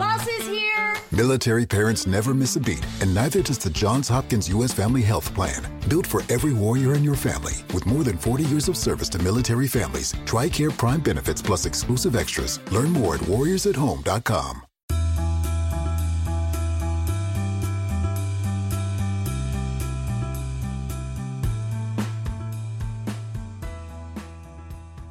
Is 0.00 0.46
here. 0.46 0.94
Military 1.12 1.66
parents 1.66 2.06
never 2.06 2.34
miss 2.34 2.56
a 2.56 2.60
beat, 2.60 2.84
and 3.00 3.14
neither 3.14 3.42
does 3.42 3.58
the 3.58 3.70
Johns 3.70 4.08
Hopkins 4.08 4.48
U.S. 4.50 4.72
Family 4.72 5.02
Health 5.02 5.32
Plan. 5.34 5.62
Built 5.88 6.06
for 6.06 6.22
every 6.28 6.52
warrior 6.52 6.94
in 6.94 7.02
your 7.02 7.16
family, 7.16 7.54
with 7.74 7.86
more 7.86 8.04
than 8.04 8.16
40 8.16 8.44
years 8.44 8.68
of 8.68 8.76
service 8.76 9.08
to 9.10 9.18
military 9.22 9.66
families, 9.66 10.12
TRICARE 10.24 10.76
Prime 10.76 11.00
benefits 11.00 11.42
plus 11.42 11.66
exclusive 11.66 12.14
extras. 12.14 12.60
Learn 12.70 12.90
more 12.90 13.14
at 13.16 13.22
warriorsathome.com. 13.22 14.67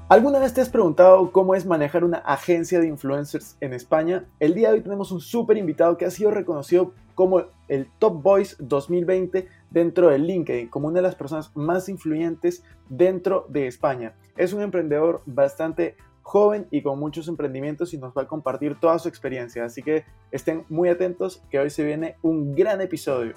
¿Alguna 0.09 0.39
vez 0.39 0.53
te 0.53 0.61
has 0.61 0.69
preguntado 0.69 1.33
cómo 1.33 1.53
es 1.53 1.65
manejar 1.65 2.05
una 2.05 2.19
agencia 2.19 2.79
de 2.79 2.87
influencers 2.87 3.57
en 3.59 3.73
España? 3.73 4.23
El 4.39 4.53
día 4.53 4.69
de 4.69 4.75
hoy 4.75 4.81
tenemos 4.81 5.11
un 5.11 5.19
súper 5.19 5.57
invitado 5.57 5.97
que 5.97 6.05
ha 6.05 6.11
sido 6.11 6.31
reconocido 6.31 6.93
como 7.13 7.43
el 7.67 7.89
Top 7.99 8.23
Voice 8.23 8.55
2020 8.57 9.49
dentro 9.70 10.07
de 10.07 10.17
LinkedIn, 10.17 10.70
como 10.70 10.88
una 10.88 10.99
de 10.99 11.01
las 11.01 11.15
personas 11.15 11.51
más 11.57 11.89
influyentes 11.89 12.63
dentro 12.88 13.48
de 13.49 13.67
España. 13.67 14.13
Es 14.38 14.53
un 14.53 14.62
emprendedor 14.62 15.23
bastante 15.25 15.98
joven 16.21 16.67
y 16.71 16.84
con 16.84 16.98
muchos 16.99 17.27
emprendimientos 17.27 17.93
y 17.93 17.98
nos 17.98 18.13
va 18.13 18.21
a 18.21 18.27
compartir 18.27 18.79
toda 18.79 18.99
su 18.99 19.09
experiencia. 19.09 19.65
Así 19.65 19.84
que 19.84 20.05
estén 20.31 20.63
muy 20.70 20.87
atentos 20.87 21.43
que 21.49 21.59
hoy 21.59 21.70
se 21.70 21.84
viene 21.84 22.15
un 22.21 22.55
gran 22.55 22.79
episodio. 22.79 23.34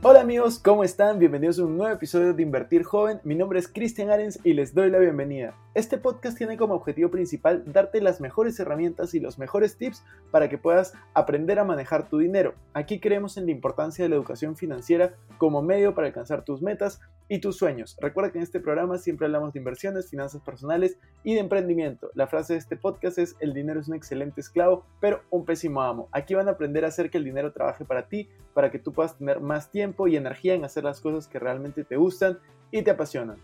Hola 0.00 0.20
amigos, 0.20 0.60
¿cómo 0.60 0.84
están? 0.84 1.18
Bienvenidos 1.18 1.58
a 1.58 1.64
un 1.64 1.76
nuevo 1.76 1.92
episodio 1.92 2.32
de 2.32 2.40
Invertir 2.40 2.84
Joven. 2.84 3.20
Mi 3.24 3.34
nombre 3.34 3.58
es 3.58 3.66
Cristian 3.66 4.10
Arens 4.10 4.38
y 4.44 4.52
les 4.52 4.72
doy 4.72 4.92
la 4.92 4.98
bienvenida. 5.00 5.56
Este 5.74 5.98
podcast 5.98 6.38
tiene 6.38 6.56
como 6.56 6.74
objetivo 6.74 7.10
principal 7.10 7.64
darte 7.66 8.00
las 8.00 8.20
mejores 8.20 8.60
herramientas 8.60 9.12
y 9.14 9.18
los 9.18 9.40
mejores 9.40 9.76
tips 9.76 10.04
para 10.30 10.48
que 10.48 10.56
puedas 10.56 10.94
aprender 11.14 11.58
a 11.58 11.64
manejar 11.64 12.08
tu 12.08 12.18
dinero. 12.18 12.54
Aquí 12.74 13.00
creemos 13.00 13.36
en 13.38 13.46
la 13.46 13.50
importancia 13.50 14.04
de 14.04 14.08
la 14.08 14.14
educación 14.14 14.54
financiera 14.54 15.16
como 15.36 15.62
medio 15.62 15.96
para 15.96 16.06
alcanzar 16.06 16.44
tus 16.44 16.62
metas 16.62 17.00
y 17.28 17.40
tus 17.40 17.56
sueños. 17.56 17.96
Recuerda 18.00 18.32
que 18.32 18.38
en 18.38 18.44
este 18.44 18.60
programa 18.60 18.98
siempre 18.98 19.26
hablamos 19.26 19.52
de 19.52 19.58
inversiones, 19.58 20.08
finanzas 20.08 20.40
personales 20.42 20.98
y 21.22 21.34
de 21.34 21.40
emprendimiento. 21.40 22.10
La 22.14 22.26
frase 22.26 22.54
de 22.54 22.58
este 22.58 22.76
podcast 22.76 23.18
es 23.18 23.36
el 23.40 23.52
dinero 23.52 23.80
es 23.80 23.88
un 23.88 23.94
excelente 23.94 24.40
esclavo, 24.40 24.84
pero 25.00 25.20
un 25.30 25.44
pésimo 25.44 25.82
amo. 25.82 26.08
Aquí 26.12 26.34
van 26.34 26.48
a 26.48 26.52
aprender 26.52 26.84
a 26.84 26.88
hacer 26.88 27.10
que 27.10 27.18
el 27.18 27.24
dinero 27.24 27.52
trabaje 27.52 27.84
para 27.84 28.08
ti, 28.08 28.28
para 28.54 28.70
que 28.70 28.78
tú 28.78 28.92
puedas 28.92 29.18
tener 29.18 29.40
más 29.40 29.70
tiempo 29.70 30.08
y 30.08 30.16
energía 30.16 30.54
en 30.54 30.64
hacer 30.64 30.84
las 30.84 31.00
cosas 31.00 31.28
que 31.28 31.38
realmente 31.38 31.84
te 31.84 31.96
gustan 31.96 32.38
y 32.70 32.82
te 32.82 32.90
apasionan. 32.90 33.36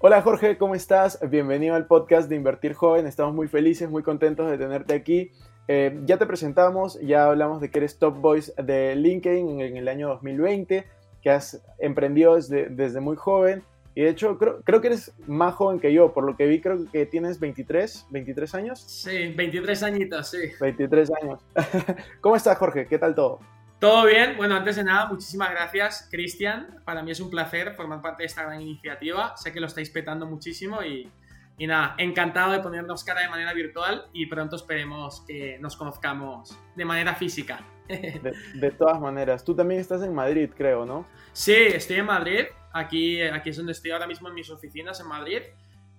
Hola 0.00 0.20
Jorge, 0.20 0.58
¿cómo 0.58 0.74
estás? 0.74 1.18
Bienvenido 1.30 1.74
al 1.74 1.86
podcast 1.86 2.28
de 2.28 2.36
Invertir 2.36 2.74
Joven. 2.74 3.06
Estamos 3.06 3.34
muy 3.34 3.48
felices, 3.48 3.88
muy 3.88 4.02
contentos 4.02 4.50
de 4.50 4.58
tenerte 4.58 4.94
aquí. 4.94 5.30
Eh, 5.66 5.98
ya 6.04 6.18
te 6.18 6.26
presentamos, 6.26 7.00
ya 7.00 7.24
hablamos 7.24 7.62
de 7.62 7.70
que 7.70 7.78
eres 7.78 7.98
Top 7.98 8.20
Voice 8.20 8.52
de 8.62 8.94
LinkedIn 8.96 9.62
en 9.62 9.78
el 9.78 9.88
año 9.88 10.08
2020 10.08 10.84
que 11.24 11.30
has 11.30 11.60
emprendido 11.78 12.36
desde, 12.36 12.68
desde 12.68 13.00
muy 13.00 13.16
joven. 13.16 13.64
Y 13.96 14.02
de 14.02 14.10
hecho, 14.10 14.36
creo, 14.38 14.60
creo, 14.62 14.80
que 14.80 14.88
eres 14.88 15.12
más 15.26 15.54
joven 15.54 15.80
que 15.80 15.92
yo. 15.92 16.12
Por 16.12 16.24
lo 16.24 16.36
que 16.36 16.46
vi, 16.46 16.60
creo 16.60 16.84
que 16.92 17.06
tienes 17.06 17.40
23, 17.40 18.08
23 18.10 18.54
años. 18.54 18.80
Sí, 18.80 19.32
23 19.34 19.82
añitos, 19.84 20.30
sí. 20.30 20.50
23 20.60 21.10
años. 21.22 21.40
¿Cómo 22.20 22.36
estás, 22.36 22.58
Jorge? 22.58 22.86
¿Qué 22.86 22.98
tal 22.98 23.14
todo? 23.14 23.40
Todo 23.78 24.04
bien. 24.06 24.36
Bueno, 24.36 24.54
antes 24.56 24.76
de 24.76 24.84
nada, 24.84 25.06
muchísimas 25.06 25.50
gracias, 25.50 26.08
Cristian. 26.10 26.82
Para 26.84 27.02
mí 27.02 27.10
es 27.10 27.20
un 27.20 27.30
placer 27.30 27.74
formar 27.74 28.02
parte 28.02 28.24
de 28.24 28.26
esta 28.26 28.42
gran 28.42 28.60
iniciativa. 28.60 29.34
Sé 29.36 29.52
que 29.52 29.60
lo 29.60 29.66
estáis 29.66 29.88
petando 29.90 30.26
muchísimo 30.26 30.82
y, 30.82 31.10
y 31.56 31.66
nada, 31.66 31.94
encantado 31.98 32.52
de 32.52 32.60
ponernos 32.60 33.02
cara 33.02 33.22
de 33.22 33.28
manera 33.28 33.54
virtual 33.54 34.06
y 34.12 34.26
pronto 34.26 34.56
esperemos 34.56 35.24
que 35.26 35.58
nos 35.60 35.76
conozcamos 35.76 36.58
de 36.76 36.84
manera 36.84 37.14
física. 37.14 37.64
De, 38.54 38.70
todas 38.70 39.00
maneras, 39.00 39.44
tú 39.44 39.54
también 39.54 39.80
estás 39.80 40.02
en 40.02 40.14
Madrid, 40.14 40.50
creo, 40.56 40.86
¿no? 40.86 41.06
Sí, 41.32 41.54
estoy 41.54 41.96
en 41.96 42.06
Madrid. 42.06 42.44
Aquí, 42.72 43.22
aquí 43.22 43.50
es 43.50 43.56
donde 43.56 43.72
estoy 43.72 43.90
ahora 43.90 44.06
mismo 44.06 44.28
en 44.28 44.34
mis 44.34 44.50
oficinas 44.50 45.00
en 45.00 45.08
Madrid. 45.08 45.42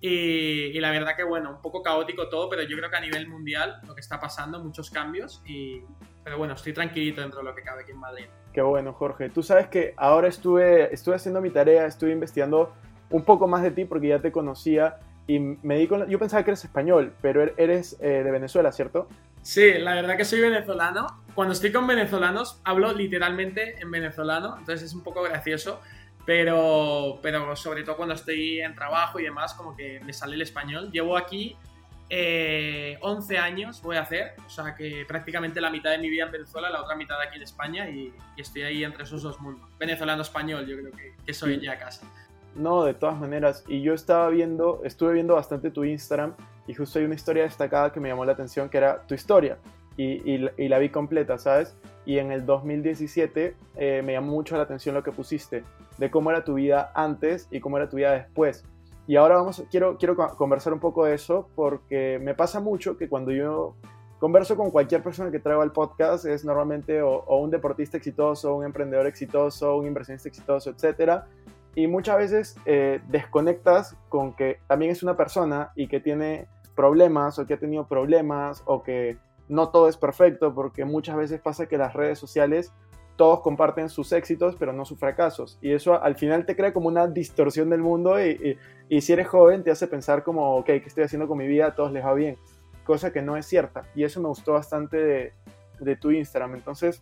Y, 0.01 0.79
la 0.79 0.91
verdad 0.91 1.15
que, 1.15 1.23
bueno, 1.23 1.51
un 1.51 1.61
poco 1.61 1.81
caótico 1.81 2.29
todo, 2.29 2.49
pero 2.49 2.63
yo 2.63 2.77
creo 2.77 2.89
que 2.89 2.97
a 2.97 3.01
nivel 3.01 3.27
mundial 3.27 3.79
lo 3.87 3.95
que 3.95 4.01
está 4.01 4.19
pasando, 4.19 4.59
muchos 4.59 4.89
cambios. 4.89 5.41
Y, 5.45 5.81
pero 6.23 6.37
bueno, 6.37 6.53
estoy 6.53 6.73
tranquilito 6.73 7.21
dentro 7.21 7.39
de 7.39 7.45
lo 7.45 7.55
que 7.55 7.61
cabe 7.61 7.83
aquí 7.83 7.91
en 7.91 7.99
Madrid. 7.99 8.25
Qué 8.53 8.61
bueno, 8.61 8.93
Jorge. 8.93 9.29
Tú 9.29 9.43
sabes 9.43 9.67
que 9.67 9.93
ahora 9.97 10.27
estuve, 10.27 10.93
estuve 10.93 11.15
haciendo 11.15 11.41
mi 11.41 11.49
tarea, 11.49 11.85
estuve 11.85 12.11
investigando 12.11 12.73
un 13.09 13.23
poco 13.23 13.47
más 13.47 13.63
de 13.63 13.71
ti 13.71 13.85
porque 13.85 14.09
ya 14.09 14.19
te 14.19 14.31
conocía 14.31 14.97
y 15.27 15.39
me 15.39 15.77
di 15.77 15.87
con, 15.87 16.07
yo 16.07 16.19
pensaba 16.19 16.43
que 16.43 16.51
eres 16.51 16.63
español, 16.63 17.13
pero 17.21 17.41
er, 17.41 17.53
eres 17.57 17.97
eh, 17.99 18.23
de 18.23 18.31
Venezuela, 18.31 18.71
¿cierto? 18.71 19.07
Sí, 19.45 19.73
la 19.77 19.93
verdad 19.93 20.17
que 20.17 20.25
soy 20.25 20.41
venezolano. 20.41 21.05
Cuando 21.35 21.53
estoy 21.53 21.71
con 21.71 21.85
venezolanos 21.85 22.59
hablo 22.63 22.91
literalmente 22.93 23.79
en 23.79 23.91
venezolano, 23.91 24.57
entonces 24.57 24.87
es 24.87 24.95
un 24.95 25.03
poco 25.03 25.21
gracioso, 25.21 25.81
pero, 26.25 27.19
pero 27.21 27.55
sobre 27.55 27.83
todo 27.83 27.95
cuando 27.95 28.15
estoy 28.15 28.61
en 28.61 28.73
trabajo 28.73 29.19
y 29.19 29.23
demás, 29.23 29.53
como 29.53 29.75
que 29.75 29.99
me 29.99 30.13
sale 30.13 30.33
el 30.33 30.41
español. 30.41 30.91
Llevo 30.91 31.15
aquí 31.15 31.55
eh, 32.09 32.97
11 33.01 33.37
años, 33.37 33.83
voy 33.83 33.97
a 33.97 34.01
hacer, 34.01 34.33
o 34.43 34.49
sea 34.49 34.73
que 34.73 35.05
prácticamente 35.07 35.61
la 35.61 35.69
mitad 35.69 35.91
de 35.91 35.99
mi 35.99 36.09
vida 36.09 36.25
en 36.25 36.31
Venezuela, 36.31 36.71
la 36.71 36.81
otra 36.81 36.95
mitad 36.95 37.21
aquí 37.21 37.37
en 37.37 37.43
España 37.43 37.87
y, 37.87 38.11
estoy 38.37 38.63
ahí 38.63 38.83
entre 38.83 39.03
esos 39.03 39.21
dos 39.21 39.39
mundos. 39.39 39.69
Venezolano-español, 39.77 40.65
yo 40.65 40.75
creo 40.75 40.91
que, 40.91 41.13
que 41.23 41.33
soy 41.35 41.61
ya 41.61 41.77
casi. 41.77 42.03
No, 42.55 42.83
de 42.83 42.95
todas 42.95 43.19
maneras. 43.19 43.63
Y 43.67 43.83
yo 43.83 43.93
estaba 43.93 44.27
viendo, 44.29 44.81
estuve 44.83 45.13
viendo 45.13 45.35
bastante 45.35 45.69
tu 45.69 45.83
Instagram 45.83 46.33
y 46.67 46.73
justo 46.73 46.99
hay 46.99 47.05
una 47.05 47.15
historia 47.15 47.43
destacada 47.43 47.91
que 47.91 47.99
me 47.99 48.09
llamó 48.09 48.25
la 48.25 48.33
atención, 48.33 48.69
que 48.69 48.77
era 48.77 49.01
tu 49.05 49.13
historia. 49.13 49.57
Y, 49.97 50.37
la 50.37 50.79
vi 50.79 50.89
completa, 50.89 51.37
¿sabes? 51.37 51.77
Y 52.05 52.17
en 52.17 52.31
el 52.31 52.45
2017 52.45 53.55
eh, 53.75 54.01
me 54.03 54.11
llamó 54.11 54.33
mucho 54.33 54.57
la 54.57 54.63
atención 54.63 54.93
lo 54.93 55.03
que 55.03 55.13
pusiste, 55.13 55.63
de 55.97 56.11
cómo 56.11 56.31
era 56.31 56.43
tu 56.43 56.55
vida 56.55 56.91
antes 56.93 57.47
y 57.49 57.61
cómo 57.61 57.77
era 57.77 57.87
tu 57.87 57.95
vida 57.95 58.11
después. 58.11 58.65
Y 59.07 59.15
ahora 59.15 59.35
vamos, 59.35 59.63
quiero, 59.71 59.97
quiero 59.97 60.17
conversar 60.35 60.73
un 60.73 60.79
poco 60.79 61.05
de 61.05 61.13
eso 61.13 61.47
porque 61.55 62.19
me 62.21 62.33
pasa 62.33 62.59
mucho 62.59 62.97
que 62.97 63.07
cuando 63.07 63.31
yo 63.31 63.75
converso 64.19 64.57
con 64.57 64.69
cualquier 64.69 65.01
persona 65.01 65.31
que 65.31 65.39
traigo 65.39 65.61
al 65.61 65.71
podcast 65.71 66.25
es 66.25 66.43
normalmente 66.43 67.01
o, 67.01 67.23
o 67.25 67.37
un 67.37 67.51
deportista 67.51 67.95
exitoso, 67.95 68.53
un 68.53 68.65
emprendedor 68.65 69.07
exitoso, 69.07 69.77
un 69.77 69.85
inversionista 69.85 70.27
exitoso, 70.27 70.71
etcétera 70.71 71.25
y 71.75 71.87
muchas 71.87 72.17
veces 72.17 72.55
eh, 72.65 73.01
desconectas 73.09 73.95
con 74.07 74.33
que 74.33 74.59
también 74.67 74.91
es 74.91 75.03
una 75.03 75.17
persona 75.17 75.71
y 75.75 75.87
que 75.87 75.99
tiene 75.99 76.47
problemas 76.75 77.39
o 77.39 77.45
que 77.45 77.55
ha 77.55 77.59
tenido 77.59 77.87
problemas 77.87 78.63
o 78.65 78.83
que 78.83 79.17
no 79.47 79.69
todo 79.69 79.87
es 79.87 79.97
perfecto 79.97 80.53
porque 80.53 80.85
muchas 80.85 81.15
veces 81.15 81.39
pasa 81.39 81.67
que 81.67 81.77
las 81.77 81.93
redes 81.93 82.19
sociales 82.19 82.73
todos 83.15 83.41
comparten 83.41 83.89
sus 83.89 84.11
éxitos 84.11 84.55
pero 84.57 84.73
no 84.73 84.85
sus 84.85 84.99
fracasos. 84.99 85.57
Y 85.61 85.71
eso 85.71 86.01
al 86.01 86.15
final 86.15 86.45
te 86.45 86.55
crea 86.55 86.73
como 86.73 86.87
una 86.87 87.07
distorsión 87.07 87.69
del 87.69 87.81
mundo 87.81 88.21
y, 88.21 88.57
si 89.01 89.13
eres 89.13 89.27
joven 89.27 89.63
te 89.63 89.71
hace 89.71 89.87
pensar 89.87 90.23
como 90.23 90.57
ok, 90.57 90.65
¿qué 90.65 90.83
estoy 90.85 91.03
haciendo 91.03 91.27
con 91.27 91.37
mi 91.37 91.47
vida? 91.47 91.67
A 91.67 91.75
todos 91.75 91.91
les 91.91 92.05
va 92.05 92.13
bien. 92.13 92.37
Cosa 92.83 93.11
que 93.11 93.21
no 93.21 93.35
es 93.37 93.45
cierta. 93.45 93.83
Y 93.95 94.03
eso 94.03 94.21
me 94.21 94.27
gustó 94.27 94.53
bastante 94.53 94.97
de, 94.97 95.33
de 95.79 95.95
tu 95.95 96.11
Instagram. 96.11 96.55
Entonces 96.55 97.01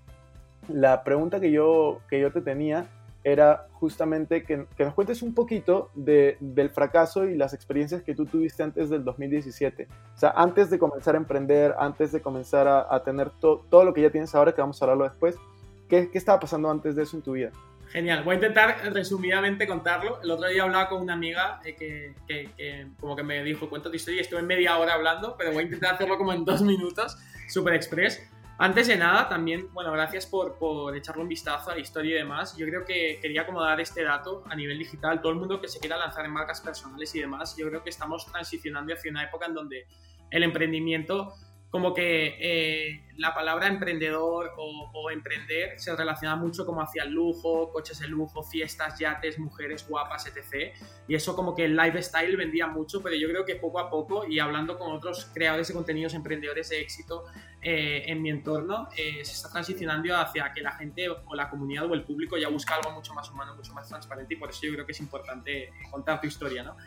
la 0.67 1.03
pregunta 1.03 1.39
que 1.39 1.51
yo, 1.51 1.99
que 2.09 2.19
yo 2.19 2.31
te 2.31 2.41
tenía 2.41 2.87
era 3.23 3.67
justamente 3.73 4.43
que, 4.43 4.65
nos 4.77 4.93
cuentes 4.93 5.21
un 5.21 5.33
poquito 5.33 5.91
del 5.95 6.69
fracaso 6.71 7.25
y 7.25 7.35
las 7.35 7.53
experiencias 7.53 8.03
que 8.03 8.13
tú 8.15 8.25
tuviste 8.25 8.63
antes 8.63 8.89
del 8.89 9.03
2017. 9.03 9.87
O 10.13 10.17
sea, 10.17 10.31
antes 10.35 10.69
de 10.69 10.77
comenzar 10.77 11.15
a 11.15 11.17
emprender, 11.17 11.73
antes 11.77 12.11
de 12.11 12.21
comenzar 12.21 12.67
a, 12.67 13.03
tener 13.03 13.31
todo 13.39 13.83
lo 13.85 13.93
que 13.93 14.01
ya 14.01 14.09
tienes 14.09 14.35
ahora, 14.35 14.53
que 14.53 14.61
vamos 14.61 14.81
a 14.81 14.85
hablarlo 14.85 15.05
después, 15.05 15.35
¿qué, 15.87 16.09
¿qué, 16.11 16.17
estaba 16.17 16.39
pasando 16.39 16.69
antes 16.69 16.95
de 16.95 17.03
eso 17.03 17.15
en 17.15 17.23
tu 17.23 17.33
vida? 17.33 17.51
Genial, 17.89 18.23
voy 18.23 18.33
a 18.33 18.35
intentar 18.35 18.75
resumidamente 18.91 19.67
contarlo. 19.67 20.19
El 20.21 20.31
otro 20.31 20.49
día 20.49 20.63
hablaba 20.63 20.89
con 20.89 21.01
una 21.01 21.13
amiga 21.13 21.61
eh, 21.63 21.75
que, 21.75 22.15
que, 22.27 22.87
como 22.99 23.15
que 23.15 23.23
me 23.23 23.43
dijo, 23.43 23.69
cuenta 23.69 23.89
tu 23.89 23.95
historia, 23.95 24.21
estuve 24.21 24.41
media 24.41 24.77
hora 24.79 24.95
hablando, 24.95 25.35
pero 25.37 25.51
voy 25.51 25.61
a 25.61 25.65
intentar 25.65 25.93
hacerlo 25.93 26.17
como 26.17 26.33
en 26.33 26.43
dos 26.43 26.61
minutos, 26.61 27.17
super 27.47 27.73
express. 27.73 28.27
Antes 28.63 28.87
de 28.87 28.95
nada, 28.95 29.27
también, 29.27 29.67
bueno, 29.73 29.91
gracias 29.91 30.25
por, 30.25 30.57
por, 30.57 30.95
echarle 30.95 31.21
un 31.21 31.27
vistazo 31.27 31.71
a 31.71 31.73
la 31.73 31.81
historia 31.81 32.15
y 32.15 32.19
demás. 32.19 32.55
Yo 32.55 32.65
creo 32.65 32.85
que 32.85 33.19
quería 33.21 33.45
como 33.45 33.61
dar 33.61 33.81
este 33.81 34.05
dato 34.05 34.41
a 34.49 34.55
nivel 34.55 34.79
digital. 34.79 35.19
Todo 35.19 35.33
el 35.33 35.37
mundo 35.37 35.59
que 35.59 35.67
se 35.67 35.81
quiera 35.81 35.97
lanzar 35.97 36.23
en 36.23 36.31
marcas 36.31 36.61
personales 36.61 37.13
y 37.13 37.19
demás, 37.19 37.57
yo 37.57 37.67
creo 37.67 37.83
que 37.83 37.89
estamos 37.89 38.25
transicionando 38.25 38.93
hacia 38.93 39.11
una 39.11 39.25
época 39.25 39.47
en 39.47 39.53
donde 39.53 39.85
el 40.31 40.43
emprendimiento 40.43 41.33
como 41.73 41.91
que 41.91 42.37
eh, 42.39 43.01
la 43.17 43.33
palabra 43.33 43.65
emprendedor 43.65 44.51
o, 44.57 45.09
emprender 45.09 45.79
se 45.79 45.95
relaciona 45.95 46.35
mucho 46.35 46.67
como 46.67 46.83
hacia 46.83 47.01
el 47.01 47.09
lujo, 47.09 47.71
coches 47.71 47.97
de 47.97 48.07
lujo, 48.07 48.43
fiestas, 48.43 48.99
yates, 48.99 49.39
mujeres 49.39 49.87
guapas, 49.89 50.27
etc. 50.27 50.71
Y 51.07 51.15
eso 51.15 51.35
como 51.35 51.55
que 51.55 51.65
el 51.65 51.75
lifestyle 51.75 52.37
vendía 52.37 52.67
mucho, 52.67 53.01
pero 53.01 53.15
yo 53.15 53.27
creo 53.27 53.43
que 53.43 53.55
poco 53.55 53.79
a 53.79 53.89
poco 53.89 54.23
y 54.27 54.37
hablando 54.37 54.77
con 54.77 54.91
otros 54.91 55.31
creadores 55.33 55.67
de 55.67 55.73
contenidos, 55.73 56.13
emprendedores 56.13 56.69
de 56.69 56.79
éxito 56.79 57.25
eh, 57.59 58.03
en 58.05 58.21
mi 58.21 58.29
entorno, 58.29 58.89
eh, 58.95 59.25
se 59.25 59.31
está 59.31 59.49
transicionando 59.49 60.15
hacia 60.15 60.53
que 60.53 60.61
la 60.61 60.73
gente 60.73 61.09
o 61.09 61.33
la 61.33 61.49
comunidad 61.49 61.89
o 61.89 61.95
el 61.95 62.03
público 62.03 62.37
ya 62.37 62.49
busca 62.49 62.75
algo 62.75 62.91
mucho 62.91 63.15
más 63.15 63.31
humano, 63.31 63.55
mucho 63.55 63.73
más 63.73 63.89
transparente 63.89 64.35
y 64.35 64.37
por 64.37 64.51
eso 64.51 64.59
yo 64.67 64.73
creo 64.73 64.85
que 64.85 64.91
es 64.91 64.99
importante 64.99 65.73
contar 65.89 66.21
tu 66.21 66.27
historia. 66.27 66.61
¿no? 66.61 66.77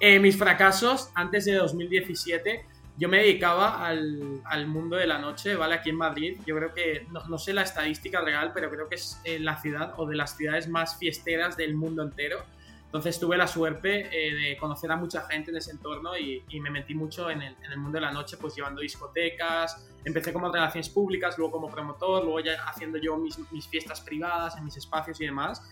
mis 0.00 0.38
fracasos 0.38 1.10
antes 1.14 1.44
de 1.44 1.56
2017 1.56 2.79
yo 2.96 3.08
me 3.08 3.18
dedicaba 3.18 3.86
al, 3.86 4.40
al, 4.44 4.66
mundo 4.66 4.96
de 4.96 5.06
la 5.06 5.18
noche, 5.18 5.56
¿vale? 5.56 5.74
Aquí 5.76 5.90
en 5.90 5.96
Madrid. 5.96 6.38
Yo 6.46 6.56
creo 6.56 6.74
que, 6.74 7.06
no, 7.10 7.24
no 7.28 7.38
sé 7.38 7.52
la 7.52 7.62
estadística 7.62 8.20
real, 8.20 8.52
pero 8.54 8.70
creo 8.70 8.88
que 8.88 8.96
es 8.96 9.20
eh, 9.24 9.38
la 9.38 9.56
ciudad 9.56 9.94
o 9.96 10.06
de 10.06 10.16
las 10.16 10.36
ciudades 10.36 10.68
más 10.68 10.98
fiesteras 10.98 11.56
del 11.56 11.74
mundo 11.74 12.02
entero. 12.02 12.44
Entonces 12.90 13.20
tuve 13.20 13.36
la 13.36 13.46
suerte 13.46 14.08
eh, 14.10 14.34
de 14.34 14.56
conocer 14.56 14.90
a 14.90 14.96
mucha 14.96 15.22
gente 15.22 15.52
en 15.52 15.58
ese 15.58 15.70
entorno 15.70 16.18
y, 16.18 16.42
me 16.60 16.70
metí 16.70 16.92
mucho 16.92 17.30
en 17.30 17.40
el, 17.40 17.54
mundo 17.76 17.98
de 17.98 18.00
la 18.00 18.10
noche, 18.10 18.36
pues 18.36 18.56
llevando 18.56 18.80
discotecas. 18.80 19.88
Empecé 20.04 20.32
como 20.32 20.50
relaciones 20.50 20.88
públicas, 20.88 21.38
luego 21.38 21.52
como 21.52 21.70
promotor, 21.70 22.24
luego 22.24 22.40
ya 22.40 22.64
haciendo 22.64 22.98
yo 22.98 23.16
mis, 23.16 23.38
fiestas 23.68 24.00
privadas 24.00 24.56
en 24.56 24.64
mis 24.64 24.76
espacios 24.76 25.20
y 25.20 25.26
demás. 25.26 25.62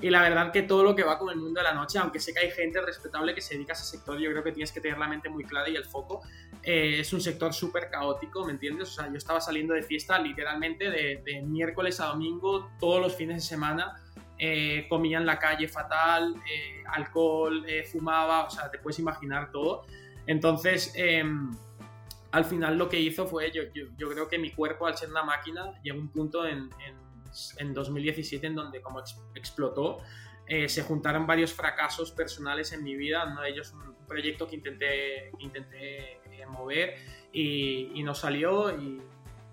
Y 0.00 0.10
la 0.10 0.20
verdad 0.20 0.52
que 0.52 0.62
todo 0.62 0.84
lo 0.84 0.94
que 0.94 1.02
va 1.02 1.18
con 1.18 1.30
el 1.30 1.36
mundo 1.36 1.60
de 1.60 1.64
la 1.64 1.72
noche, 1.72 1.98
aunque 1.98 2.20
sé 2.20 2.34
que 2.34 2.40
hay 2.40 2.50
gente 2.50 2.80
respetable 2.82 3.34
que 3.34 3.40
se 3.40 3.54
dedica 3.54 3.72
a 3.72 3.76
ese 3.76 3.84
sector, 3.84 4.18
yo 4.18 4.30
creo 4.30 4.44
que 4.44 4.52
tienes 4.52 4.70
que 4.70 4.80
tener 4.80 4.98
la 4.98 5.08
mente 5.08 5.30
muy 5.30 5.42
clara 5.44 5.70
y 5.70 5.76
el 5.76 5.86
foco. 5.86 6.20
Eh, 6.62 7.00
es 7.00 7.12
un 7.14 7.22
sector 7.22 7.54
súper 7.54 7.88
caótico, 7.88 8.44
¿me 8.44 8.52
entiendes? 8.52 8.90
O 8.90 8.92
sea, 8.92 9.08
yo 9.08 9.16
estaba 9.16 9.40
saliendo 9.40 9.72
de 9.72 9.82
fiesta 9.82 10.18
literalmente 10.18 10.90
de, 10.90 11.42
miércoles 11.46 11.98
a 12.00 12.06
domingo, 12.06 12.70
todos 12.78 13.00
los 13.00 13.16
fines 13.16 13.36
de 13.36 13.42
semana. 13.42 14.02
Eh, 14.38 14.84
comía 14.90 15.16
en 15.16 15.24
la 15.24 15.38
calle 15.38 15.66
fatal, 15.66 16.34
eh, 16.46 16.84
alcohol, 16.92 17.64
fumaba, 17.90 18.44
o 18.44 18.50
sea, 18.50 18.70
te 18.70 18.78
puedes 18.78 18.98
imaginar 18.98 19.50
todo. 19.50 19.86
Entonces, 20.26 20.92
em, 20.94 21.56
al 22.32 22.44
final 22.44 22.76
lo 22.76 22.90
que 22.90 23.00
hizo 23.00 23.26
fue, 23.26 23.50
yo, 23.50 23.62
yo, 23.72 24.10
creo 24.10 24.28
que 24.28 24.38
mi 24.38 24.50
cuerpo, 24.50 24.86
al 24.86 24.94
ser 24.98 25.08
una 25.08 25.22
máquina, 25.22 25.72
llegó 25.82 25.96
a 25.96 26.02
un 26.02 26.08
punto 26.08 26.46
en 26.46 26.68
en 26.84 27.05
2017 27.74 28.46
en 28.46 28.54
donde 28.54 28.80
como 28.80 29.02
explotó. 29.34 30.00
Eh, 30.48 30.68
se 30.68 30.82
juntaron 30.82 31.26
varios 31.26 31.52
fracasos 31.52 32.12
personales 32.12 32.72
en 32.72 32.84
mi 32.84 32.94
vida, 32.94 33.24
uno 33.24 33.42
de 33.42 33.50
ellos 33.50 33.72
un 33.72 33.96
proyecto 34.06 34.46
que 34.46 34.54
intenté, 34.54 35.32
intenté 35.40 36.20
eh, 36.30 36.46
mover 36.48 36.94
y, 37.32 37.90
y, 37.94 38.02
no 38.04 38.14
salió 38.14 38.70
y, 38.70 39.02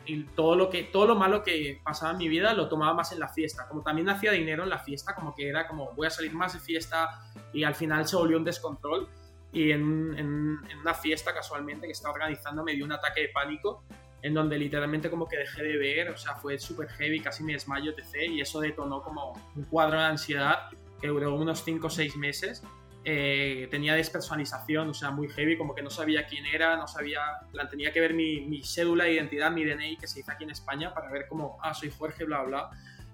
y, 0.06 0.24
todo, 0.36 0.56
lo 0.56 0.70
que, 0.70 0.84
todo 0.84 1.08
lo 1.08 1.16
malo 1.16 1.42
que 1.42 1.82
pasaba 1.84 2.12
en 2.12 2.20
mi 2.20 2.28
vida 2.28 2.54
lo 2.54 2.70
tomaba 2.70 2.94
más 2.94 3.12
en 3.12 3.20
la 3.20 3.28
fiesta, 3.28 3.68
como 3.68 3.82
también 3.82 4.08
hacía 4.08 4.32
dinero 4.34 4.64
en 4.64 4.70
la 4.70 4.78
fiesta, 4.78 5.16
como 5.16 5.34
que 5.34 5.50
era 5.50 5.68
como 5.68 5.94
voy 5.94 6.06
a 6.06 6.12
salir 6.12 6.32
más 6.32 6.54
de 6.54 6.60
fiesta 6.60 7.10
y 7.52 7.64
al 7.64 7.74
final 7.74 8.08
se 8.08 8.16
volvió 8.16 8.38
un 8.38 8.44
descontrol. 8.44 9.10
Y 9.52 9.72
en, 9.72 10.16
en, 10.18 10.60
en 10.70 10.78
una 10.80 10.94
fiesta 10.96 11.34
casualmente 11.34 11.86
que 11.86 11.92
estaba 11.92 12.14
organizando 12.14 12.64
me 12.64 12.74
dio 12.74 12.86
un 12.86 12.92
ataque 12.92 13.22
de 13.22 13.30
pánico 13.30 13.84
en 14.24 14.34
donde 14.34 14.58
literalmente 14.58 15.10
como 15.10 15.28
que 15.28 15.38
dejé 15.38 15.64
de 15.64 15.78
ver, 15.78 16.10
o 16.10 16.18
sea, 16.18 16.36
fue 16.36 16.58
súper 16.58 16.88
heavy, 16.88 17.20
casi 17.20 17.44
me 17.44 17.54
desmayo, 17.54 17.92
etc. 17.92 18.32
Y 18.32 18.42
eso 18.42 18.62
detonó 18.62 19.02
como 19.02 19.34
un 19.56 19.64
cuadro 19.66 20.00
de 20.00 20.06
ansiedad 20.06 20.70
que 21.00 21.10
duró 21.10 21.36
unos 21.36 21.62
5 21.64 21.86
o 21.86 21.90
6 21.90 22.16
meses. 22.16 22.64
Eh, 23.04 23.68
tenía 23.70 23.96
despersonalización, 23.96 24.90
o 24.90 24.94
sea, 24.94 25.12
muy 25.12 25.28
heavy, 25.28 25.58
como 25.58 25.76
que 25.76 25.84
no 25.84 25.90
sabía 25.90 26.26
quién 26.26 26.46
era, 26.46 26.78
no 26.78 26.88
sabía, 26.88 27.20
plan, 27.52 27.70
tenía 27.70 27.92
que 27.92 28.00
ver 28.00 28.14
mi, 28.14 28.40
mi, 28.46 28.64
cédula 28.64 29.04
de 29.04 29.16
identidad, 29.16 29.52
mi 29.52 29.66
DNI 29.66 29.98
que 29.98 30.08
se 30.08 30.22
hizo 30.22 30.32
aquí 30.32 30.46
en 30.46 30.52
España 30.52 30.94
para 30.94 31.12
ver 31.12 31.26
cómo, 31.28 31.58
ah, 31.62 31.74
soy 31.74 31.92
Jorge, 31.92 32.24
bla, 32.24 32.44
bla. 32.44 32.70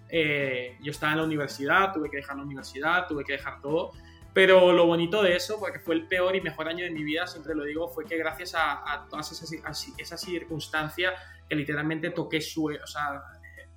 Eh, 0.09 0.77
yo 0.83 0.91
estaba 0.91 1.13
en 1.13 1.17
la 1.17 1.23
universidad, 1.23 1.91
tuve 1.91 2.11
que 2.11 2.17
dejar 2.17 2.37
la 2.37 2.43
universidad, 2.43 3.07
tuve 3.07 3.23
que 3.23 3.33
dejar 3.33 3.61
todo 3.61 3.93
pero 4.33 4.71
lo 4.71 4.85
bonito 4.85 5.23
de 5.23 5.35
eso, 5.35 5.59
porque 5.59 5.79
fue 5.79 5.95
el 5.95 6.07
peor 6.07 6.35
y 6.35 6.41
mejor 6.41 6.67
año 6.67 6.83
de 6.83 6.91
mi 6.91 7.03
vida, 7.03 7.27
siempre 7.27 7.55
lo 7.55 7.63
digo, 7.63 7.87
fue 7.87 8.05
que 8.05 8.17
gracias 8.17 8.53
a, 8.55 9.05
todas 9.09 9.31
esas, 9.31 9.51
esa 9.97 10.17
circunstancias 10.17 11.13
que 11.47 11.55
literalmente 11.55 12.11
toqué 12.11 12.41
suelo, 12.41 12.83
o 12.83 12.87
sea, 12.87 13.23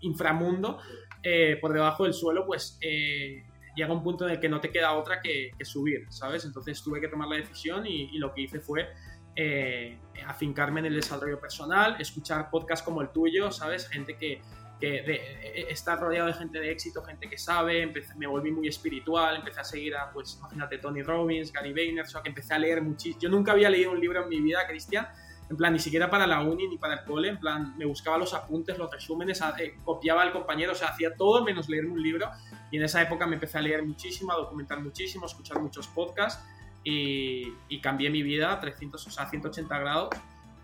inframundo, 0.00 0.78
eh, 1.22 1.56
por 1.60 1.72
debajo 1.72 2.04
del 2.04 2.12
suelo, 2.12 2.44
pues 2.44 2.78
eh, 2.81 3.44
llega 3.76 3.93
un 3.93 4.02
punto 4.02 4.26
en 4.26 4.32
el 4.32 4.40
que 4.40 4.49
no 4.49 4.60
te 4.60 4.70
queda 4.70 4.93
otra 4.93 5.20
que, 5.20 5.52
subir, 5.62 6.06
¿sabes? 6.10 6.44
Entonces 6.44 6.82
tuve 6.82 7.00
que 7.00 7.08
tomar 7.08 7.28
la 7.28 7.37
decisión 7.37 7.87
y, 7.87 8.14
y 8.14 8.19
lo 8.19 8.34
que 8.34 8.43
hice 8.43 8.60
fue 8.60 8.88
eh, 9.34 9.99
afincarme 10.26 10.81
en 10.81 10.87
el 10.87 10.94
desarrollo 10.96 11.40
personal, 11.40 11.96
escuchar 11.99 12.50
podcasts 12.50 12.84
como 12.84 13.00
el 13.00 13.08
tuyo, 13.08 13.50
¿sabes? 13.50 13.88
Gente 13.88 14.16
que 14.19 14.43
que 14.82 15.00
de, 15.02 15.14
e, 15.14 15.70
estar 15.70 16.00
rodeado 16.00 16.26
de 16.26 16.34
gente 16.34 16.58
de 16.58 16.73
éxito, 16.73 17.05
gente 17.05 17.31
que 17.31 17.38
sabe, 17.38 17.87
me 18.17 18.26
volví 18.26 18.50
muy 18.50 18.67
espiritual, 18.67 19.37
empecé 19.37 19.61
a 19.61 19.64
seguir 19.64 19.94
a, 19.94 20.11
pues, 20.11 20.37
imagínate, 20.40 20.79
Tony 20.79 21.02
Robbins, 21.02 21.52
Gary 21.52 21.73
Vaynerchuk, 21.73 22.26
empecé 22.26 22.55
a 22.55 22.58
leer 22.58 22.82
muchísimo. 22.82 23.20
Yo 23.20 23.29
nunca 23.29 23.52
había 23.52 23.70
leído 23.70 23.93
un 23.93 24.00
libro 24.00 24.25
en 24.25 24.29
mi 24.29 24.40
vida, 24.40 24.67
Cristian, 24.67 25.06
en 25.49 25.56
plan, 25.56 25.73
ni 25.73 25.79
siquiera 25.79 26.11
para 26.11 26.26
la 26.26 26.40
uni 26.40 26.67
ni 26.67 26.79
para 26.79 26.94
el 26.94 27.05
cole, 27.05 27.29
en 27.29 27.38
plan, 27.38 27.79
me 27.79 27.84
buscaba 27.84 28.19
los 28.19 28.34
apuntes, 28.34 28.76
los 28.76 28.90
resúmenes, 28.90 29.40
eh, 29.61 29.76
copiaba 29.84 30.23
al 30.23 30.32
compañero, 30.32 30.73
o 30.73 30.75
sea, 30.75 30.88
hacía 30.88 31.14
todo 31.14 31.44
menos 31.44 31.69
leerme 31.69 31.93
un 31.93 32.02
libro. 32.02 32.28
Y 32.73 32.78
en 32.78 32.82
esa 32.82 33.00
época 33.00 33.25
me 33.25 33.35
empecé 33.35 33.58
a 33.58 33.61
leer 33.61 33.85
muchísimo, 33.85 34.32
a 34.32 34.37
documentar 34.37 34.81
muchísimo, 34.81 35.26
a 35.26 35.28
escuchar 35.28 35.61
muchos 35.61 35.87
podcasts 35.87 36.44
y, 36.82 37.55
y 37.69 37.81
cambié 37.81 38.11
mi 38.11 38.25
vida 38.25 38.58
300, 38.58 39.06
o 39.06 39.11
sea, 39.12 39.31
180 39.31 39.78
grados 39.78 40.08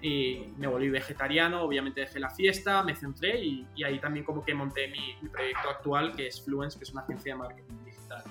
y 0.00 0.55
me 0.56 0.67
volví 0.67 0.89
vegetariano, 0.91 1.62
obviamente 1.62 2.03
dejé 2.03 2.21
la 2.21 2.31
fiesta, 2.31 2.83
me 2.83 2.95
centré 2.95 3.41
y, 3.41 3.67
ahí 3.85 3.99
también 3.99 4.25
como 4.25 4.45
que 4.45 4.55
monté 4.55 4.89
mi, 4.89 5.29
proyecto 5.29 5.71
actual 5.71 6.15
que 6.15 6.29
es 6.29 6.43
Fluence, 6.43 6.79
que 6.79 6.85
es 6.85 6.91
una 6.93 7.03
agencia 7.03 7.35
de 7.35 7.39
marketing 7.39 7.85
digital. 7.85 8.23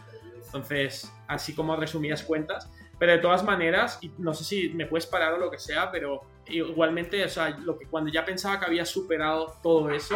Entonces, 0.46 1.12
así 1.28 1.54
como 1.54 1.76
resumidas 1.76 2.24
cuentas, 2.24 2.72
pero 2.98 3.12
de 3.12 3.18
todas 3.20 3.44
maneras, 3.44 4.00
no 4.18 4.34
sé 4.34 4.44
si 4.44 4.70
me 4.70 4.86
puedes 4.86 5.06
parar 5.06 5.34
o 5.34 5.38
lo 5.38 5.52
que 5.52 5.60
sea, 5.60 5.92
pero 5.92 6.22
igualmente, 6.48 7.24
o 7.24 7.30
sea, 7.30 7.50
lo 7.50 7.78
que 7.78 7.86
cuando 7.86 8.12
ya 8.12 8.24
pensaba 8.26 8.60
que 8.60 8.66
había 8.66 8.86
superado 8.86 9.58
todo 9.62 9.92
eso, 9.92 10.16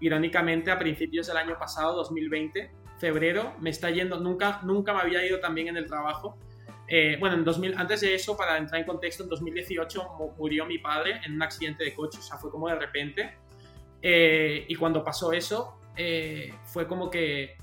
irónicamente 0.00 0.70
a 0.70 0.78
principios 0.78 1.26
del 1.26 1.36
año 1.36 1.58
pasado, 1.58 1.94
2020, 1.96 2.70
febrero, 2.98 3.54
me 3.60 3.70
está 3.70 3.90
yendo, 3.90 4.18
nunca, 4.18 4.60
nunca 4.62 4.94
me 4.94 5.00
había 5.00 5.24
ido 5.24 5.40
tan 5.40 5.54
bien 5.54 5.68
en 5.68 5.76
el 5.76 5.86
trabajo 5.86 6.38
eh, 6.88 7.16
bueno, 7.18 7.36
en 7.36 7.44
2000, 7.44 7.74
antes 7.76 8.00
de 8.00 8.14
eso, 8.14 8.36
para 8.36 8.56
entrar 8.56 8.80
en 8.80 8.86
contexto, 8.86 9.24
en 9.24 9.28
2018 9.28 10.34
murió 10.38 10.66
mi 10.66 10.78
padre 10.78 11.20
en 11.24 11.34
un 11.34 11.42
accidente 11.42 11.84
de 11.84 11.94
coche, 11.94 12.18
o 12.18 12.22
sea, 12.22 12.38
fue 12.38 12.50
como 12.50 12.68
de 12.68 12.76
repente. 12.76 13.38
Eh, 14.00 14.64
y 14.68 14.74
cuando 14.76 15.02
pasó 15.02 15.32
eso, 15.32 15.80
eh, 15.96 16.54
fue 16.64 16.86
como 16.86 17.10
que, 17.10 17.56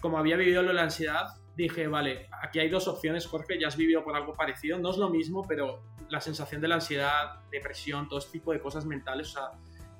como 0.00 0.18
había 0.18 0.36
vivido 0.36 0.62
lo 0.62 0.68
de 0.68 0.74
la 0.74 0.82
ansiedad, 0.82 1.34
dije, 1.56 1.88
vale, 1.88 2.28
aquí 2.42 2.60
hay 2.60 2.68
dos 2.68 2.86
opciones, 2.86 3.26
Jorge, 3.26 3.58
ya 3.58 3.68
has 3.68 3.76
vivido 3.76 4.04
por 4.04 4.14
algo 4.14 4.34
parecido, 4.34 4.78
no 4.78 4.90
es 4.90 4.98
lo 4.98 5.10
mismo, 5.10 5.44
pero 5.46 5.82
la 6.08 6.20
sensación 6.20 6.60
de 6.60 6.68
la 6.68 6.76
ansiedad, 6.76 7.40
depresión, 7.50 8.08
todo 8.08 8.20
este 8.20 8.32
tipo 8.32 8.52
de 8.52 8.60
cosas 8.60 8.86
mentales, 8.86 9.30
o 9.30 9.32
sea, 9.32 9.50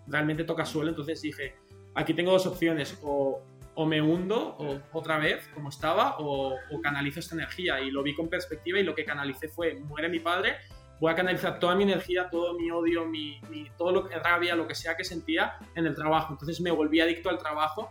realmente 0.06 0.44
toca 0.44 0.64
suelo, 0.64 0.90
entonces 0.90 1.20
dije, 1.22 1.56
aquí 1.94 2.14
tengo 2.14 2.31
dos 2.32 2.46
opciones, 2.46 2.99
o 3.02 3.43
o 3.81 3.87
me 3.87 4.03
hundo 4.03 4.59
otra 4.93 5.17
vez 5.17 5.49
como 5.55 5.71
estaba 5.71 6.17
o, 6.19 6.55
canalizo 6.82 7.19
esta 7.19 7.35
energía. 7.35 7.81
Y 7.81 7.91
lo 7.91 8.03
vi 8.03 8.15
con 8.15 8.29
perspectiva 8.29 8.79
y 8.79 8.82
lo 8.82 8.94
que 8.94 9.06
canalicé 9.06 9.49
fue 9.49 9.75
muere 9.75 10.08
mi 10.10 10.20
padre 10.20 10.56
voy 11.01 11.10
a 11.10 11.15
canalizar 11.15 11.58
toda 11.58 11.75
mi 11.75 11.84
energía 11.84 12.29
todo 12.29 12.53
mi 12.58 12.70
odio 12.70 13.06
mi, 13.06 13.41
todo 13.79 13.91
lo 13.91 14.06
que 14.06 14.19
rabia 14.19 14.55
lo 14.55 14.69
que 14.69 14.75
sea 14.75 14.99
que 14.99 15.05
sentía 15.05 15.56
en 15.75 15.87
el 15.87 15.94
trabajo. 15.94 16.34
Entonces 16.34 16.60
me 16.60 16.70
volví 16.70 17.01
adicto 17.01 17.31
al 17.31 17.39
trabajo 17.39 17.91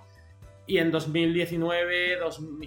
y 0.68 0.78
en 0.78 0.92
2019 0.92 2.20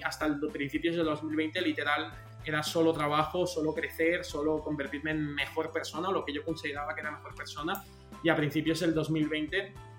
hasta 0.05 0.27
el 0.27 0.41
principios 0.53 0.97
de 0.97 1.05
2020 1.05 1.61
literal 1.63 2.13
era 2.45 2.65
solo 2.65 2.93
trabajo 2.93 3.47
solo 3.47 3.73
crecer 3.73 4.25
solo 4.25 4.65
convertirme 4.65 5.13
en 5.13 5.33
mejor 5.33 5.73
persona 5.73 6.11
lo 6.11 6.25
que 6.25 6.33
yo 6.33 6.45
consideraba 6.45 6.93
que 6.93 7.03
era 7.03 7.13
mejor 7.13 7.37
persona. 7.37 7.85
Y 8.25 8.29
a 8.29 8.35
principios 8.35 8.81
del 8.81 8.95
2020 8.95 9.92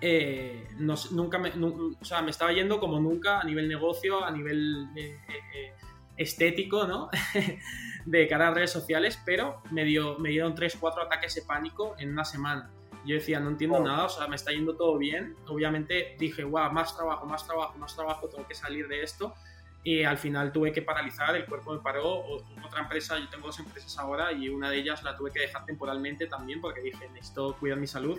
eh, 0.00 0.68
nunca 0.78 1.38
me, 1.38 1.50
o 1.50 2.04
sea, 2.04 2.22
me 2.22 2.30
estaba 2.30 2.52
yendo 2.52 2.80
como 2.80 3.00
nunca 3.00 3.40
a 3.40 3.44
nivel 3.44 3.68
negocio, 3.68 4.24
a 4.24 4.30
nivel 4.30 4.88
eh, 4.96 5.18
eh, 5.54 5.74
estético, 6.16 6.86
¿no? 6.86 7.10
de 8.06 8.28
cara 8.28 8.48
a 8.48 8.50
redes 8.54 8.70
sociales, 8.70 9.20
pero 9.24 9.62
me, 9.70 9.84
dio, 9.84 10.18
me 10.18 10.30
dieron 10.30 10.54
3-4 10.54 11.06
ataques 11.06 11.34
de 11.34 11.42
pánico 11.42 11.94
en 11.98 12.12
una 12.12 12.24
semana. 12.24 12.70
Yo 13.06 13.16
decía, 13.16 13.38
no 13.38 13.50
entiendo 13.50 13.78
oh. 13.78 13.84
nada, 13.84 14.04
o 14.04 14.08
sea, 14.08 14.28
me 14.28 14.36
está 14.36 14.52
yendo 14.52 14.76
todo 14.76 14.96
bien. 14.96 15.36
Obviamente 15.48 16.16
dije, 16.18 16.44
wow, 16.44 16.70
más 16.72 16.96
trabajo, 16.96 17.26
más 17.26 17.46
trabajo, 17.46 17.76
más 17.78 17.94
trabajo, 17.94 18.28
tengo 18.28 18.46
que 18.46 18.54
salir 18.54 18.88
de 18.88 19.02
esto. 19.02 19.34
Y 19.82 20.02
al 20.02 20.16
final 20.16 20.50
tuve 20.50 20.72
que 20.72 20.80
paralizar, 20.80 21.36
el 21.36 21.44
cuerpo 21.44 21.74
me 21.74 21.80
paró. 21.80 22.24
Otra 22.64 22.80
empresa, 22.80 23.18
yo 23.18 23.28
tengo 23.28 23.46
dos 23.46 23.58
empresas 23.58 23.98
ahora 23.98 24.32
y 24.32 24.48
una 24.48 24.70
de 24.70 24.78
ellas 24.78 25.02
la 25.02 25.14
tuve 25.14 25.30
que 25.30 25.40
dejar 25.40 25.66
temporalmente 25.66 26.26
también 26.26 26.62
porque 26.62 26.80
dije, 26.80 27.06
necesito 27.10 27.54
cuidar 27.58 27.78
mi 27.78 27.86
salud. 27.86 28.18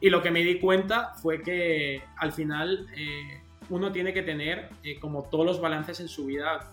Y 0.00 0.10
lo 0.10 0.22
que 0.22 0.30
me 0.30 0.42
di 0.42 0.58
cuenta 0.60 1.14
fue 1.14 1.42
que 1.42 2.02
al 2.18 2.32
final 2.32 2.86
eh, 2.94 3.40
uno 3.70 3.92
tiene 3.92 4.12
que 4.12 4.22
tener 4.22 4.68
eh, 4.82 4.98
como 5.00 5.24
todos 5.24 5.46
los 5.46 5.60
balances 5.60 6.00
en 6.00 6.08
su 6.08 6.26
vida 6.26 6.72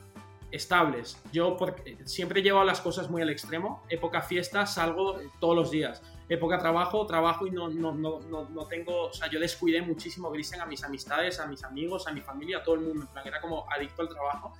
estables. 0.51 1.22
Yo 1.32 1.58
porque 1.58 1.98
siempre 2.06 2.42
llevo 2.42 2.63
las 2.63 2.80
cosas 2.80 3.10
muy 3.10 3.22
al 3.22 3.30
extremo. 3.30 3.84
Época 3.89 4.22
fiesta 4.22 4.65
salgo 4.65 5.20
todos 5.39 5.56
los 5.56 5.72
días. 5.72 6.01
época 6.30 6.58
trabajo, 6.58 7.06
trabajo 7.06 7.46
y 7.48 7.51
no, 7.51 7.70
no, 7.70 7.92
no, 7.92 8.20
no, 8.22 8.65
tengo, 8.68 9.08
o 9.08 9.13
sea, 9.13 9.30
yo 9.30 9.39
descuidé 9.39 9.82
muchísimo, 9.82 10.32
Cristian, 10.32 10.62
a 10.62 10.65
mis 10.65 10.84
amistades, 10.84 11.39
a 11.39 11.48
mis 11.48 11.63
amigos, 11.63 12.08
a 12.08 12.12
mi 12.12 12.22
familia, 12.22 12.60
a 12.60 12.63
todo 12.63 12.75
el 12.75 12.82
mundo, 12.82 13.01
en 13.01 13.08
plan, 13.08 13.27
era 13.27 13.42
como 13.42 13.65
adicto 13.70 14.03
al 14.03 14.10
trabajo. 14.10 14.53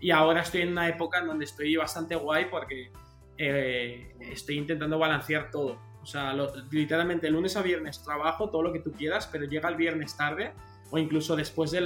Y 0.00 0.10
ahora 0.10 0.42
estoy 0.42 0.62
en 0.62 0.72
una 0.72 0.88
época 0.88 1.18
en 1.18 1.26
donde 1.26 1.44
estoy 1.44 1.76
bastante 1.76 2.14
guay 2.14 2.46
porque 2.50 2.92
eh, 3.38 4.14
estoy 4.20 4.58
intentando 4.58 4.98
balancear 4.98 5.50
todo. 5.50 5.78
O 6.02 6.06
sea, 6.06 6.34
literalmente 6.70 7.30
lunes 7.30 7.56
a 7.56 7.62
viernes 7.62 8.02
trabajo 8.02 8.50
todo 8.50 8.62
lo 8.62 8.72
que 8.72 8.80
tú 8.80 8.92
quieras, 8.92 9.28
pero 9.30 9.44
llega 9.44 9.68
el 9.68 9.76
viernes 9.76 10.16
tarde 10.16 10.52
o 10.90 10.98
incluso 10.98 11.36
después 11.36 11.70
de 11.70 11.80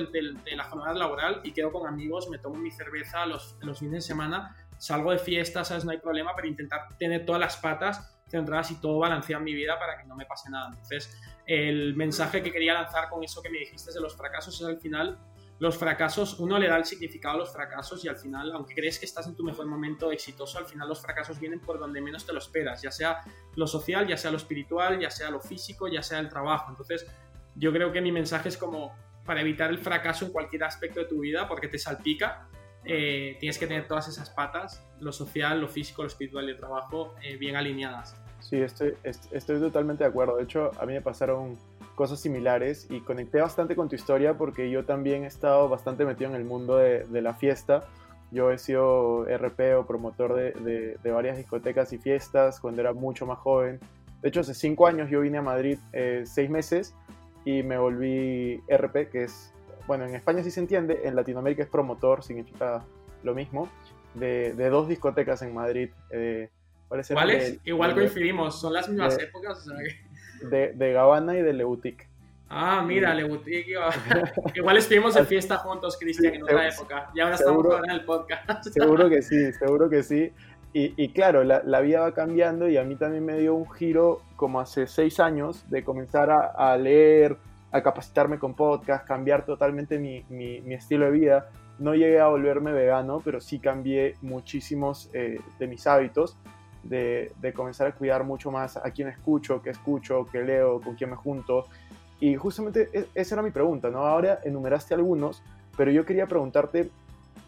la 0.56 0.64
jornada 0.64 0.94
laboral 0.94 1.40
y 1.44 1.52
quedo 1.52 1.70
con 1.70 1.86
amigos, 1.86 2.28
me 2.28 2.38
tomo 2.38 2.56
mi 2.56 2.72
cerveza 2.72 3.24
los, 3.26 3.56
los 3.60 3.78
fines 3.78 3.94
de 3.94 4.00
semana, 4.00 4.56
salgo 4.78 5.12
de 5.12 5.18
fiesta, 5.18 5.64
¿sabes? 5.64 5.84
No 5.84 5.92
hay 5.92 5.98
problema, 5.98 6.32
pero 6.34 6.48
intentar 6.48 6.88
tener 6.98 7.24
todas 7.24 7.40
las 7.40 7.56
patas 7.56 8.16
centradas 8.28 8.70
y 8.72 8.80
todo 8.80 8.98
balanceado 8.98 9.40
en 9.40 9.44
mi 9.44 9.54
vida 9.54 9.78
para 9.78 9.98
que 9.98 10.04
no 10.04 10.16
me 10.16 10.26
pase 10.26 10.50
nada. 10.50 10.70
Entonces, 10.70 11.16
el 11.46 11.94
mensaje 11.94 12.42
que 12.42 12.50
quería 12.50 12.74
lanzar 12.74 13.08
con 13.08 13.22
eso 13.22 13.40
que 13.42 13.50
me 13.50 13.58
dijiste 13.58 13.92
de 13.92 14.00
los 14.00 14.16
fracasos 14.16 14.60
es 14.60 14.66
al 14.66 14.78
final, 14.78 15.18
los 15.58 15.78
fracasos, 15.78 16.38
uno 16.38 16.58
le 16.58 16.68
da 16.68 16.76
el 16.76 16.84
significado 16.84 17.36
a 17.36 17.38
los 17.38 17.52
fracasos 17.52 18.04
y 18.04 18.08
al 18.08 18.16
final, 18.16 18.52
aunque 18.52 18.74
crees 18.74 18.98
que 18.98 19.06
estás 19.06 19.26
en 19.26 19.34
tu 19.34 19.42
mejor 19.42 19.66
momento 19.66 20.12
exitoso, 20.12 20.58
al 20.58 20.66
final 20.66 20.88
los 20.88 21.00
fracasos 21.00 21.40
vienen 21.40 21.60
por 21.60 21.78
donde 21.78 22.00
menos 22.00 22.26
te 22.26 22.32
lo 22.32 22.38
esperas, 22.38 22.82
ya 22.82 22.90
sea 22.90 23.22
lo 23.54 23.66
social, 23.66 24.06
ya 24.06 24.18
sea 24.18 24.30
lo 24.30 24.36
espiritual, 24.36 24.98
ya 24.98 25.10
sea 25.10 25.30
lo 25.30 25.40
físico, 25.40 25.88
ya 25.88 26.02
sea 26.02 26.18
el 26.18 26.28
trabajo. 26.28 26.70
Entonces, 26.70 27.06
yo 27.54 27.72
creo 27.72 27.90
que 27.90 28.02
mi 28.02 28.12
mensaje 28.12 28.50
es 28.50 28.58
como 28.58 28.94
para 29.24 29.40
evitar 29.40 29.70
el 29.70 29.78
fracaso 29.78 30.26
en 30.26 30.32
cualquier 30.32 30.64
aspecto 30.64 31.00
de 31.00 31.06
tu 31.06 31.20
vida, 31.20 31.48
porque 31.48 31.68
te 31.68 31.78
salpica, 31.78 32.48
eh, 32.84 33.36
tienes 33.40 33.58
que 33.58 33.66
tener 33.66 33.88
todas 33.88 34.08
esas 34.08 34.28
patas, 34.28 34.86
lo 35.00 35.10
social, 35.10 35.60
lo 35.60 35.68
físico, 35.68 36.02
lo 36.02 36.08
espiritual 36.08 36.46
y 36.48 36.50
el 36.52 36.58
trabajo, 36.58 37.14
eh, 37.22 37.36
bien 37.36 37.56
alineadas. 37.56 38.14
Sí, 38.40 38.56
estoy, 38.56 38.94
estoy 39.02 39.58
totalmente 39.58 40.04
de 40.04 40.10
acuerdo. 40.10 40.36
De 40.36 40.44
hecho, 40.44 40.70
a 40.78 40.86
mí 40.86 40.92
me 40.92 41.00
pasaron 41.00 41.58
cosas 41.96 42.20
similares 42.20 42.86
y 42.90 43.00
conecté 43.00 43.40
bastante 43.40 43.74
con 43.74 43.88
tu 43.88 43.96
historia 43.96 44.34
porque 44.34 44.70
yo 44.70 44.84
también 44.84 45.24
he 45.24 45.26
estado 45.26 45.68
bastante 45.68 46.04
metido 46.04 46.30
en 46.30 46.36
el 46.36 46.44
mundo 46.44 46.76
de, 46.76 47.04
de 47.04 47.22
la 47.22 47.34
fiesta. 47.34 47.82
Yo 48.30 48.52
he 48.52 48.58
sido 48.58 49.24
RP 49.24 49.76
o 49.76 49.86
promotor 49.86 50.34
de, 50.34 50.96
de, 51.02 51.10
varias 51.10 51.36
discotecas 51.36 51.92
y 51.92 51.98
fiestas 51.98 52.60
cuando 52.60 52.80
era 52.80 52.92
mucho 52.92 53.26
más 53.26 53.38
joven. 53.38 53.80
De 54.22 54.28
hecho, 54.28 54.40
hace 54.40 54.54
cinco 54.54 54.86
años 54.86 55.10
yo 55.10 55.20
vine 55.20 55.38
a 55.38 55.42
Madrid 55.42 55.78
eh, 55.92 56.22
seis 56.26 56.50
meses 56.50 56.94
y 57.44 57.62
me 57.62 57.78
volví 57.78 58.60
RP, 58.68 59.08
que 59.10 59.24
es 59.24 59.52
bueno, 59.86 60.04
en 60.04 60.14
España 60.14 60.42
sí 60.42 60.50
se 60.50 60.60
entiende, 60.60 61.02
en 61.04 61.14
Latinoamérica 61.14 61.62
es 61.62 61.68
promotor, 61.68 62.24
significa 62.24 62.84
lo 63.22 63.34
mismo, 63.34 63.68
de, 64.14 64.52
dos 64.68 64.88
discotecas 64.88 65.42
en 65.42 65.54
Madrid. 65.54 65.90
Eh, 66.10 66.50
¿Cuáles? 66.88 67.60
Igual 67.64 67.94
coincidimos, 67.94 68.60
son 68.60 68.72
las 68.72 68.88
mismas 68.88 69.18
épocas. 69.18 69.66
De, 70.42 70.72
de 70.72 70.92
Gabana 70.92 71.36
y 71.36 71.42
de 71.42 71.52
Leutic. 71.52 72.08
Ah, 72.48 72.82
mira, 72.86 73.14
Leutic. 73.14 73.66
Igual 74.54 74.76
estuvimos 74.76 75.16
en 75.16 75.26
fiesta 75.26 75.56
juntos, 75.58 75.96
Cristian, 75.98 76.34
en 76.34 76.42
otra 76.42 76.68
época. 76.68 77.10
Y 77.14 77.20
ahora 77.20 77.34
estamos 77.34 77.66
en 77.84 77.90
el 77.90 78.04
podcast. 78.04 78.64
Seguro 78.68 79.08
que 79.08 79.22
sí, 79.22 79.52
seguro 79.58 79.90
que 79.90 80.02
sí. 80.02 80.32
Y, 80.78 81.08
claro, 81.08 81.42
la, 81.42 81.62
la, 81.64 81.80
vida 81.80 82.00
va 82.00 82.12
cambiando 82.12 82.68
y 82.68 82.76
a 82.76 82.84
mí 82.84 82.96
también 82.96 83.24
me 83.24 83.38
dio 83.38 83.54
un 83.54 83.70
giro 83.72 84.20
como 84.36 84.60
hace 84.60 84.86
seis 84.86 85.20
años 85.20 85.64
de 85.70 85.82
comenzar 85.82 86.28
a, 86.28 86.48
a 86.48 86.76
leer, 86.76 87.38
a 87.72 87.82
capacitarme 87.82 88.38
con 88.38 88.52
podcast, 88.52 89.06
cambiar 89.06 89.46
totalmente 89.46 89.98
mi, 89.98 90.22
mi, 90.28 90.74
estilo 90.74 91.06
de 91.06 91.12
vida. 91.12 91.50
No 91.78 91.94
llegué 91.94 92.20
a 92.20 92.26
volverme 92.26 92.72
vegano, 92.72 93.22
pero 93.24 93.40
sí 93.40 93.58
cambié 93.58 94.16
muchísimos 94.20 95.08
eh, 95.14 95.40
de 95.58 95.66
mis 95.66 95.86
hábitos, 95.86 96.36
de, 96.88 97.52
comenzar 97.54 97.86
a 97.86 97.92
cuidar 97.92 98.24
mucho 98.24 98.50
más 98.50 98.76
a 98.76 98.90
quién 98.90 99.08
escucho, 99.08 99.62
qué 99.62 99.70
escucho, 99.70 100.26
qué 100.30 100.42
leo, 100.42 100.80
con 100.80 100.94
quién 100.94 101.10
me 101.10 101.16
junto. 101.16 101.66
Y 102.20 102.36
justamente 102.36 102.88
e, 102.92 103.06
esa 103.14 103.34
era 103.34 103.42
mi 103.42 103.50
pregunta, 103.50 103.90
¿no? 103.90 104.06
Ahora 104.06 104.40
enumeraste 104.44 104.94
algunos, 104.94 105.42
pero 105.76 105.90
yo 105.90 106.04
quería 106.04 106.26
preguntarte 106.26 106.90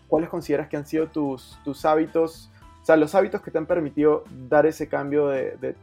cuáles 0.08 0.28
consideras 0.28 0.68
que 0.68 0.76
han 0.76 0.86
sido 0.86 1.08
tus, 1.08 1.58
tus 1.64 1.84
hábitos, 1.84 2.50
o 2.82 2.84
sea, 2.84 2.96
los 2.96 3.14
hábitos 3.14 3.42
que 3.42 3.50
te 3.50 3.58
han 3.58 3.66
permitido 3.66 4.24
dar 4.48 4.66
ese 4.66 4.88
cambio 4.88 5.28
de, 5.28 5.56
de 5.56 5.74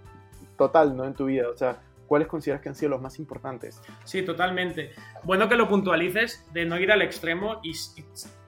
total, 0.57 0.95
¿no? 0.95 1.05
En 1.05 1.13
tu 1.13 1.25
vida, 1.25 1.49
o 1.49 1.57
sea, 1.57 1.77
¿cuáles 2.07 2.27
consideras 2.27 2.61
que 2.61 2.69
han 2.69 2.75
sido 2.75 2.89
los 2.91 3.01
más 3.01 3.19
importantes? 3.19 3.81
Sí, 4.03 4.23
totalmente. 4.23 4.91
Bueno 5.23 5.49
que 5.49 5.55
lo 5.55 5.67
puntualices, 5.67 6.45
de 6.53 6.65
no 6.65 6.79
ir 6.79 6.91
al 6.91 7.01
extremo. 7.01 7.59
Y, 7.63 7.73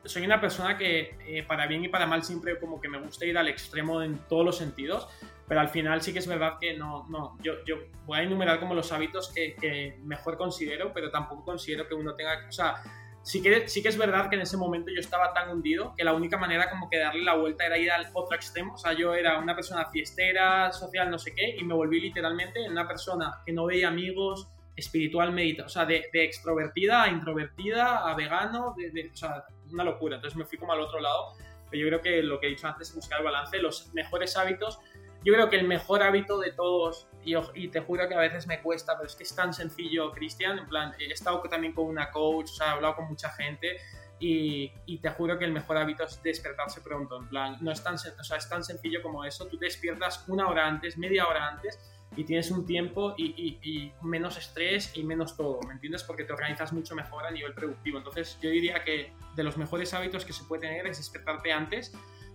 soy 0.07 0.25
una 0.25 0.39
persona 0.39 0.77
que, 0.77 1.17
eh, 1.25 1.43
para 1.43 1.67
bien 1.67 1.83
y 1.83 1.87
para 1.89 2.05
mal, 2.05 2.23
siempre 2.23 2.59
como 2.59 2.79
que 2.79 2.89
me 2.89 2.99
gusta 2.99 3.25
ir 3.25 3.37
al 3.37 3.47
extremo 3.47 4.01
en 4.01 4.17
todos 4.27 4.45
los 4.45 4.57
sentidos. 4.57 5.07
Pero 5.47 5.61
al 5.61 5.69
final 5.69 6.01
sí 6.01 6.11
que 6.11 6.19
es 6.19 6.27
verdad 6.27 6.57
que 6.59 6.77
no, 6.77 7.07
no, 7.09 7.37
yo, 7.41 7.63
yo 7.65 7.77
voy 8.05 8.19
a 8.19 8.23
enumerar 8.23 8.59
como 8.59 8.73
los 8.73 8.91
hábitos 8.91 9.31
que, 9.33 9.55
que 9.55 9.97
mejor 10.03 10.37
considero, 10.37 10.91
pero 10.93 11.09
tampoco 11.09 11.45
considero 11.45 11.87
que 11.87 11.93
uno 11.93 12.15
tenga, 12.15 12.45
o 12.49 12.51
sea, 12.51 12.83
sí 13.27 13.41
que, 13.41 13.67
sí 13.67 13.81
que 13.81 13.89
es 13.89 13.97
verdad 13.97 14.29
que 14.29 14.35
en 14.35 14.41
ese 14.41 14.57
momento 14.57 14.89
yo 14.89 14.99
estaba 14.99 15.33
tan 15.33 15.49
hundido 15.49 15.93
que 15.97 16.03
la 16.03 16.13
única 16.13 16.37
manera 16.37 16.69
como 16.69 16.89
que 16.89 16.97
darle 16.97 17.23
la 17.23 17.35
vuelta 17.35 17.65
era 17.65 17.77
ir 17.77 17.91
al 17.91 18.07
otro 18.13 18.35
extremo. 18.35 18.73
O 18.73 18.77
sea, 18.77 18.93
yo 18.93 19.13
era 19.13 19.37
una 19.37 19.53
persona 19.53 19.85
fiestera, 19.91 20.71
social, 20.71 21.09
no 21.09 21.19
sé 21.19 21.33
qué, 21.35 21.55
y 21.57 21.63
me 21.63 21.73
volví 21.73 21.99
literalmente 21.99 22.69
una 22.69 22.87
persona 22.87 23.41
que 23.45 23.51
no 23.51 23.65
veía 23.65 23.89
amigos, 23.89 24.47
espiritual, 24.77 25.33
medita, 25.33 25.65
o 25.65 25.69
sea, 25.69 25.85
de, 25.85 26.07
extrovertida 26.13 27.03
a 27.03 27.09
introvertida, 27.09 28.09
a 28.09 28.15
vegano, 28.15 28.75
de, 28.77 29.09
o 29.11 29.15
sea, 29.15 29.43
una 29.71 29.83
locura. 29.83 30.15
Entonces 30.15 30.37
me 30.37 30.45
fui 30.45 30.57
como 30.57 30.73
al 30.73 30.81
otro 30.81 30.99
lado. 30.99 31.33
Pero 31.69 31.83
yo 31.83 31.87
creo 31.89 32.01
que 32.01 32.23
lo 32.23 32.39
que 32.39 32.47
he 32.47 32.49
dicho 32.51 32.67
antes 32.67 32.89
es 32.89 32.95
buscar 32.95 33.19
el 33.19 33.25
balance, 33.25 33.57
los 33.57 33.93
mejores 33.93 34.37
hábitos 34.37 34.79
yo 35.23 35.33
creo 35.33 35.49
que 35.49 35.57
el 35.57 35.67
mejor 35.67 36.03
hábito 36.03 36.39
de 36.39 36.51
todos, 36.53 37.07
y, 37.23 37.67
te 37.67 37.81
juro 37.81 38.07
que 38.07 38.15
a 38.15 38.19
veces 38.19 38.47
me 38.47 38.61
cuesta, 38.61 38.93
pero 38.95 39.07
es 39.07 39.15
que 39.15 39.23
es 39.23 39.35
tan 39.35 39.53
sencillo, 39.53 40.11
Cristian, 40.11 40.59
en 40.59 40.67
plan, 40.67 40.93
he 40.99 41.11
estado 41.11 41.41
también 41.49 41.73
con 41.73 41.85
una 41.85 42.11
coach, 42.11 42.51
o 42.51 42.53
sea, 42.55 42.67
he 42.67 42.69
hablado 42.69 42.95
con 42.95 43.09
mucha 43.09 43.29
gente, 43.31 43.77
y, 44.19 44.97
te 44.99 45.09
juro 45.09 45.37
que 45.37 45.43
el 45.43 45.51
mejor 45.51 45.77
hábito 45.77 46.05
es 46.05 46.23
despertarse 46.23 46.81
pronto, 46.81 47.17
en 47.17 47.27
plan, 47.27 47.57
no 47.59 47.71
es 47.71 47.83
tan, 47.83 47.95
o 47.95 47.97
sea, 47.97 48.37
es 48.37 48.47
tan 48.47 48.63
sencillo 48.63 49.01
como 49.01 49.25
eso, 49.25 49.47
tú 49.47 49.57
despiertas 49.57 50.23
una 50.29 50.47
hora 50.47 50.65
antes, 50.65 50.97
media 50.97 51.27
hora 51.27 51.47
antes, 51.47 51.77
y 52.15 52.23
tienes 52.23 52.49
un 52.51 52.65
tiempo 52.65 53.13
y, 53.17 53.91
menos 54.01 54.37
estrés 54.37 54.91
y 54.95 55.03
menos 55.03 55.35
todo, 55.35 55.59
¿me 55.67 55.73
entiendes? 55.73 56.03
Porque 56.03 56.23
te 56.23 56.33
organizas 56.33 56.73
mucho 56.73 56.95
mejor 56.95 57.25
a 57.25 57.31
nivel 57.31 57.53
productivo. 57.53 57.97
Entonces 57.97 58.37
yo 58.41 58.49
diría 58.49 58.83
que 58.83 59.13
de 59.35 59.43
los 59.43 59.57
mejores 59.57 59.93
hábitos 59.93 60.25
que 60.25 60.33
se 60.33 60.43
puede 60.45 60.61
tener 60.61 60.87
es 60.87 60.97
despertarte 60.97 61.51
antes 61.51 61.93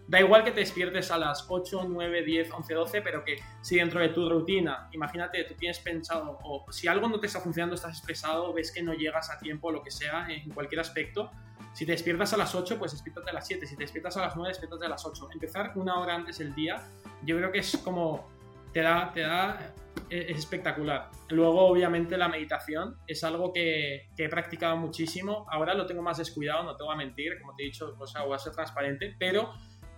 Da 0.08 0.20
igual 0.20 0.44
que 0.44 0.50
te 0.50 0.60
despiertes 0.60 1.10
a 1.10 1.16
las 1.16 1.46
8, 1.48 1.86
9, 1.88 2.22
10, 2.22 2.52
11, 2.52 2.74
12, 2.74 3.02
pero 3.02 3.24
que 3.24 3.36
si 3.62 3.76
dentro 3.76 4.00
de 4.00 4.08
tu 4.08 4.28
rutina, 4.28 4.88
imagínate, 4.92 5.44
tú 5.44 5.54
tienes 5.54 5.78
pensado, 5.78 6.38
o 6.42 6.70
si 6.70 6.88
algo 6.88 7.08
no 7.08 7.20
te 7.20 7.28
está 7.28 7.40
funcionando, 7.40 7.76
estás 7.76 7.98
estresado, 7.98 8.52
ves 8.52 8.72
que 8.72 8.82
no 8.82 8.94
llegas 8.94 9.30
a 9.30 9.38
tiempo, 9.38 9.70
lo 9.70 9.82
que 9.82 9.90
sea, 9.90 10.26
en 10.28 10.50
cualquier 10.50 10.80
aspecto, 10.80 11.30
si 11.72 11.86
te 11.86 11.92
despiertas 11.92 12.32
a 12.34 12.36
las 12.36 12.54
8, 12.54 12.78
pues 12.78 12.92
despiértate 12.92 13.30
a 13.30 13.32
las 13.32 13.46
7. 13.46 13.66
Si 13.66 13.76
te 13.76 13.84
despiertas 13.84 14.16
a 14.18 14.20
las 14.20 14.36
9, 14.36 14.50
despiértate 14.50 14.84
a 14.84 14.88
las 14.90 15.06
8. 15.06 15.30
Empezar 15.32 15.72
una 15.76 15.98
hora 15.98 16.14
antes 16.14 16.38
del 16.38 16.54
día, 16.54 16.82
yo 17.24 17.36
creo 17.38 17.50
que 17.50 17.60
es 17.60 17.78
como. 17.78 18.30
Te 18.72 18.80
da. 18.80 19.12
Te 19.12 19.20
da 19.20 19.74
es 20.10 20.38
espectacular. 20.38 21.10
Luego, 21.30 21.66
obviamente, 21.66 22.18
la 22.18 22.28
meditación 22.28 22.96
es 23.06 23.24
algo 23.24 23.50
que, 23.50 24.10
que, 24.14 24.24
he 24.24 24.28
practicado 24.28 24.76
muchísimo. 24.76 25.46
Ahora 25.50 25.72
lo 25.72 25.86
tengo 25.86 26.02
más 26.02 26.18
descuidado, 26.18 26.64
no 26.64 26.76
te 26.76 26.84
voy 26.84 26.92
a 26.92 26.96
mentir, 26.96 27.40
como 27.40 27.54
te 27.54 27.62
he 27.62 27.66
dicho, 27.66 27.96
o 27.98 28.06
sea, 28.06 28.22
voy 28.22 28.34
a 28.34 28.38
ser 28.38 28.52
transparente, 28.52 29.16
pero 29.18 29.54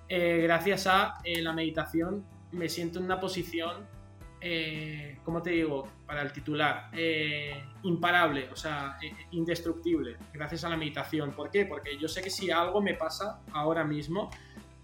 eh, 0.08 0.40
gracias 0.42 0.86
a 0.86 1.14
eh, 1.24 1.40
la 1.40 1.52
meditación 1.52 2.26
me 2.52 2.68
siento 2.68 2.98
en 2.98 3.06
una 3.06 3.18
posición, 3.18 3.86
eh, 4.40 5.18
¿cómo 5.24 5.42
te 5.42 5.50
digo? 5.50 5.88
Para 6.06 6.22
el 6.22 6.30
titular, 6.32 6.90
imparable, 7.82 8.48
o 8.52 8.56
sea, 8.56 8.98
indestructible, 9.32 10.18
gracias 10.32 10.64
a 10.64 10.68
la 10.68 10.76
meditación. 10.76 11.32
¿Por 11.32 11.50
qué? 11.50 11.64
Porque 11.64 11.98
yo 11.98 12.06
sé 12.06 12.22
que 12.22 12.30
si 12.30 12.50
algo 12.50 12.80
me 12.80 12.94
pasa 12.94 13.40
ahora 13.52 13.84
mismo, 13.84 14.30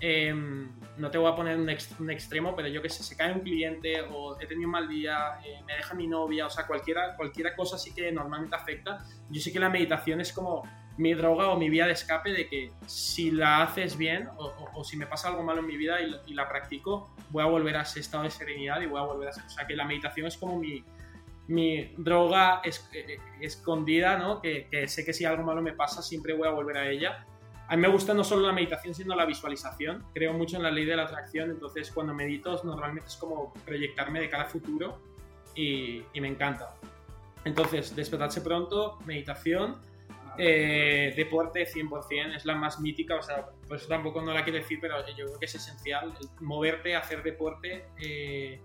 em, 0.00 0.68
no 0.96 1.10
te 1.10 1.18
voy 1.18 1.30
a 1.30 1.36
poner 1.36 1.56
un, 1.56 1.68
un, 1.98 2.10
extremo, 2.10 2.54
pero 2.56 2.68
yo 2.68 2.82
que 2.82 2.88
sé, 2.88 3.02
se 3.02 3.16
cae 3.16 3.32
un 3.32 3.40
cliente 3.40 4.00
o 4.02 4.40
he 4.40 4.46
tenido 4.46 4.68
un 4.68 4.72
mal 4.72 4.88
día, 4.88 5.38
me 5.66 5.74
deja 5.74 5.94
mi 5.94 6.06
novia, 6.06 6.46
o 6.46 6.50
sea, 6.50 6.66
cualquiera, 6.66 7.16
cualquiera 7.16 7.54
cosa 7.54 7.78
sí 7.78 7.94
que 7.94 8.10
normalmente 8.12 8.56
afecta. 8.56 9.04
Yo 9.30 9.40
sé 9.40 9.52
que 9.52 9.60
la 9.60 9.68
meditación 9.68 10.20
es 10.20 10.32
como 10.32 10.64
mi 11.00 11.14
droga 11.14 11.48
o 11.48 11.56
mi 11.56 11.70
vía 11.70 11.86
de 11.86 11.92
escape 11.92 12.30
de 12.32 12.46
que 12.46 12.72
si 12.86 13.30
la 13.30 13.62
haces 13.62 13.96
bien 13.96 14.28
o, 14.36 14.84
si 14.84 14.96
me 14.96 15.06
pasa 15.06 15.28
algo 15.28 15.42
malo 15.42 15.60
en 15.60 15.66
mi 15.66 15.76
vida 15.76 15.96
y, 16.00 16.34
la 16.34 16.48
practico, 16.48 17.14
voy 17.30 17.42
a 17.42 17.46
volver 17.46 17.76
a 17.76 17.82
ese 17.82 18.00
estado 18.00 18.24
de 18.24 18.30
serenidad 18.30 18.80
y 18.80 18.86
voy 18.86 19.00
a 19.00 19.04
volver 19.04 19.28
a 19.28 19.32
ser... 19.32 19.44
O 19.44 19.50
sea, 19.50 19.66
que 19.66 19.74
la 19.74 19.84
meditación 19.84 20.26
es 20.26 20.36
como 20.36 20.58
mi, 20.58 20.84
mi 21.48 21.92
droga 21.96 22.62
eh, 22.64 23.18
escondida, 23.40 24.18
¿no? 24.18 24.40
Que, 24.40 24.68
sé 24.88 25.04
que 25.04 25.12
si 25.12 25.24
algo 25.24 25.42
malo 25.42 25.62
me 25.62 25.72
pasa, 25.72 26.02
siempre 26.02 26.34
voy 26.34 26.46
a 26.46 26.52
volver 26.52 26.76
a 26.76 26.90
ella. 26.90 27.26
A 27.70 27.76
mí 27.76 27.82
me 27.82 27.88
gusta 27.88 28.12
no 28.12 28.24
solo 28.24 28.46
la 28.46 28.52
meditación, 28.52 28.94
sino 28.94 29.14
la 29.14 29.24
visualización. 29.24 30.04
Creo 30.12 30.32
mucho 30.32 30.56
en 30.56 30.64
la 30.64 30.70
ley 30.70 30.84
de 30.84 30.96
la 30.96 31.04
atracción, 31.04 31.50
entonces 31.50 31.90
cuando 31.92 32.12
medito 32.12 32.60
normalmente 32.64 33.08
es 33.08 33.16
como 33.16 33.54
proyectarme 33.64 34.20
de 34.20 34.28
cara 34.28 34.46
futuro 34.46 35.00
y, 35.54 36.02
y 36.12 36.20
me 36.20 36.28
encanta. 36.28 36.74
Entonces, 37.44 37.94
despertarse 37.94 38.40
pronto, 38.40 38.98
meditación 39.06 39.76
eh, 40.38 41.12
deporte 41.16 41.66
100%, 41.66 42.36
es 42.36 42.44
la 42.44 42.54
más 42.54 42.80
mítica, 42.80 43.16
o 43.16 43.22
sea, 43.22 43.46
pues 43.68 43.86
tampoco 43.86 44.22
no 44.22 44.32
la 44.32 44.42
quiero 44.42 44.58
decir, 44.58 44.78
pero 44.80 45.06
yo 45.08 45.26
creo 45.26 45.38
que 45.38 45.46
es 45.46 45.54
esencial 45.54 46.12
moverte, 46.40 46.96
hacer 46.96 47.22
deporte 47.22 47.86
eh, 47.98 48.60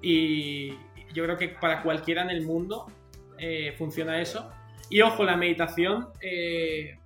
y, 0.00 0.74
yo 1.12 1.24
creo 1.24 1.38
que 1.38 1.48
para 1.48 1.82
cualquiera 1.82 2.22
en 2.22 2.30
el 2.30 2.44
mundo 2.44 2.86
eh, 3.38 3.74
funciona 3.78 4.20
eso. 4.20 4.50
Y 4.90 5.00
ojo, 5.00 5.24
la 5.24 5.36
meditación, 5.36 6.08
eh, 6.20 6.98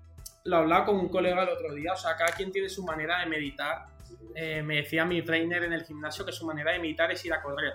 lo 0.44 0.56
hablaba 0.56 0.86
con 0.86 0.96
un 0.96 1.08
colega 1.08 1.42
el 1.42 1.48
otro 1.48 1.72
día, 1.74 1.92
o 1.92 1.96
sea, 1.96 2.16
cada 2.16 2.32
quien 2.32 2.50
tiene 2.50 2.68
su 2.68 2.82
manera 2.84 3.20
de 3.20 3.26
meditar. 3.26 3.86
Eh, 4.34 4.62
me 4.62 4.76
decía 4.76 5.04
mi 5.04 5.22
trainer 5.22 5.64
en 5.64 5.72
el 5.72 5.84
gimnasio 5.84 6.24
que 6.24 6.32
su 6.32 6.46
manera 6.46 6.72
de 6.72 6.78
meditar 6.78 7.10
es 7.10 7.24
ir 7.24 7.32
a 7.32 7.42
correr. 7.42 7.74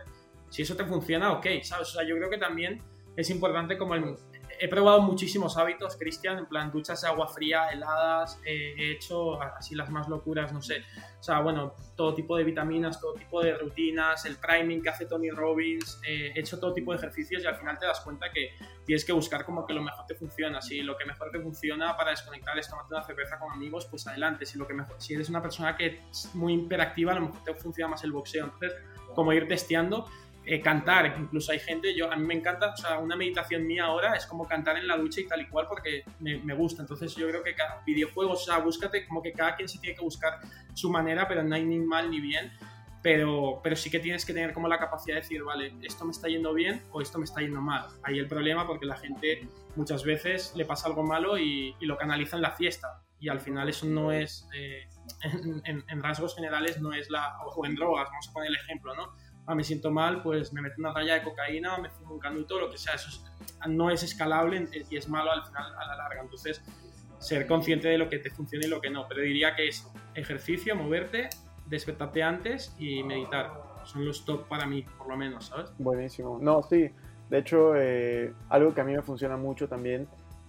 Si 0.50 0.62
eso 0.62 0.76
te 0.76 0.86
funciona, 0.86 1.32
ok, 1.34 1.46
¿sabes? 1.62 1.90
O 1.90 1.92
sea, 1.92 2.04
yo 2.04 2.16
creo 2.18 2.30
que 2.30 2.38
también 2.38 2.82
es 3.16 3.30
importante 3.30 3.78
como 3.78 3.96
el, 3.96 4.16
he 4.60 4.68
probado 4.68 5.02
muchísimos 5.02 5.58
hábitos, 5.58 5.96
Cristian, 5.98 6.38
en 6.38 6.46
plan 6.46 6.72
duchas 6.72 7.02
de 7.02 7.08
agua 7.08 7.28
fría, 7.28 7.70
heladas, 7.70 8.40
eh, 8.46 8.74
he 8.78 8.92
hecho 8.94 9.42
así 9.42 9.76
las 9.76 9.90
más 9.90 10.08
locuras, 10.08 10.52
no 10.54 10.62
sé. 10.62 10.84
O 11.20 11.24
sea, 11.24 11.40
bueno, 11.40 11.74
todo 11.96 12.14
tipo 12.14 12.38
de 12.38 12.44
vitaminas, 12.44 13.00
todo 13.00 13.14
tipo 13.14 13.42
de 13.42 13.58
rutinas, 13.58 14.26
el 14.26 14.38
priming 14.38 14.82
que 14.82 14.90
hace 14.90 15.06
Tony 15.06 15.30
Robbins, 15.30 16.00
eh, 16.08 16.32
he 16.36 16.40
hecho 16.40 16.60
todo 16.60 16.74
tipo 16.74 16.92
de 16.92 16.98
ejercicios 16.98 17.44
y 17.44 17.48
al 17.48 17.56
final 17.56 17.78
te 17.78 17.86
das 17.86 18.02
cuenta 18.02 18.32
que 18.32 18.52
tienes 18.86 19.04
que 19.04 19.14
buscar 19.14 19.46
como 19.46 19.66
que 19.66 19.74
lo 19.74 19.82
mejor 19.82 20.06
te 20.06 20.16
funciona. 20.16 20.62
Si 20.62 20.82
lo 20.82 20.98
que 20.98 21.06
mejor 21.06 21.32
te 21.32 21.40
funciona 21.40 21.96
para 21.98 22.12
desconectar 22.12 22.58
es 22.58 22.70
tomarte 22.70 22.94
una 22.94 23.04
cerveza 23.04 23.40
con 23.40 23.52
amigos, 23.52 23.88
pues 23.90 24.08
adelante. 24.08 24.46
Si, 24.46 24.58
lo 24.58 24.68
que 24.68 24.74
mejor, 24.74 24.96
si 25.00 25.14
eres 25.14 25.30
una 25.30 25.42
persona 25.42 25.76
que 25.76 26.02
es 26.10 26.34
muy 26.34 26.54
hiperactiva, 26.54 27.12
a 27.12 27.16
lo 27.16 27.22
mejor 27.28 27.44
te 27.44 27.54
funciona 27.54 27.92
más 27.92 28.04
el 28.04 28.12
boxeo. 28.12 28.46
Entonces, 28.46 28.74
como 29.16 29.34
ir 29.34 29.48
testeando 29.48 30.06
eh, 30.50 30.62
cantar, 30.62 31.14
incluso 31.20 31.52
hay 31.52 31.60
gente, 31.60 31.94
yo 31.94 32.10
a 32.10 32.16
mí 32.16 32.26
me 32.26 32.34
encanta, 32.34 32.70
o 32.70 32.78
sea, 32.78 33.00
una 33.00 33.18
meditación 33.18 33.68
mía 33.68 33.84
ahora 33.84 34.16
es 34.16 34.26
como 34.26 34.48
cantar 34.48 34.78
en 34.78 34.88
la 34.88 34.96
ducha 34.96 35.20
y 35.20 35.28
tal 35.28 35.42
y 35.42 35.48
cual 35.48 35.68
porque 35.68 36.06
me, 36.22 36.38
me 36.38 36.54
gusta, 36.54 36.82
entonces 36.84 37.14
yo 37.18 37.28
creo 37.28 37.44
que 37.44 37.54
cada 37.54 37.84
videojuegos, 37.86 38.44
o 38.44 38.46
sea, 38.46 38.60
búscate 38.60 39.06
como 39.06 39.22
que 39.22 39.34
cada 39.34 39.58
quien 39.58 39.68
se 39.68 39.78
tiene 39.80 39.98
que 39.98 40.02
buscar 40.02 40.40
su 40.74 40.90
manera, 40.90 41.28
pero 41.28 41.44
no 41.44 41.54
hay 41.54 41.66
ni 41.66 41.80
mal 41.80 42.10
ni 42.10 42.22
bien, 42.22 42.54
pero, 43.02 43.60
pero 43.62 43.76
sí 43.76 43.90
que 43.90 44.00
tienes 44.00 44.26
que 44.26 44.34
tener 44.34 44.54
como 44.54 44.70
la 44.70 44.80
capacidad 44.80 45.16
de 45.16 45.22
decir, 45.22 45.44
vale, 45.44 45.74
esto 45.82 46.06
me 46.06 46.12
está 46.12 46.30
yendo 46.30 46.54
bien 46.54 46.82
o 46.92 47.02
esto 47.02 47.18
me 47.18 47.26
está 47.26 47.42
yendo 47.42 47.62
mal. 47.62 47.86
Ahí 48.04 48.18
el 48.18 48.28
problema 48.28 48.66
porque 48.66 48.86
la 48.86 48.96
gente 48.96 49.50
muchas 49.76 50.06
veces 50.06 50.54
le 50.56 50.64
pasa 50.64 50.88
algo 50.88 51.04
malo 51.04 51.38
y, 51.38 51.76
y 51.78 51.86
lo 51.86 51.98
canaliza 51.98 52.38
en 52.38 52.42
la 52.42 52.52
fiesta 52.52 53.02
y 53.20 53.30
al 53.30 53.42
final 53.42 53.68
eso 53.68 53.86
no 53.86 54.12
es, 54.12 54.48
eh, 54.54 54.88
en, 55.24 55.62
en, 55.66 55.84
en, 55.88 56.04
rasgos 56.04 56.36
generales 56.36 56.80
no 56.80 56.94
es 56.94 57.10
la, 57.10 57.38
o 57.40 57.66
en 57.66 57.76
drogas, 57.76 58.08
vamos 58.10 58.30
a 58.30 58.34
poner 58.34 58.50
el 58.50 58.56
ejemplo, 58.56 58.96
¿no? 58.96 59.14
Ah, 59.48 59.56
me 59.56 59.64
siento 59.64 59.90
mal, 59.90 60.22
pues 60.22 60.54
me 60.54 60.62
meto 60.62 60.76
una 60.78 60.94
raya 60.94 61.16
de 61.16 61.24
cocaína, 61.24 61.78
me 61.78 61.90
fumo 61.90 62.14
un 62.14 62.20
canuto, 62.20 62.60
lo 62.60 62.70
que 62.70 62.78
sea, 62.78 62.94
eso 62.94 63.10
no 63.68 63.90
es 63.90 64.04
escalable 64.04 64.68
y 64.90 64.98
es 64.98 65.10
malo 65.10 65.32
al 65.32 65.44
final 65.46 65.74
a 65.76 65.88
la 65.88 65.96
larga. 65.96 66.22
Entonces, 66.22 66.62
ser 67.20 67.48
consciente 67.48 67.88
de 67.88 67.98
lo 67.98 68.10
que 68.10 68.20
te 68.20 68.30
funciona 68.30 68.66
y 68.66 68.70
lo 68.70 68.82
que 68.82 68.90
no. 68.90 69.08
Pero 69.08 69.22
diría 69.22 69.56
que 69.56 69.68
es 69.68 69.88
ejercicio, 70.16 70.76
moverte, 70.76 71.30
despertarte 71.66 72.22
antes 72.22 72.76
y 72.78 73.04
meditar. 73.04 73.52
Son 73.86 74.06
los 74.06 74.26
top 74.26 74.48
para 74.48 74.68
mí, 74.68 74.86
por 74.98 75.08
lo 75.08 75.16
menos, 75.16 75.48
¿sabes? 75.48 75.72
Buenísimo. 75.78 76.38
No, 76.42 76.62
sí. 76.62 76.90
De 77.30 77.40
hecho, 77.40 77.74
eh, 77.76 78.34
algo 78.50 78.74
que 78.74 78.82
a 78.82 78.84
mí 78.84 78.94
me 78.94 79.02
funciona 79.02 79.38
mucho 79.38 79.68
también 79.68 80.08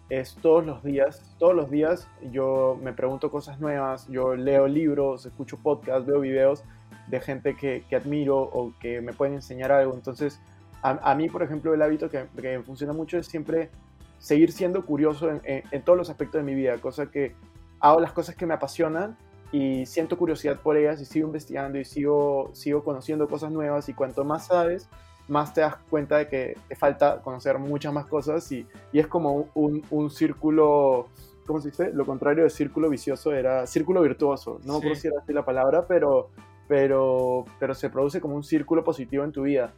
es 0.09 0.37
todos 0.37 0.65
los 0.65 0.83
días, 0.83 1.37
todos 1.39 1.55
los 1.55 1.71
días 1.71 2.09
yo 2.31 2.79
me 2.83 2.95
pregunto 2.95 3.31
cosas 3.31 3.61
nuevas, 3.61 4.09
yo 4.09 4.35
leo 4.35 4.67
libros, 4.67 5.27
escucho 5.27 5.59
podcasts, 5.63 6.07
veo 6.07 6.21
videos 6.21 6.65
de 7.09 7.21
gente 7.21 7.57
que, 7.57 7.85
que, 7.89 7.97
admiro 7.97 8.39
o 8.39 8.73
que 8.81 9.01
me 9.01 9.13
pueden 9.13 9.35
enseñar 9.35 9.73
algo. 9.73 9.95
Entonces, 9.95 10.41
a, 10.83 11.11
a 11.11 11.15
mí, 11.15 11.29
por 11.29 11.43
ejemplo, 11.43 11.75
el 11.75 11.83
hábito 11.83 12.09
que, 12.11 12.27
que, 12.41 12.61
funciona 12.61 12.93
mucho 12.93 13.19
es 13.19 13.27
siempre 13.27 13.71
seguir 14.19 14.53
siendo 14.53 14.85
curioso 14.85 15.31
en, 15.31 15.41
en, 15.45 15.63
en, 15.71 15.83
todos 15.83 15.97
los 15.97 16.11
aspectos 16.11 16.41
de 16.41 16.45
mi 16.45 16.55
vida, 16.55 16.79
cosa 16.79 17.11
que 17.11 17.35
hago 17.81 18.01
las 18.01 18.13
cosas 18.13 18.35
que 18.35 18.47
me 18.47 18.55
apasionan 18.55 19.17
y 19.53 19.87
siento 19.87 20.19
curiosidad 20.19 20.61
por 20.61 20.77
ellas 20.77 21.01
y 21.01 21.05
sigo 21.05 21.27
investigando 21.27 21.79
y 21.79 21.85
sigo, 21.85 22.51
sigo 22.53 22.85
conociendo 22.85 23.29
cosas 23.29 23.51
nuevas 23.51 23.89
y 23.89 23.95
cuanto 23.95 24.25
más 24.25 24.47
sabes, 24.47 24.89
más 25.29 25.55
te 25.55 25.61
das 25.61 25.77
cuenta 25.89 26.19
de 26.19 26.29
que 26.29 26.57
te 26.69 26.77
falta 26.77 27.21
conocer 27.23 27.59
muchas 27.59 27.93
más 27.93 28.07
cosas 28.07 28.51
y, 28.53 28.67
y 28.93 28.99
es 28.99 29.07
como 29.07 29.49
un, 29.55 29.83
un, 29.91 30.11
círculo, 30.11 31.09
¿cómo 31.47 31.61
se 31.61 31.71
dice? 31.71 31.93
Lo 31.93 32.05
contrario 32.05 32.45
de 32.45 32.51
círculo 32.51 32.91
vicioso 32.91 33.33
era 33.33 33.67
círculo 33.67 34.03
virtuoso, 34.03 34.61
no 34.65 34.75
me 34.75 34.79
acuerdo 34.79 34.97
si 34.97 35.09
era 35.09 35.21
así 35.21 35.33
la 35.33 35.45
palabra, 35.45 35.87
pero 35.87 36.31
pero, 36.69 37.47
pero 37.59 37.75
se 37.75 37.91
produce 37.91 38.21
como 38.21 38.37
un 38.37 38.45
círculo 38.45 38.85
positivo 38.85 39.25
en 39.25 39.33
tu 39.33 39.43
vida. 39.43 39.73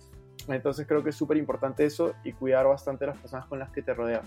Entonces 0.48 0.86
creo 0.86 1.02
que 1.02 1.10
es 1.10 1.16
súper 1.16 1.36
importante 1.36 1.84
eso 1.84 2.14
y 2.24 2.32
cuidar 2.32 2.66
bastante 2.66 3.06
las 3.06 3.16
personas 3.16 3.46
con 3.46 3.58
las 3.58 3.70
que 3.70 3.82
te 3.82 3.94
rodeas. 3.94 4.24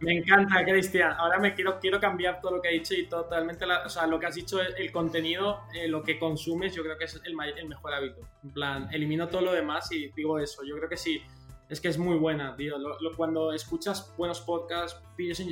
Me 0.00 0.12
encanta, 0.12 0.62
Cristian. 0.62 1.12
Ahora 1.12 1.38
me 1.38 1.54
quiero, 1.54 1.78
quiero 1.80 1.98
cambiar 1.98 2.40
todo 2.40 2.56
lo 2.56 2.62
que 2.62 2.68
he 2.68 2.72
dicho 2.72 2.94
y 2.94 3.06
totalmente, 3.06 3.66
la, 3.66 3.84
o 3.86 3.88
sea, 3.88 4.06
lo 4.06 4.20
que 4.20 4.26
has 4.26 4.34
dicho, 4.34 4.60
el 4.60 4.92
contenido, 4.92 5.60
eh, 5.74 5.88
lo 5.88 6.02
que 6.02 6.18
consumes, 6.18 6.74
yo 6.74 6.82
creo 6.82 6.98
que 6.98 7.04
es 7.04 7.14
el, 7.24 7.34
el, 7.56 7.68
mejor 7.68 7.94
hábito. 7.94 8.20
En 8.44 8.50
plan, 8.50 8.88
elimino 8.92 9.28
todo 9.28 9.40
lo 9.40 9.52
demás 9.52 9.90
y 9.92 10.08
digo 10.12 10.38
eso. 10.38 10.62
Yo 10.64 10.76
creo 10.76 10.88
que 10.88 10.98
sí, 10.98 11.22
es 11.70 11.80
que 11.80 11.88
es 11.88 11.96
muy 11.96 12.18
buena, 12.18 12.54
tío. 12.56 12.76
Lo, 12.76 13.00
lo, 13.00 13.16
cuando 13.16 13.54
escuchas 13.54 14.14
buenos 14.18 14.42
podcasts, 14.42 15.00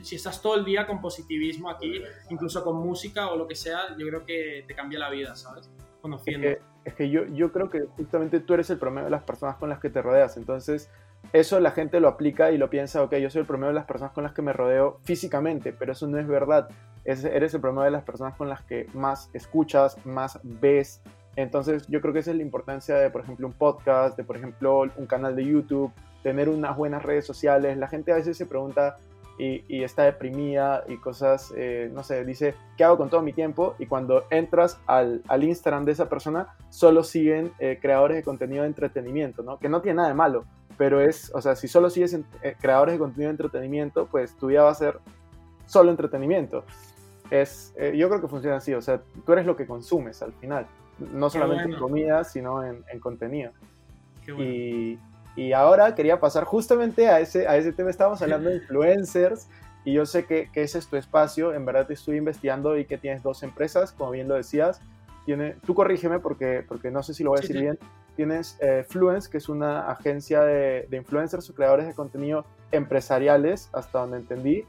si 0.03 0.15
estás 0.15 0.43
todo 0.43 0.57
el 0.57 0.65
día 0.65 0.87
con 0.87 1.01
positivismo 1.01 1.71
aquí, 1.71 2.03
incluso 2.29 2.63
con 2.63 2.77
música 2.77 3.31
o 3.31 3.37
lo 3.37 3.49
que 3.49 3.55
sea, 3.55 3.97
yo 3.97 4.07
creo 4.07 4.27
que 4.27 4.65
te 4.69 4.75
cambia 4.75 4.99
la 4.99 5.09
vida, 5.09 5.35
¿sabes? 5.37 5.71
Conociendo. 6.05 6.49
Es 6.49 6.57
que, 6.57 6.63
es 6.85 6.95
que 6.95 7.11
yo, 7.11 7.25
yo 7.27 7.51
creo 7.51 7.71
que 7.71 7.87
justamente 7.97 8.41
tú 8.41 8.53
eres 8.53 8.69
el 8.69 8.79
promedio 8.79 9.07
de 9.07 9.11
las 9.11 9.23
personas 9.23 9.57
con 9.57 9.71
las 9.71 9.81
que 9.81 9.89
te 9.89 10.03
rodeas. 10.03 10.37
Entonces, 10.37 10.91
eso 11.33 11.59
la 11.61 11.71
gente 11.71 11.99
lo 11.99 12.09
aplica 12.09 12.53
y 12.53 12.59
lo 12.59 12.69
piensa, 12.69 13.03
ok, 13.03 13.15
yo 13.17 13.31
soy 13.31 13.41
el 13.41 13.47
promedio 13.47 13.69
de 13.69 13.75
las 13.75 13.87
personas 13.87 14.13
con 14.13 14.23
las 14.23 14.35
que 14.35 14.43
me 14.43 14.53
rodeo 14.53 15.01
físicamente, 15.05 15.73
pero 15.73 15.93
eso 15.93 16.07
no 16.07 16.19
es 16.19 16.27
verdad. 16.27 16.69
Es, 17.07 17.25
eres 17.25 17.55
el 17.55 17.63
promedio 17.63 17.87
de 17.87 17.91
las 17.93 18.05
personas 18.05 18.35
con 18.35 18.51
las 18.51 18.63
que 18.63 18.87
más 18.93 19.31
escuchas, 19.33 19.97
más 20.05 20.39
ves. 20.43 21.01
Entonces, 21.37 21.87
yo 21.89 22.03
creo 22.03 22.13
que 22.13 22.21
esa 22.21 22.33
es 22.33 22.37
la 22.37 22.43
importancia 22.43 22.97
de, 22.97 23.09
por 23.09 23.23
ejemplo, 23.23 23.47
un 23.47 23.55
podcast, 23.55 24.17
de, 24.17 24.25
por 24.25 24.37
ejemplo, 24.37 24.83
un 24.97 25.07
canal 25.07 25.35
de 25.35 25.45
YouTube, 25.47 25.91
tener 26.23 26.51
unas 26.51 26.77
buenas 26.77 27.03
redes 27.03 27.27
sociales. 27.27 27.79
La 27.79 27.89
gente 27.89 28.13
a 28.13 28.17
veces 28.17 28.37
se 28.37 28.47
pregunta, 28.47 28.99
y, 29.39 29.65
y, 29.69 29.83
está 29.83 30.05
deprimida 30.05 30.85
y 30.89 30.97
cosas, 30.97 31.53
eh, 31.57 31.91
no 31.93 32.03
sé, 32.05 32.25
dice, 32.25 32.55
¿qué 32.77 32.85
hago 32.85 32.97
con 32.97 33.11
todo 33.11 33.21
mi 33.23 33.33
tiempo? 33.33 33.75
Y 33.79 33.87
cuando 33.87 34.25
entras 34.31 34.81
al, 34.87 35.23
al 35.29 35.43
Instagram 35.43 35.85
de 35.85 35.93
esa 35.93 36.09
persona, 36.09 36.55
solo 36.71 37.03
siguen 37.03 37.53
eh, 37.59 37.79
creadores 37.81 38.17
de 38.17 38.23
contenido 38.23 38.63
de 38.63 38.69
entretenimiento, 38.69 39.43
¿no? 39.43 39.59
Que 39.59 39.69
no 39.69 39.81
tiene 39.83 39.97
nada 39.97 40.09
de 40.09 40.15
malo, 40.15 40.45
pero 40.77 41.01
es, 41.01 41.33
o 41.35 41.41
sea, 41.41 41.57
si 41.57 41.67
solo 41.67 41.91
sigues 41.91 42.15
en, 42.15 42.25
eh, 42.43 42.55
creadores 42.61 42.95
de 42.95 42.99
contenido 42.99 43.29
de 43.29 43.33
entretenimiento, 43.33 44.07
pues 44.07 44.37
tu 44.37 44.49
vida 44.49 44.63
va 44.63 44.71
a 44.71 44.75
ser 44.75 45.01
solo 45.67 45.91
entretenimiento. 45.91 46.65
Es, 47.31 47.75
eh, 47.77 47.97
yo 47.97 48.09
creo 48.09 48.21
que 48.21 48.29
funciona 48.29 48.57
así, 48.57 48.73
o 48.75 48.83
sea, 48.83 49.01
tú 49.27 49.33
eres 49.33 49.47
lo 49.47 49.57
que 49.57 49.67
consumes 49.67 50.23
al 50.23 50.33
final, 50.35 50.67
no 51.13 51.29
solamente 51.29 51.65
bueno. 51.65 51.77
en 51.77 51.81
comida, 51.81 52.25
sino 52.25 52.63
en, 52.63 52.85
en 52.89 53.01
contenido. 53.01 53.51
Bueno. 54.27 54.43
Y, 54.45 54.99
y 55.37 55.53
ahora 55.53 55.95
quería 55.95 56.21
pasar 56.21 56.45
justamente 56.45 57.09
a 57.09 57.21
ese, 57.21 57.49
a 57.49 57.57
ese 57.57 57.73
tema. 57.73 57.91
Estábamos 57.91 58.23
hablando 58.23 58.51
de 58.51 58.57
influencers 58.57 59.49
y 59.85 59.93
yo 59.93 60.07
sé 60.07 60.25
que, 60.27 60.51
que, 60.53 60.63
ese 60.63 60.79
es 60.79 60.87
tu 60.87 60.97
espacio. 60.97 61.53
En 61.55 61.65
verdad 61.65 61.87
te 61.87 61.95
estoy 61.95 62.17
investigando 62.17 62.79
y 62.79 62.85
que 62.85 62.99
tienes 62.99 63.23
dos 63.23 63.43
empresas, 63.43 63.93
como 63.93 64.13
bien 64.13 64.29
lo 64.29 64.35
decías. 64.35 64.81
Tiene, 65.27 65.57
tú 65.67 65.75
corrígeme 65.75 66.21
porque, 66.21 66.65
porque 66.67 66.91
no 66.91 67.03
sé 67.03 67.15
si 67.15 67.25
lo 67.25 67.31
voy 67.31 67.39
a 67.39 67.41
decir 67.41 67.57
sí, 67.57 67.59
sí. 67.59 67.65
bien. 67.65 67.79
Tienes 68.17 68.57
eh, 68.61 68.85
Fluence, 68.89 69.29
que 69.29 69.39
es 69.39 69.49
una 69.49 69.91
agencia 69.91 70.43
de, 70.43 70.87
de 70.89 70.97
influencers 70.97 71.51
o 71.51 71.55
creadores 71.55 71.87
de 71.87 71.95
contenido 71.95 72.45
empresariales, 72.71 73.71
hasta 73.73 73.99
donde 73.99 74.19
entendí 74.19 74.65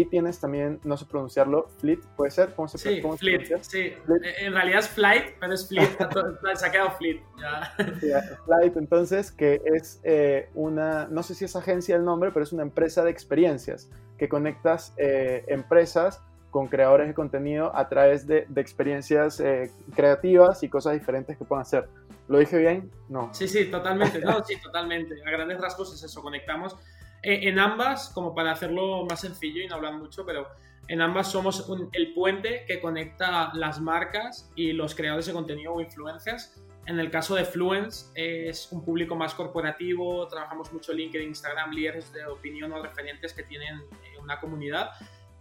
y 0.00 0.04
tienes 0.04 0.38
también, 0.38 0.80
no 0.84 0.96
sé 0.96 1.06
pronunciarlo, 1.06 1.68
Fleet, 1.78 1.98
¿puede 2.16 2.30
ser? 2.30 2.54
¿Cómo 2.54 2.68
se, 2.68 2.78
sí, 2.78 3.00
cómo 3.02 3.16
Fleet, 3.16 3.44
se 3.46 3.64
sí. 3.64 3.94
Fleet. 4.04 4.22
En 4.38 4.52
realidad 4.52 4.80
es 4.80 4.88
Flight, 4.88 5.24
pero 5.40 5.54
es 5.54 5.68
Fleet, 5.68 5.88
se 6.54 6.66
ha 6.66 6.70
quedado 6.70 6.92
Fleet. 6.92 7.20
Ya. 7.40 7.74
Sí, 8.00 8.10
Flight, 8.44 8.76
entonces, 8.76 9.32
que 9.32 9.60
es 9.64 10.00
eh, 10.04 10.48
una, 10.54 11.08
no 11.08 11.22
sé 11.22 11.34
si 11.34 11.44
es 11.44 11.56
agencia 11.56 11.96
el 11.96 12.04
nombre, 12.04 12.30
pero 12.30 12.44
es 12.44 12.52
una 12.52 12.62
empresa 12.62 13.02
de 13.02 13.10
experiencias, 13.10 13.90
que 14.16 14.28
conectas 14.28 14.94
eh, 14.96 15.44
empresas 15.48 16.22
con 16.50 16.68
creadores 16.68 17.08
de 17.08 17.14
contenido 17.14 17.74
a 17.74 17.88
través 17.88 18.26
de, 18.26 18.46
de 18.48 18.60
experiencias 18.60 19.40
eh, 19.40 19.70
creativas 19.94 20.62
y 20.62 20.68
cosas 20.68 20.94
diferentes 20.94 21.36
que 21.36 21.44
puedan 21.44 21.62
hacer. 21.62 21.88
¿Lo 22.28 22.38
dije 22.38 22.58
bien? 22.58 22.90
No. 23.08 23.32
Sí, 23.32 23.48
sí, 23.48 23.70
totalmente. 23.70 24.20
No, 24.20 24.44
sí, 24.46 24.60
totalmente. 24.60 25.14
A 25.26 25.30
grandes 25.30 25.60
rasgos 25.60 25.94
es 25.94 26.02
eso, 26.02 26.22
conectamos 26.22 26.74
eh, 26.74 26.97
en 27.22 27.58
ambas, 27.58 28.10
como 28.10 28.34
para 28.34 28.52
hacerlo 28.52 29.04
más 29.04 29.20
sencillo 29.20 29.62
y 29.62 29.66
no 29.66 29.76
hablar 29.76 29.94
mucho, 29.94 30.24
pero 30.24 30.46
en 30.88 31.02
ambas 31.02 31.30
somos 31.30 31.68
el 31.92 32.14
puente 32.14 32.64
que 32.66 32.80
conecta 32.80 33.52
las 33.54 33.78
marcas 33.78 34.50
y 34.56 34.72
los 34.72 34.94
creadores 34.94 35.26
de 35.26 35.34
contenido 35.34 35.74
o 35.74 35.80
influencers. 35.80 36.62
En 36.86 36.98
el 36.98 37.10
caso 37.10 37.34
de 37.34 37.44
Fluence 37.44 38.06
es 38.14 38.72
un 38.72 38.82
público 38.82 39.14
más 39.14 39.34
corporativo, 39.34 40.26
trabajamos 40.28 40.72
mucho 40.72 40.94
LinkedIn, 40.94 41.28
Instagram, 41.28 41.72
líderes 41.72 42.10
de 42.14 42.24
opinión 42.26 42.72
o 42.72 42.82
referentes 42.82 43.34
que 43.34 43.42
tienen 43.42 43.76
eh, 43.80 44.18
una 44.22 44.40
comunidad. 44.40 44.92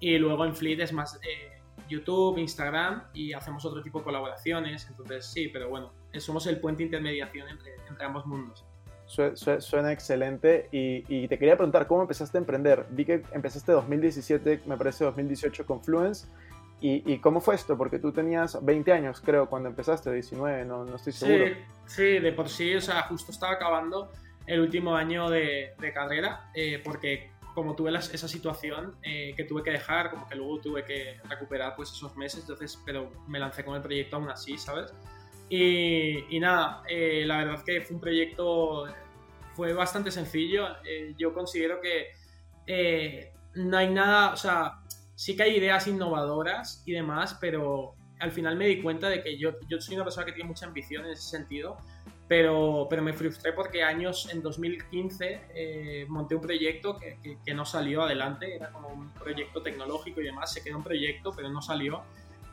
Y 0.02 0.18
luego 0.18 0.44
en 0.44 0.54
Fleet 0.54 0.82
es 0.82 0.92
más 0.92 1.18
eh, 1.24 1.62
YouTube, 1.88 2.38
Instagram 2.38 3.04
y 3.14 3.32
hacemos 3.32 3.64
otro 3.64 3.82
tipo 3.82 4.00
de 4.00 4.04
colaboraciones. 4.04 4.86
Entonces 4.90 5.26
sí, 5.26 5.48
pero 5.48 5.70
bueno, 5.70 5.94
somos 6.18 6.46
el 6.48 6.60
puente 6.60 6.80
de 6.80 6.88
intermediación 6.88 7.48
entre 7.48 8.06
ambos 8.06 8.26
mundos. 8.26 8.66
Suena 9.08 9.94
excelente 9.94 10.68
y, 10.72 11.04
y, 11.08 11.28
te 11.30 11.40
quería 11.40 11.56
preguntar, 11.56 11.88
¿cómo 11.88 12.02
empezaste 12.02 12.38
a 12.38 12.42
emprender? 12.42 12.86
Vi 12.90 13.06
que 13.06 13.24
empezaste 13.32 13.72
2017, 13.72 14.62
me 14.66 14.76
parece 14.76 15.06
2018 15.06 15.66
con 15.66 15.82
Fluence. 15.82 16.28
¿Y, 16.80 17.12
y 17.12 17.18
cómo 17.20 17.40
fue 17.40 17.56
esto? 17.56 17.78
Porque 17.78 17.98
tú 17.98 18.12
tenías 18.12 18.64
20 18.64 18.92
años, 18.92 19.22
creo, 19.22 19.50
cuando 19.50 19.70
empezaste, 19.70 20.12
19, 20.12 20.66
no, 20.66 20.86
no 20.86 20.98
estoy 20.98 21.14
seguro. 21.14 21.46
Sí, 21.46 21.54
sí, 21.88 22.20
de 22.20 22.32
por 22.34 22.50
sí, 22.50 22.76
o 22.76 22.82
sea, 22.82 23.04
justo 23.04 23.32
estaba 23.32 23.54
acabando 23.54 24.12
el 24.46 24.60
último 24.60 24.96
año 24.96 25.30
de, 25.30 25.74
carrera, 25.94 26.50
eh, 26.54 26.80
porque 26.84 27.32
como 27.56 27.76
tuve 27.76 27.92
esa 27.98 28.28
situación 28.28 28.96
eh, 29.02 29.34
que 29.36 29.44
tuve 29.44 29.64
que 29.64 29.72
dejar, 29.72 30.12
como 30.12 30.28
que 30.30 30.36
luego 30.36 30.60
tuve 30.60 30.84
que 30.84 31.18
recuperar 31.28 31.76
pues 31.76 31.92
esos 31.92 32.16
meses, 32.16 32.42
entonces, 32.42 32.80
pero 32.86 33.10
me 33.28 33.40
lancé 33.40 33.66
con 33.66 33.76
el 33.76 33.82
proyecto 33.82 34.18
aún 34.18 34.30
así, 34.30 34.58
¿sabes? 34.58 34.94
Y, 35.50 36.40
nada, 36.40 36.84
eh, 36.90 37.24
la 37.26 37.38
verdad 37.38 37.64
que 37.64 37.82
fue 37.82 37.96
un 37.96 38.02
proyecto, 38.02 38.86
fue 39.56 39.74
bastante 39.74 40.12
sencillo, 40.12 40.68
yo 41.18 41.34
considero 41.34 41.80
que 41.82 43.32
no 43.56 43.78
hay 43.78 43.90
nada, 43.90 44.34
o 44.34 44.38
sea, 44.38 44.80
sí 45.16 45.36
que 45.36 45.44
hay 45.44 45.58
ideas 45.58 45.88
innovadoras 45.88 46.84
y 46.86 46.92
demás, 46.92 47.38
pero 47.42 47.96
al 48.20 48.32
final 48.32 48.56
me 48.56 48.68
di 48.68 48.82
cuenta 48.82 49.10
de 49.10 49.24
que 49.24 49.38
yo, 49.38 49.52
yo 49.68 49.80
soy 49.82 49.96
una 49.96 50.04
persona 50.04 50.26
que 50.26 50.32
tiene 50.32 50.48
mucha 50.48 50.66
ambición 50.66 51.06
en 51.06 51.12
ese 51.12 51.30
sentido, 51.30 51.78
pero, 52.28 52.88
pero 52.90 53.02
me 53.02 53.14
frustré 53.14 53.54
porque 53.54 53.84
años, 53.84 54.30
en 54.32 54.42
2015, 54.42 55.42
eh, 55.54 56.06
monté 56.10 56.36
un 56.36 56.42
proyecto 56.42 56.98
que, 56.98 57.40
que, 57.44 57.54
no 57.54 57.66
salió 57.66 58.04
adelante, 58.04 58.56
era 58.56 58.72
como 58.72 58.90
un 58.90 59.14
proyecto 59.14 59.62
tecnológico 59.62 60.22
y 60.22 60.26
demás, 60.26 60.54
se 60.54 60.64
quedó 60.64 60.78
un 60.78 60.84
proyecto, 60.84 61.32
pero 61.36 61.50
no 61.50 61.62
salió. 61.62 62.04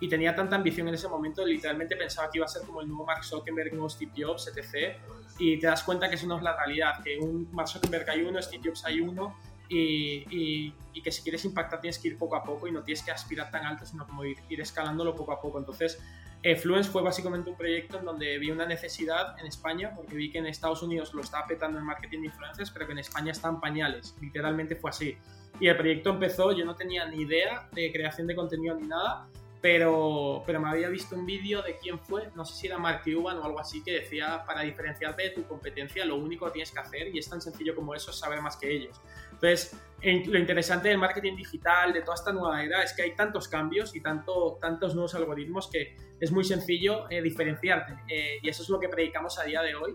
Y 0.05 0.09
tenía 0.11 0.35
tanta 0.35 0.57
ambición 0.57 0.87
en 0.89 0.95
ese 0.95 1.09
momento, 1.09 1.47
literalmente 1.47 1.97
pensaba 1.97 2.31
que 2.31 2.37
iba 2.37 2.45
a 2.45 2.49
ser 2.49 2.61
como 2.67 2.83
el 2.83 2.89
nuevo 2.89 3.07
Mark 3.07 3.25
Zuckerberg, 3.25 3.73
nuevo 3.73 3.89
Steve 3.89 4.13
Jobs, 4.15 4.53
etc. 4.55 4.99
Y 5.39 5.59
te 5.59 5.67
das 5.67 5.83
cuenta 5.83 6.11
que 6.11 6.17
eso 6.17 6.27
no 6.27 6.37
es 6.37 6.43
la 6.43 6.55
realidad, 6.55 7.03
que 7.03 7.17
un 7.17 7.49
Mark 7.53 7.71
Zuckerberg 7.71 8.11
hay 8.11 8.21
uno, 8.21 8.43
Steve 8.43 8.63
Jobs 8.67 8.85
hay 8.85 9.01
uno, 9.01 9.35
y, 9.67 10.75
y, 10.93 11.03
que 11.03 11.11
si 11.11 11.23
quieres 11.23 11.43
impactar 11.47 11.81
tienes 11.81 11.99
que 11.99 12.09
ir 12.09 12.19
poco 12.19 12.37
a 12.37 12.45
poco 12.45 12.69
y 12.69 12.71
no 12.71 12.83
tienes 12.83 13.03
que 13.03 13.13
aspirar 13.13 13.51
tan 13.51 13.65
alto, 13.65 13.87
sino 13.87 14.07
como 14.07 14.27
ir, 14.27 14.37
ir 14.51 14.61
escalándolo 14.61 15.17
poco 15.17 15.33
a 15.33 15.41
poco. 15.41 15.59
Entonces, 15.59 15.99
eh, 16.43 16.55
Fluence 16.55 16.91
fue 16.91 17.01
básicamente 17.01 17.49
un 17.49 17.57
proyecto 17.57 17.99
en 17.99 18.05
donde 18.05 18.39
vi 18.39 18.51
una 18.51 18.67
necesidad 18.67 19.41
en 19.41 19.47
España, 19.47 19.95
porque 19.97 20.17
vi 20.17 20.31
que 20.31 20.37
en 20.37 20.47
Estados 20.47 20.83
Unidos 20.83 21.15
lo 21.15 21.23
estaba 21.23 21.47
petando 21.47 21.79
en 21.79 21.87
marketing 21.87 22.21
de 22.21 22.27
influencers, 22.27 22.71
pero 22.71 22.85
que 22.85 22.93
en 22.93 22.99
España 22.99 23.33
están 23.33 23.59
pañales. 23.59 24.15
Literalmente 24.21 24.77
fue 24.77 24.91
así. 24.91 25.17
Y 25.59 25.69
el 25.69 25.79
proyecto 25.79 26.11
empezó, 26.11 26.53
yo 26.53 26.67
no 26.67 26.77
tenía 26.77 27.07
ni 27.07 27.23
idea 27.23 27.71
de 27.73 27.91
creación 27.91 28.27
de 28.27 28.35
contenido 28.35 28.75
ni 28.75 28.87
nada, 28.87 29.27
pero, 29.65 30.43
pero 30.45 30.61
me 30.61 30.69
había 30.69 30.91
visto 30.91 31.17
un 31.17 31.25
vídeo 31.25 31.63
de 31.63 31.79
quién 31.79 31.99
fue, 31.99 32.29
no 32.35 32.45
sé 32.45 32.55
si 32.55 32.67
era 32.67 32.77
Mark 32.77 33.01
Cuban 33.03 33.39
o 33.39 33.45
algo 33.45 33.59
así, 33.59 33.83
que 33.83 33.93
decía, 33.93 34.45
para 34.45 34.61
diferenciarte 34.61 35.23
de 35.23 35.31
tu 35.31 35.47
competencia, 35.47 36.05
lo 36.05 36.17
único 36.17 36.45
que 36.45 36.53
tienes 36.53 36.71
que 36.71 36.81
hacer, 36.81 37.09
y 37.09 37.19
es 37.19 37.31
tan 37.31 37.41
sencillo 37.41 37.75
como 37.75 37.95
eso, 37.95 38.11
es 38.11 38.19
saber 38.19 38.43
más 38.43 38.59
que 38.59 38.71
ellos. 38.71 39.01
Entonces, 39.33 39.75
lo 40.03 40.39
interesante 40.39 40.91
del 40.91 40.99
marketing 40.99 41.37
digital, 41.37 41.95
de 41.95 42.03
toda 42.03 42.15
esta 42.15 42.31
nueva 42.31 42.63
era, 42.63 42.83
es 42.83 42.93
que 42.93 43.05
hay 43.05 43.17
tantos 43.17 43.49
cambios 43.49 43.97
y 43.97 44.03
tanto, 44.03 44.59
tantos 44.61 44.95
nuevos 44.95 45.15
algoritmos 45.15 45.71
que 45.71 45.97
es 46.21 46.31
muy 46.31 46.45
sencillo 46.45 47.09
eh, 47.09 47.23
diferenciarte. 47.23 47.95
Eh, 48.11 48.41
y 48.43 48.49
eso 48.51 48.63
es 48.63 48.69
lo 48.69 48.79
que 48.79 48.91
predicamos 48.91 49.39
a 49.39 49.45
día 49.45 49.63
de 49.63 49.75
hoy. 49.77 49.95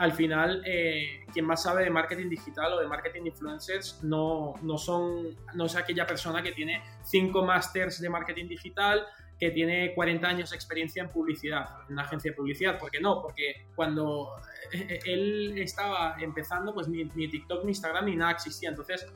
Al 0.00 0.12
final, 0.12 0.62
eh, 0.64 1.26
quien 1.30 1.44
más 1.44 1.62
sabe 1.62 1.84
de 1.84 1.90
marketing 1.90 2.30
digital 2.30 2.72
o 2.72 2.80
de 2.80 2.86
marketing 2.86 3.26
influencers 3.26 4.02
no, 4.02 4.54
no, 4.62 4.78
son, 4.78 5.36
no 5.52 5.66
es 5.66 5.76
aquella 5.76 6.06
persona 6.06 6.42
que 6.42 6.52
tiene 6.52 6.82
cinco 7.04 7.44
másters 7.44 8.00
de 8.00 8.08
marketing 8.08 8.48
digital, 8.48 9.06
que 9.38 9.50
tiene 9.50 9.92
40 9.94 10.26
años 10.26 10.50
de 10.50 10.56
experiencia 10.56 11.02
en 11.02 11.10
publicidad, 11.10 11.82
en 11.86 11.92
una 11.92 12.04
agencia 12.04 12.30
de 12.30 12.36
publicidad. 12.38 12.78
¿Por 12.78 12.90
qué 12.90 12.98
no? 12.98 13.20
Porque 13.20 13.66
cuando 13.74 14.30
él 15.04 15.58
estaba 15.58 16.16
empezando, 16.18 16.72
pues 16.72 16.88
ni, 16.88 17.04
ni, 17.04 17.28
TikTok, 17.28 17.62
ni 17.64 17.72
Instagram, 17.72 18.06
ni 18.06 18.16
nada 18.16 18.32
existía. 18.32 18.70
Entonces, 18.70 19.06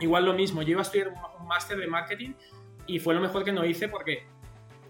igual 0.00 0.24
lo 0.24 0.32
mismo, 0.32 0.62
yo 0.62 0.70
iba 0.70 0.80
a 0.80 0.84
estudiar 0.84 1.08
un 1.38 1.46
máster 1.46 1.76
de 1.76 1.86
marketing 1.86 2.32
y 2.86 2.98
fue 2.98 3.12
lo 3.12 3.20
mejor 3.20 3.44
que 3.44 3.52
no 3.52 3.62
hice 3.62 3.88
porque 3.88 4.22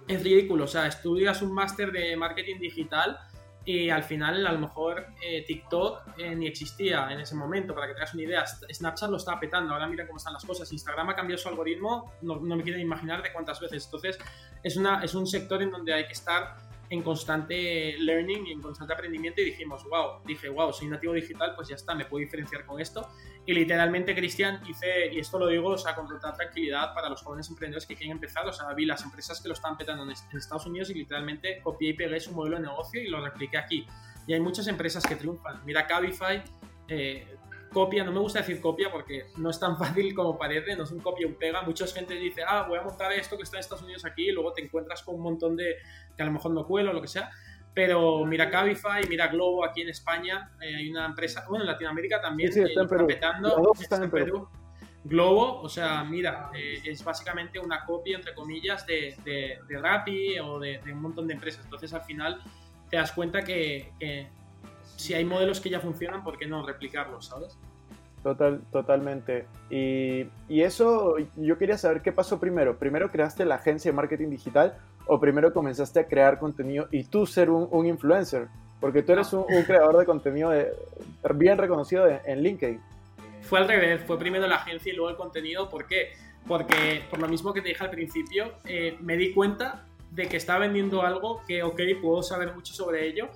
es 0.07 0.23
ridículo. 0.23 0.63
O 0.63 0.69
sea, 0.69 0.87
estudias 0.87 1.43
un 1.43 1.53
máster 1.53 1.91
de 1.91 2.17
marketing 2.17 2.61
digital 2.61 3.19
y 3.65 3.89
al 3.89 4.03
final 4.03 4.47
a 4.47 4.53
lo 4.53 4.59
mejor 4.59 5.07
eh, 5.23 5.43
TikTok 5.47 6.19
eh, 6.19 6.35
ni 6.35 6.47
existía 6.47 7.09
en 7.11 7.21
ese 7.21 7.35
momento, 7.35 7.75
para 7.75 7.87
que 7.87 7.95
te 7.95 8.01
hagas 8.01 8.15
una 8.15 8.23
idea. 8.25 8.45
Snapchat 8.47 9.11
lo 9.11 9.17
está 9.17 9.41
petando, 9.41 9.73
ahora 9.73 9.87
mira 9.87 10.07
cómo 10.07 10.19
están 10.19 10.35
las 10.35 10.45
cosas. 10.45 10.71
Instagram 10.73 11.11
ha 11.11 11.17
cambiado 11.17 11.41
su 11.41 11.49
algoritmo, 11.49 12.13
no, 12.23 12.37
no 12.37 12.57
me 12.57 12.63
quiero 12.63 12.79
imaginar 12.79 13.23
de 13.23 13.33
cuántas 13.33 13.61
veces. 13.61 13.85
Entonces 13.87 14.19
es, 14.63 14.77
una, 14.77 15.03
es 15.03 15.15
un 15.15 15.27
sector 15.27 15.63
en 15.63 15.71
donde 15.71 15.95
hay 15.95 16.07
que 16.07 16.13
estar 16.13 16.57
en 16.91 17.03
constante 17.03 17.97
learning 17.99 18.47
y 18.47 18.53
en 18.53 18.61
constante 18.61 18.93
aprendimiento 18.93 19.41
y 19.41 19.47
dijimos, 19.47 19.85
wow, 19.89 20.21
dije, 20.25 20.49
wow, 20.49 20.73
soy 20.73 20.89
nativo 20.89 21.15
digital, 21.15 21.55
pues 21.57 21.69
ya 21.69 21.77
está, 21.77 21.95
me 21.95 22.05
puedo 22.05 22.21
diferenciar 22.21 22.67
con 22.67 22.81
esto. 22.81 23.09
Y 23.47 23.53
literalmente, 23.53 24.15
Cristian, 24.15 24.63
hice, 24.67 25.13
y 25.13 25.19
esto 25.19 25.39
lo 25.39 25.49
digo, 25.49 25.69
o 25.69 25.79
sea, 25.79 25.95
con 25.95 26.09
total 26.09 26.35
tranquilidad 26.35 26.95
para 26.95 27.11
los 27.11 27.23
jóvenes 27.23 27.49
emprendedores 27.51 27.87
que 27.87 27.95
quieren 27.95 28.13
empezar, 28.13 28.47
o 28.47 28.53
sea, 28.53 28.73
vi 28.73 28.87
las 28.87 29.03
empresas 29.03 29.41
que 29.41 29.49
lo 29.49 29.55
están 29.55 29.77
petando 29.77 30.03
en 30.03 30.39
Estados 30.39 30.65
Unidos 30.65 30.89
y 30.91 30.95
literalmente 30.95 31.61
copié 31.63 31.91
y 31.91 31.93
pegué 31.93 32.21
su 32.21 32.33
modelo 32.33 32.57
de 32.57 32.63
negocio 32.63 33.03
y 33.03 33.09
lo 33.09 33.23
repliqué 33.23 33.59
aquí. 33.59 33.87
Y 34.27 34.33
hay 34.33 34.41
muchas 34.41 34.67
empresas 34.67 35.05
que 35.05 35.17
triunfan. 35.17 35.63
Mira, 35.67 35.87
Cabify, 35.87 36.43
eh, 36.89 37.37
copia, 37.75 38.05
no 38.05 38.13
me 38.13 38.21
gusta 38.21 38.39
decir 38.39 38.61
copia 38.61 38.91
porque 38.91 39.27
no 39.37 39.51
es 39.51 39.61
tan 39.61 39.77
fácil 39.79 40.15
como 40.15 40.39
parece, 40.39 40.75
no 40.75 40.85
es 40.85 40.91
un 40.91 41.01
copia 41.01 41.27
un 41.27 41.35
pega. 41.35 41.61
Mucha 41.63 41.87
gente 41.89 42.15
dice, 42.15 42.43
ah, 42.47 42.65
voy 42.67 42.79
a 42.79 42.83
montar 42.83 43.13
esto 43.13 43.37
que 43.37 43.43
está 43.43 43.59
en 43.59 43.61
Estados 43.61 43.83
Unidos 43.83 44.07
aquí 44.07 44.31
y 44.31 44.33
luego 44.33 44.55
te 44.55 44.63
encuentras 44.63 45.03
con 45.03 45.17
un 45.17 45.23
montón 45.23 45.57
de 45.57 45.77
que 46.17 46.23
a 46.23 46.27
lo 46.27 46.33
mejor 46.33 46.53
no 46.53 46.67
cuelo 46.67 46.95
lo 46.95 47.03
que 47.03 47.09
sea. 47.09 47.31
Pero 47.75 48.25
mira 48.25 48.49
Cabify, 48.49 49.07
mira 49.09 49.27
Globo 49.27 49.65
aquí 49.65 49.83
en 49.83 49.89
España, 49.89 50.53
eh, 50.61 50.77
hay 50.77 50.91
una 50.91 51.07
empresa, 51.07 51.45
bueno, 51.49 51.65
en 51.65 51.71
Latinoamérica 51.73 52.21
también, 52.21 52.53
sí, 52.53 52.61
está, 52.61 52.83
está 52.83 53.07
petando, 53.07 53.73
está 53.81 53.97
en 53.97 54.11
Perú. 54.11 54.49
Globo, 55.03 55.61
o 55.61 55.69
sea, 55.69 56.03
mira, 56.03 56.51
eh, 56.55 56.81
es 56.85 57.05
básicamente 57.05 57.59
una 57.59 57.85
copia, 57.85 58.17
entre 58.17 58.35
comillas, 58.35 58.87
de, 58.87 59.15
de, 59.23 59.59
de 59.69 59.79
Rappi 59.79 60.39
o 60.39 60.59
de, 60.59 60.79
de, 60.79 60.93
un 60.93 61.03
montón 61.03 61.27
de 61.27 61.35
empresas. 61.35 61.63
Entonces, 61.65 61.93
al 61.93 62.03
final, 62.05 62.41
te 62.89 62.97
das 62.97 63.13
cuenta 63.13 63.43
que, 63.43 63.93
que 64.01 64.29
si 64.97 65.13
hay 65.13 65.27
modelos 65.27 65.61
que 65.61 65.69
ya 65.69 65.81
funcionan, 65.81 66.25
¿por 66.25 66.39
qué 66.39 66.47
no 66.47 66.65
replicarlos, 66.65 67.27
sabes? 67.27 67.59
Total, 68.23 68.63
totalmente. 68.73 69.47
Y, 69.69 70.27
y, 70.49 70.63
eso, 70.63 71.17
yo 71.37 71.59
quería 71.59 71.77
saber 71.77 72.01
qué 72.01 72.11
pasó 72.11 72.41
primero. 72.41 72.79
¿Primero 72.79 73.11
creaste 73.11 73.45
la 73.45 73.57
agencia 73.57 73.91
de 73.91 73.97
marketing 73.97 74.31
digital 74.31 74.79
o 75.07 75.21
primero 75.21 75.53
comenzaste 75.53 76.01
a 76.01 76.07
crear 76.07 76.39
contenido 76.39 76.89
y 76.91 77.05
tú 77.05 77.27
ser 77.27 77.51
un, 77.51 77.69
un 77.71 77.87
influencer? 77.87 78.49
Porque 78.81 79.03
tú 79.03 79.13
eres 79.13 79.33
un, 79.33 79.45
creador 79.67 79.97
de 79.97 80.05
contenido 80.05 80.53
bien 81.35 81.57
reconocido 81.57 82.07
en 82.07 82.43
LinkedIn. 82.43 82.81
Fue 83.41 83.59
al 83.59 83.67
revés, 83.67 84.03
fue 84.07 84.19
primero 84.19 84.47
la 84.47 84.57
agencia 84.57 84.93
y 84.93 84.97
luego 84.97 85.11
el 85.11 85.17
contenido. 85.17 85.69
¿Por 85.71 85.87
qué? 85.87 86.13
Porque, 86.47 87.03
por 87.09 87.19
lo 87.19 87.27
mismo 87.27 87.55
que 87.55 87.63
te 87.63 87.69
dije 87.69 87.83
al 87.83 87.91
principio, 87.91 88.53
eh, 88.67 88.97
me 89.01 89.17
di 89.17 89.33
cuenta 89.33 89.87
de 90.11 90.27
que 90.27 90.37
estaba 90.37 90.61
vendiendo 90.61 91.03
algo 91.03 91.43
que, 91.47 91.63
ok, 91.63 91.81
puedo 92.01 92.23
saber 92.23 92.55
mucho 92.55 92.75
sobre 92.75 93.07
ello, 93.07 93.31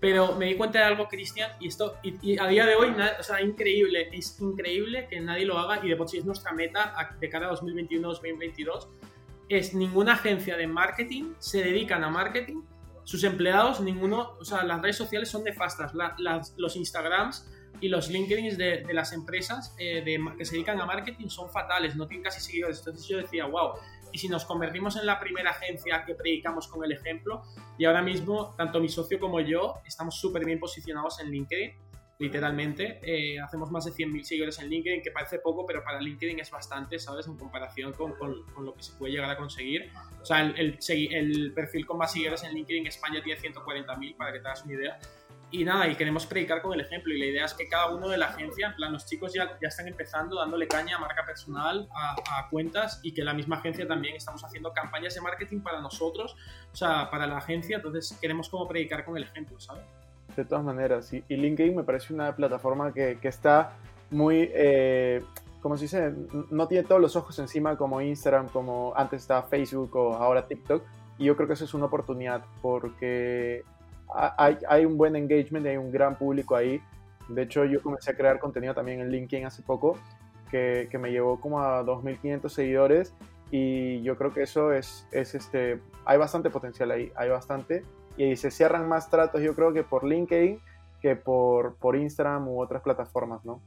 pero 0.00 0.34
me 0.36 0.46
di 0.46 0.54
cuenta 0.56 0.78
de 0.78 0.84
algo, 0.84 1.06
Cristian, 1.06 1.52
y 1.60 1.68
esto, 1.68 1.96
y, 2.02 2.38
a 2.38 2.46
día 2.46 2.66
de 2.66 2.74
hoy, 2.74 2.88
o 2.88 3.22
sea, 3.22 3.40
increíble, 3.40 4.08
es 4.12 4.40
increíble 4.40 5.06
que 5.08 5.20
nadie 5.20 5.44
lo 5.44 5.58
haga, 5.58 5.84
y 5.84 5.88
de 5.88 5.96
por 5.96 6.08
sí 6.08 6.18
es 6.18 6.24
nuestra 6.24 6.52
meta 6.52 6.94
de 7.20 7.28
cara 7.28 7.48
a 7.48 7.52
2021-2022, 7.52 8.88
es 9.48 9.74
ninguna 9.74 10.14
agencia 10.14 10.56
de 10.56 10.66
marketing 10.66 11.34
se 11.38 11.62
dedican 11.62 12.04
a 12.04 12.10
marketing, 12.10 12.62
sus 13.04 13.22
empleados, 13.24 13.80
ninguno, 13.80 14.36
o 14.40 14.44
sea, 14.44 14.64
las 14.64 14.80
redes 14.80 14.96
sociales 14.96 15.28
son 15.28 15.44
nefastas, 15.44 15.92
los 16.56 16.76
Instagrams 16.76 17.50
y 17.80 17.88
los 17.88 18.08
LinkedIn 18.08 18.56
de, 18.56 18.82
de 18.86 18.94
las 18.94 19.12
empresas 19.12 19.74
eh, 19.78 20.02
que 20.38 20.44
se 20.44 20.52
dedican 20.52 20.80
a 20.80 20.86
marketing 20.86 21.28
son 21.28 21.50
fatales, 21.50 21.96
no 21.96 22.06
tienen 22.06 22.24
casi 22.24 22.40
seguidores, 22.40 22.78
entonces 22.78 23.06
yo 23.06 23.18
decía, 23.18 23.46
wow, 23.46 23.72
y 24.10 24.18
si 24.18 24.28
nos 24.28 24.44
convertimos 24.44 24.96
en 24.96 25.06
la 25.06 25.18
primera 25.18 25.50
agencia 25.50 26.04
que 26.06 26.14
predicamos 26.14 26.68
con 26.68 26.84
el 26.84 26.92
ejemplo, 26.92 27.42
y 27.76 27.84
ahora 27.84 28.00
mismo 28.00 28.54
tanto 28.56 28.80
mi 28.80 28.88
socio 28.88 29.18
como 29.18 29.40
yo 29.40 29.74
estamos 29.84 30.18
súper 30.18 30.44
bien 30.44 30.60
posicionados 30.60 31.20
en 31.20 31.30
LinkedIn, 31.30 31.72
literalmente, 32.18 33.00
eh, 33.02 33.40
hacemos 33.40 33.70
más 33.70 33.84
de 33.84 33.92
100.000 33.92 34.22
seguidores 34.22 34.58
en 34.58 34.68
LinkedIn, 34.68 35.02
que 35.02 35.10
parece 35.10 35.38
poco, 35.38 35.66
pero 35.66 35.82
para 35.82 36.00
LinkedIn 36.00 36.40
es 36.40 36.50
bastante, 36.50 36.98
¿sabes? 36.98 37.26
En 37.26 37.36
comparación 37.36 37.92
con, 37.92 38.12
con, 38.14 38.44
con 38.54 38.66
lo 38.66 38.74
que 38.74 38.82
se 38.82 38.92
puede 38.92 39.12
llegar 39.12 39.30
a 39.30 39.36
conseguir. 39.36 39.90
O 40.20 40.24
sea, 40.24 40.40
el, 40.40 40.58
el, 40.58 41.14
el 41.14 41.52
perfil 41.52 41.86
con 41.86 41.98
más 41.98 42.12
seguidores 42.12 42.44
en 42.44 42.54
LinkedIn 42.54 42.82
en 42.82 42.86
España 42.88 43.22
tiene 43.22 43.40
140.000, 43.40 44.16
para 44.16 44.32
que 44.32 44.40
te 44.40 44.46
hagas 44.46 44.64
una 44.64 44.74
idea 44.74 44.98
y 45.54 45.64
nada, 45.64 45.86
y 45.86 45.94
queremos 45.94 46.26
predicar 46.26 46.60
con 46.62 46.74
el 46.74 46.80
ejemplo. 46.80 47.14
Y 47.14 47.18
la 47.18 47.26
idea 47.26 47.44
es 47.44 47.54
que 47.54 47.68
cada 47.68 47.94
uno 47.94 48.08
de 48.08 48.18
la 48.18 48.26
agencia, 48.26 48.66
en 48.66 48.74
plan, 48.74 48.92
los 48.92 49.06
chicos 49.06 49.32
ya, 49.32 49.56
ya 49.62 49.68
están 49.68 49.86
empezando 49.86 50.36
dándole 50.36 50.66
caña 50.66 50.96
a 50.96 50.98
marca 50.98 51.24
personal, 51.24 51.88
a, 51.94 52.48
cuentas, 52.50 52.98
y 53.04 53.14
que 53.14 53.22
la 53.22 53.34
misma 53.34 53.58
agencia 53.58 53.86
también 53.86 54.16
estamos 54.16 54.42
haciendo 54.44 54.72
campañas 54.72 55.14
de 55.14 55.20
marketing 55.20 55.60
para 55.60 55.80
nosotros, 55.80 56.34
o 56.72 56.76
sea, 56.76 57.08
para 57.08 57.28
la 57.28 57.38
agencia. 57.38 57.76
Entonces, 57.76 58.18
queremos 58.20 58.48
como 58.48 58.66
predicar 58.66 59.04
con 59.04 59.16
el 59.16 59.22
ejemplo, 59.22 59.60
¿sabes? 59.60 59.84
De 60.36 60.44
todas 60.44 60.64
maneras, 60.64 61.06
sí. 61.06 61.22
Y 61.28 61.36
LinkedIn 61.36 61.76
me 61.76 61.84
parece 61.84 62.12
una 62.12 62.34
plataforma 62.34 62.92
que, 62.92 63.18
que 63.20 63.28
está 63.28 63.72
muy. 64.10 64.50
Eh, 64.52 65.22
como 65.60 65.76
se 65.76 65.84
dice, 65.84 66.12
no 66.50 66.68
tiene 66.68 66.86
todos 66.86 67.00
los 67.00 67.16
ojos 67.16 67.38
encima 67.38 67.76
como 67.76 68.00
Instagram, 68.00 68.48
como 68.48 68.92
antes 68.96 69.22
estaba 69.22 69.44
Facebook 69.44 69.96
o 69.96 70.14
ahora 70.14 70.46
TikTok. 70.46 70.82
Y 71.16 71.24
yo 71.24 71.36
creo 71.36 71.46
que 71.46 71.54
eso 71.54 71.64
es 71.64 71.72
una 71.72 71.86
oportunidad 71.86 72.44
porque 72.60 73.62
hay, 74.12 74.58
hay 74.68 74.84
un 74.84 74.98
buen 74.98 75.16
engagement, 75.16 75.66
hay 75.66 75.76
un 75.76 75.90
gran 75.90 76.16
público 76.16 76.56
ahí. 76.56 76.80
De 77.28 77.42
hecho, 77.42 77.64
yo 77.64 77.80
comencé 77.80 78.10
a 78.10 78.16
crear 78.16 78.38
contenido 78.38 78.74
también 78.74 79.00
en 79.00 79.10
LinkedIn 79.10 79.46
hace 79.46 79.62
poco, 79.62 79.96
que, 80.50 80.88
que 80.90 80.98
me 80.98 81.10
llevó 81.10 81.40
como 81.40 81.60
a 81.60 81.82
2.500 81.82 82.48
seguidores 82.48 83.14
y 83.50 84.02
yo 84.02 84.16
creo 84.16 84.32
que 84.32 84.42
eso 84.42 84.72
es, 84.72 85.06
es, 85.12 85.34
este, 85.34 85.80
hay 86.04 86.18
bastante 86.18 86.50
potencial 86.50 86.90
ahí, 86.90 87.12
hay 87.14 87.28
bastante. 87.28 87.84
Y 88.16 88.36
se 88.36 88.50
cierran 88.50 88.88
más 88.88 89.10
tratos, 89.10 89.42
yo 89.42 89.54
creo 89.54 89.72
que 89.72 89.82
por 89.82 90.04
LinkedIn 90.04 90.60
que 91.00 91.16
por, 91.16 91.76
por 91.76 91.96
Instagram 91.96 92.48
u 92.48 92.62
otras 92.62 92.80
plataformas, 92.82 93.44
¿no? 93.44 93.60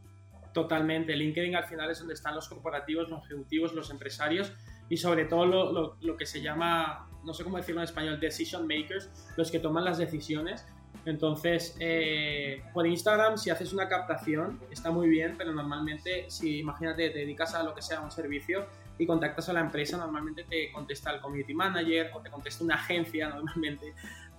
Totalmente. 0.53 1.15
LinkedIn 1.15 1.55
al 1.55 1.65
final 1.65 1.91
es 1.91 1.99
donde 1.99 2.15
están 2.15 2.33
los 2.33 2.49
corporativos, 2.49 3.09
los 3.09 3.23
ejecutivos, 3.25 3.75
los 3.75 3.91
empresarios 3.91 4.51
y 4.89 4.97
sobre 4.97 5.25
todo 5.25 5.45
lo, 5.45 5.97
lo, 6.01 6.17
que 6.17 6.25
se 6.25 6.41
llama, 6.41 7.07
no 7.23 7.35
sé 7.35 7.43
cómo 7.43 7.57
decirlo 7.57 7.81
en 7.81 7.85
español, 7.85 8.19
decision 8.19 8.65
makers, 8.65 9.11
los 9.35 9.51
que 9.51 9.59
toman 9.59 9.85
las 9.85 9.99
decisiones. 9.99 10.65
Entonces, 11.05 11.77
eh, 11.79 12.63
por 12.73 12.87
Instagram, 12.87 13.37
si 13.37 13.49
haces 13.49 13.71
una 13.71 13.87
captación, 13.87 14.59
está 14.71 14.89
muy 14.89 15.07
bien, 15.07 15.35
pero 15.37 15.53
normalmente, 15.53 16.25
si 16.29 16.57
imagínate, 16.59 17.11
te 17.11 17.19
dedicas 17.19 17.53
a 17.53 17.61
lo 17.61 17.75
que 17.75 17.83
sea 17.83 18.01
un 18.01 18.09
servicio 18.09 18.65
y 18.97 19.05
contactas 19.05 19.47
a 19.49 19.53
la 19.53 19.59
empresa, 19.59 19.97
normalmente 19.97 20.43
te 20.43 20.71
contesta 20.71 21.11
el 21.11 21.21
community 21.21 21.53
manager 21.53 22.09
o 22.13 22.19
te 22.19 22.29
contesta 22.29 22.63
una 22.63 22.75
agencia, 22.75 23.29
normalmente, 23.35 23.93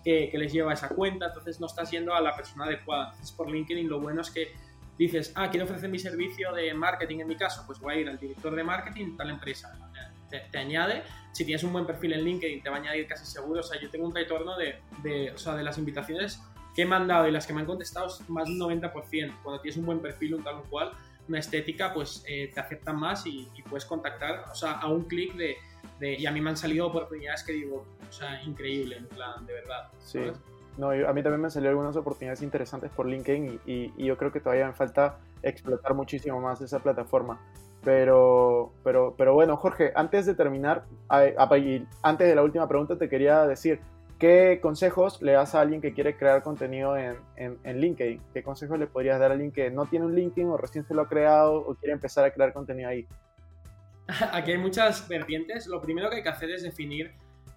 que, 0.09 0.31
que 0.31 0.39
les 0.39 0.51
lleva 0.51 0.73
esa 0.73 0.89
cuenta. 0.89 1.27
Entonces, 1.27 1.61
no 1.61 1.67
estás 1.67 1.91
yendo 1.91 2.15
a 2.15 2.21
la 2.23 2.35
persona 2.35 2.65
adecuada. 2.65 3.11
Entonces, 3.11 3.33
por 3.33 3.51
LinkedIn, 3.51 3.87
lo 3.87 4.01
bueno 4.01 4.23
es 4.23 4.31
que 4.31 4.53
dices, 4.97 5.33
ah, 5.35 5.51
quiero 5.51 5.67
ofrecer 5.67 5.91
mi 5.91 5.99
servicio 5.99 6.51
de 6.55 6.73
marketing 6.73 7.19
en 7.21 7.29
mi 7.29 7.37
caso, 7.37 7.63
pues 7.67 7.79
voy 7.79 7.95
a 7.95 7.97
ir 7.99 8.09
al 8.09 8.19
director 8.19 8.57
de 8.57 8.65
marketing 8.65 9.11
de 9.11 9.17
tal 9.19 9.29
empresa. 9.29 9.71
Te, 10.31 10.59
añade, 10.59 11.03
si 11.33 11.45
tienes 11.45 11.63
un 11.63 11.75
buen 11.75 11.87
perfil 11.87 12.15
en 12.15 12.25
LinkedIn, 12.25 12.63
te 12.63 12.71
va 12.71 12.77
a 12.77 12.79
añadir 12.79 13.07
casi 13.07 13.27
seguro. 13.27 13.61
O 13.61 13.63
sea, 13.63 13.79
yo 13.79 13.91
tengo 13.91 14.07
un 14.07 14.15
retorno 14.15 14.57
de, 14.57 14.77
de, 15.03 15.31
o 15.31 15.39
sea, 15.39 15.55
de 15.55 15.63
las 15.63 15.77
invitaciones 15.77 16.41
que 16.75 16.83
he 16.83 16.87
mandado 16.87 17.29
y 17.29 17.31
las 17.31 17.47
que 17.47 17.53
me 17.53 17.61
han 17.61 17.67
contestado 17.67 18.09
más 18.29 18.47
del 18.49 18.59
90%. 18.59 18.93
Cuando 19.43 19.61
tienes 19.61 19.77
un 19.77 19.85
buen 19.85 20.01
perfil, 20.01 20.37
un 20.37 20.43
tal 20.43 20.57
o 20.57 20.63
cual, 20.65 20.93
una 21.29 21.39
estética, 21.39 21.93
pues 21.93 22.25
eh, 22.27 22.51
te 22.53 22.61
aceptan 22.61 22.97
más 22.97 23.27
y, 23.27 23.47
puedes 23.69 23.85
contactar, 23.85 24.47
o 24.51 24.55
sea, 24.55 24.73
a 24.73 24.89
un 24.89 25.05
clic 25.05 25.35
de, 25.35 25.57
de, 25.99 26.15
Y 26.15 26.27
a 26.27 26.33
mí 26.33 26.41
me 26.41 26.51
han 26.51 26.57
salido 26.57 26.87
oportunidades 26.87 27.43
que 27.45 27.53
digo, 27.53 27.85
o 28.09 28.13
sea, 28.13 28.43
increíble, 28.43 28.97
en 28.97 29.07
plan, 29.07 29.45
de 29.47 29.55
verdad. 29.55 29.89
Sí. 29.99 30.21
No, 30.77 30.91
a 30.91 31.13
mí 31.13 31.23
también 31.23 31.41
me 31.41 31.47
han 31.47 31.51
salido 31.51 31.71
algunas 31.71 31.97
oportunidades 31.97 32.41
interesantes 32.41 32.91
por 32.93 33.07
LinkedIn 33.07 33.61
y, 33.67 33.93
y, 33.97 34.05
yo 34.05 34.17
creo 34.17 34.31
que 34.31 34.39
todavía 34.39 34.69
me 34.69 34.75
falta 34.75 35.19
explotar 35.43 35.93
muchísimo 35.95 36.41
más 36.41 36.61
esa 36.61 36.79
plataforma. 36.79 37.41
Pero, 37.85 38.73
pero, 38.85 39.15
pero 39.17 39.35
bueno, 39.35 39.57
Jorge, 39.57 39.93
antes 39.95 40.27
de 40.27 40.35
terminar, 40.35 40.85
antes 41.09 42.29
de 42.29 42.35
la 42.35 42.43
última 42.43 42.69
pregunta, 42.69 42.97
te 42.97 43.09
quería 43.09 43.47
decir, 43.47 43.81
¿qué 44.19 44.61
consejos 44.61 45.21
le 45.23 45.33
das 45.33 45.55
a 45.55 45.61
alguien 45.61 45.81
que 45.81 45.93
quiere 45.93 46.17
crear 46.17 46.43
contenido 46.43 46.97
en, 46.97 47.17
en, 47.37 47.59
en, 47.65 47.81
LinkedIn? 47.81 48.21
¿Qué 48.33 48.43
consejos 48.43 48.79
le 48.79 48.87
podrías 48.87 49.19
dar 49.19 49.31
a 49.31 49.35
alguien 49.35 49.53
que 49.53 49.71
no 49.71 49.87
tiene 49.87 50.07
un 50.07 50.15
LinkedIn 50.15 50.49
o 50.49 50.57
recién 50.57 50.85
se 50.87 50.95
lo 50.95 51.03
ha 51.03 51.09
creado 51.09 51.55
o 51.55 51.75
quiere 51.75 51.93
empezar 51.93 52.25
a 52.25 52.33
crear 52.33 52.53
contenido 52.53 52.89
ahí? 52.89 53.07
Aquí 54.33 54.53
hay 54.53 54.59
muchas 54.59 55.07
vertientes. 55.09 55.67
Lo 55.67 55.81
primero 55.81 56.09
que 56.11 56.17
hay 56.17 56.23
que 56.23 56.29
hacer 56.29 56.51
es 56.51 56.63
definir 56.63 57.13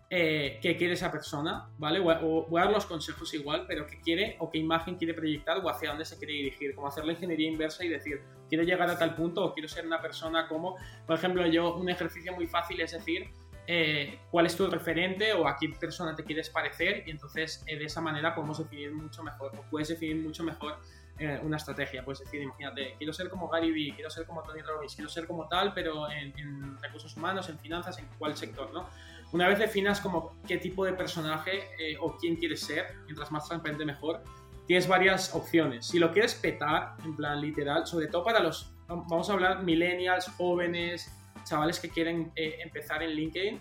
eh, 0.09 0.59
qué 0.61 0.75
quiere 0.75 0.93
esa 0.93 1.09
persona, 1.09 1.69
¿vale? 1.77 1.99
Voy 1.99 2.13
a, 2.13 2.63
dar 2.65 2.71
los 2.73 2.85
consejos 2.85 3.33
igual, 3.33 3.65
pero 3.65 3.87
qué 3.87 4.01
quiere 4.01 4.35
o 4.39 4.51
qué 4.51 4.57
imagen 4.57 4.95
quiere 4.95 5.13
proyectar 5.13 5.57
o 5.63 5.69
hacia 5.69 5.89
dónde 5.89 6.03
se 6.03 6.17
quiere 6.17 6.33
dirigir, 6.33 6.75
como 6.75 6.87
hacer 6.87 7.05
la 7.05 7.13
ingeniería 7.13 7.49
inversa 7.49 7.85
y 7.85 7.87
decir, 7.87 8.21
quiero 8.49 8.65
llegar 8.65 8.89
a 8.89 8.99
tal 8.99 9.15
punto 9.15 9.45
o 9.45 9.53
quiero 9.53 9.69
ser 9.69 9.85
una 9.85 10.01
persona 10.01 10.49
como, 10.49 10.75
por 11.07 11.15
ejemplo, 11.15 11.47
yo, 11.47 11.75
un 11.75 11.89
ejercicio 11.89 12.33
muy 12.33 12.45
fácil 12.45 12.81
es 12.81 12.91
decir, 12.91 13.29
eh, 13.67 14.19
cuál 14.31 14.47
es 14.47 14.57
tu 14.57 14.67
referente 14.67 15.31
o 15.31 15.47
a 15.47 15.55
qué 15.55 15.69
persona 15.69 16.13
te 16.13 16.25
quieres 16.25 16.49
parecer 16.49 17.03
y 17.05 17.11
entonces 17.11 17.63
eh, 17.67 17.77
de 17.77 17.85
esa 17.85 18.01
manera 18.01 18.35
podemos 18.35 18.57
definir 18.57 18.91
mucho 18.91 19.23
mejor, 19.23 19.55
o 19.57 19.63
puedes 19.69 19.87
definir 19.87 20.17
mucho 20.17 20.43
mejor 20.43 20.79
eh, 21.19 21.39
una 21.43 21.57
estrategia. 21.57 22.03
Puedes 22.03 22.19
decir, 22.19 22.41
imagínate, 22.41 22.95
quiero 22.97 23.13
ser 23.13 23.29
como 23.29 23.47
Gary 23.49 23.71
Vee, 23.71 23.93
quiero 23.93 24.09
ser 24.09 24.25
como 24.25 24.41
Tony 24.43 24.61
Robbins, 24.61 24.95
quiero 24.95 25.09
ser 25.09 25.27
como 25.27 25.47
tal, 25.47 25.73
pero 25.73 26.09
en, 26.09 26.37
en 26.37 26.77
recursos 26.81 27.15
humanos, 27.15 27.49
en 27.49 27.59
finanzas, 27.59 27.97
en 27.99 28.07
cuál 28.17 28.35
sector, 28.35 28.73
¿no? 28.73 28.87
Una 29.31 29.47
vez 29.47 29.59
definas 29.59 30.01
como 30.01 30.35
qué 30.45 30.57
tipo 30.57 30.83
de 30.83 30.93
personaje 30.93 31.69
eh, 31.79 31.95
o 31.99 32.17
quién 32.17 32.35
quieres 32.35 32.61
ser, 32.61 32.95
mientras 33.05 33.31
más 33.31 33.47
transparente 33.47 33.85
mejor, 33.85 34.21
tienes 34.67 34.87
varias 34.87 35.33
opciones. 35.33 35.85
Si 35.85 35.99
lo 35.99 36.11
quieres 36.11 36.35
petar, 36.35 36.95
en 37.05 37.15
plan 37.15 37.39
literal, 37.39 37.87
sobre 37.87 38.07
todo 38.07 38.25
para 38.25 38.41
los, 38.41 38.73
vamos 38.87 39.29
a 39.29 39.33
hablar 39.33 39.63
millennials, 39.63 40.27
jóvenes, 40.37 41.09
chavales 41.45 41.79
que 41.79 41.89
quieren 41.89 42.31
eh, 42.35 42.57
empezar 42.61 43.03
en 43.03 43.11
LinkedIn, 43.11 43.59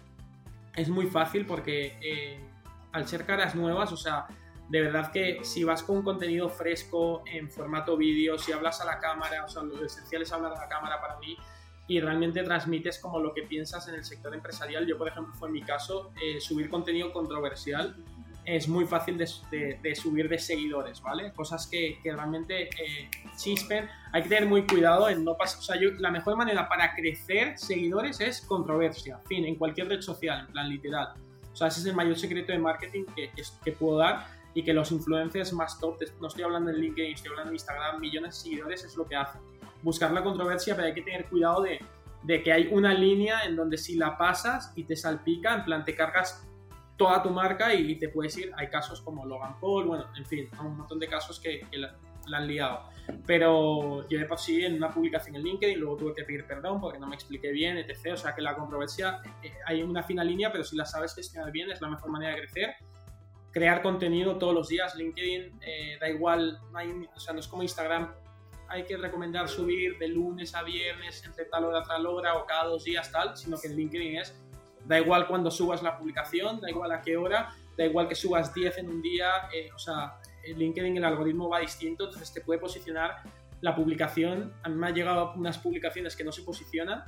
es 0.75 0.89
muy 0.89 1.07
fácil 1.07 1.47
porque 1.47 1.97
eh, 2.03 2.41
al 2.93 3.07
ser 3.07 3.25
caras 3.25 3.55
nuevas, 3.55 3.93
o 3.93 3.97
sea, 3.97 4.27
de 4.71 4.83
verdad 4.83 5.11
que 5.11 5.41
si 5.43 5.65
vas 5.65 5.83
con 5.83 6.03
contenido 6.03 6.49
fresco 6.49 7.25
en 7.27 7.51
formato 7.51 7.97
vídeo, 7.97 8.39
si 8.39 8.53
hablas 8.53 8.81
a 8.81 8.85
la 8.85 9.01
cámara, 9.01 9.45
o 9.45 9.49
sea, 9.49 9.63
lo 9.65 9.85
esencial 9.85 10.23
es 10.23 10.33
hablar 10.33 10.53
a 10.53 10.61
la 10.61 10.69
cámara 10.69 11.01
para 11.01 11.19
mí, 11.19 11.37
y 11.89 11.99
realmente 11.99 12.45
transmites 12.45 13.01
como 13.01 13.19
lo 13.19 13.35
que 13.35 13.43
piensas 13.43 13.89
en 13.89 13.97
el 13.97 14.05
sector 14.05 14.33
empresarial. 14.33 14.87
Yo, 14.87 14.97
por 14.97 15.09
ejemplo, 15.09 15.35
fue 15.35 15.49
en 15.49 15.55
mi 15.55 15.63
caso, 15.63 16.13
eh, 16.23 16.41
subir 16.41 16.71
contenido 16.71 17.13
controversial 17.13 17.97
es 18.45 18.69
muy 18.69 18.87
fácil 18.87 19.19
de, 19.19 19.27
subir 19.97 20.29
de 20.29 20.39
seguidores, 20.39 21.03
¿vale? 21.03 21.33
Cosas 21.33 21.67
que, 21.67 21.99
que 22.01 22.13
realmente 22.13 22.69
eh, 22.69 23.11
chispen. 23.37 23.89
Hay 24.13 24.23
que 24.23 24.29
tener 24.29 24.49
muy 24.49 24.67
cuidado 24.67 25.09
en 25.09 25.25
no 25.25 25.37
pasar... 25.37 25.59
O 25.59 25.63
sea, 25.63 25.81
yo, 25.81 25.91
la 25.99 26.13
mejor 26.13 26.37
manera 26.37 26.69
para 26.69 26.95
crecer 26.95 27.59
seguidores 27.59 28.21
es 28.21 28.41
controversia, 28.41 29.19
fin, 29.27 29.45
en 29.45 29.57
cualquier 29.57 29.89
red 29.89 30.01
social, 30.01 30.47
en 30.47 30.53
plan 30.53 30.69
literal. 30.69 31.15
O 31.53 31.57
sea, 31.57 31.67
ese 31.67 31.81
es 31.81 31.87
el 31.87 31.95
mayor 31.95 32.17
secreto 32.17 32.53
de 32.53 32.59
marketing 32.59 33.05
que, 33.17 33.31
que 33.65 33.73
puedo 33.73 33.99
dar 33.99 34.40
y 34.55 34.63
que 34.63 34.73
los 34.73 34.91
influencers 34.93 35.53
más 35.53 35.79
top, 35.79 35.99
no 36.21 36.29
estoy 36.29 36.43
hablando 36.45 36.71
en 36.71 36.79
LinkedIn, 36.79 37.15
estoy 37.15 37.31
hablando 37.31 37.51
en 37.51 37.55
Instagram, 37.55 38.01
millones 38.01 38.35
de 38.37 38.41
seguidores 38.43 38.85
es 38.85 38.97
lo 38.97 39.07
que 39.07 39.17
hacen 39.17 39.41
buscar 39.83 40.13
la 40.13 40.23
controversia, 40.23 40.75
pero 40.75 40.89
hay 40.89 40.95
que 40.95 41.03
tener 41.03 41.27
cuidado 41.27 41.63
de, 41.63 41.81
de 42.23 42.43
que 42.43 42.53
hay 42.53 42.69
una 42.71 42.93
línea 42.93 43.45
en 43.45 43.57
donde 43.57 43.79
si 43.79 43.97
la 43.97 44.17
pasas 44.19 44.73
y 44.77 44.85
te 44.85 44.97
salpica, 44.97 45.55
en 45.55 45.65
plan 45.65 45.85
te 45.85 45.95
cargas 45.95 46.47
toda 46.97 47.23
tu 47.23 47.31
marca 47.31 47.73
y, 47.73 47.95
te 47.97 48.11
puedes 48.11 48.37
ir. 48.37 48.53
Hay 48.57 48.69
casos 48.69 49.01
como 49.01 49.25
Logan 49.25 49.59
Paul, 49.59 49.87
bueno, 49.87 50.05
en 50.17 50.27
fin, 50.27 50.51
un 50.61 50.77
montón 50.77 50.99
de 50.99 51.09
casos 51.09 51.41
que, 51.41 51.67
la, 51.73 51.97
han 52.31 52.47
liado. 52.47 52.91
Pero 53.27 54.07
yo 54.09 54.19
de 54.19 54.27
por 54.27 54.39
sí 54.39 54.63
en 54.63 54.75
una 54.75 54.91
publicación 54.91 55.37
en 55.37 55.43
LinkedIn, 55.43 55.81
luego 55.81 55.97
tuve 55.97 56.15
que 56.15 56.25
pedir 56.25 56.45
perdón 56.45 56.79
porque 56.79 56.99
no 56.99 57.07
me 57.07 57.15
expliqué 57.15 57.53
bien, 57.53 57.79
etc. 57.79 58.13
O 58.13 58.17
sea 58.19 58.35
que 58.35 58.43
la 58.43 58.55
controversia, 58.55 59.23
eh, 59.43 59.51
hay 59.67 59.83
una 59.83 60.03
fina 60.03 60.23
línea, 60.23 60.53
pero 60.53 60.63
si 60.63 60.77
la 60.77 60.85
sabes 60.85 61.15
gestionar 61.15 61.51
bien 61.51 61.71
es 61.71 61.81
la 61.81 61.89
mejor 61.89 62.11
manera 62.11 62.35
de 62.35 62.43
crecer. 62.43 62.75
Crear 63.53 63.83
contenido 63.83 64.39
todos 64.39 64.55
los 64.55 64.69
días, 64.69 64.95
LinkedIn, 64.95 65.61
eh, 65.61 65.99
da 66.01 66.09
igual, 66.09 66.61
o 67.15 67.21
sea, 67.21 67.35
no 67.35 67.41
es 67.41 67.49
como 67.49 67.63
Instagram. 67.63 68.15
Hay 68.69 68.85
que 68.85 68.97
recomendar 68.97 69.49
subir 69.49 69.99
de 69.99 70.09
lunes 70.09 70.55
a 70.55 70.63
viernes 70.63 71.25
entre 71.25 71.47
tal 71.47 71.65
hora 71.65 71.81
a 71.81 71.83
tal 71.83 72.07
hora 72.07 72.37
o 72.37 72.47
cada 72.47 72.65
dos 72.65 72.85
días 72.85 73.11
tal, 73.11 73.37
sino 73.37 73.59
que 73.61 73.67
en 73.67 73.77
LinkedIn 73.77 74.19
es, 74.19 74.41
da 74.85 75.01
igual 75.01 75.27
cuando 75.27 75.51
subas 75.51 75.83
la 75.83 75.99
publicación, 75.99 76.61
da 76.61 76.71
igual 76.71 76.93
a 76.93 77.03
qué 77.03 77.17
hora, 77.17 77.55
da 77.77 77.85
igual 77.85 78.09
que 78.09 78.15
subas 78.15 78.55
10 78.55 78.79
en 78.79 78.89
un 78.89 79.03
día, 79.03 79.49
eh, 79.53 79.71
o 79.75 79.79
sea, 79.79 80.21
en 80.45 80.59
LinkedIn 80.59 80.97
el 80.97 81.05
algoritmo 81.05 81.49
va 81.49 81.59
distinto, 81.59 82.05
entonces 82.05 82.33
te 82.33 82.41
puede 82.41 82.61
posicionar 82.61 83.17
la 83.61 83.75
publicación, 83.75 84.55
a 84.63 84.69
mí 84.69 84.77
me 84.77 84.87
han 84.87 84.95
llegado 84.95 85.33
unas 85.35 85.59
publicaciones 85.59 86.17
que 86.17 86.25
no 86.25 86.33
se 86.33 86.43
posicionan 86.43 87.05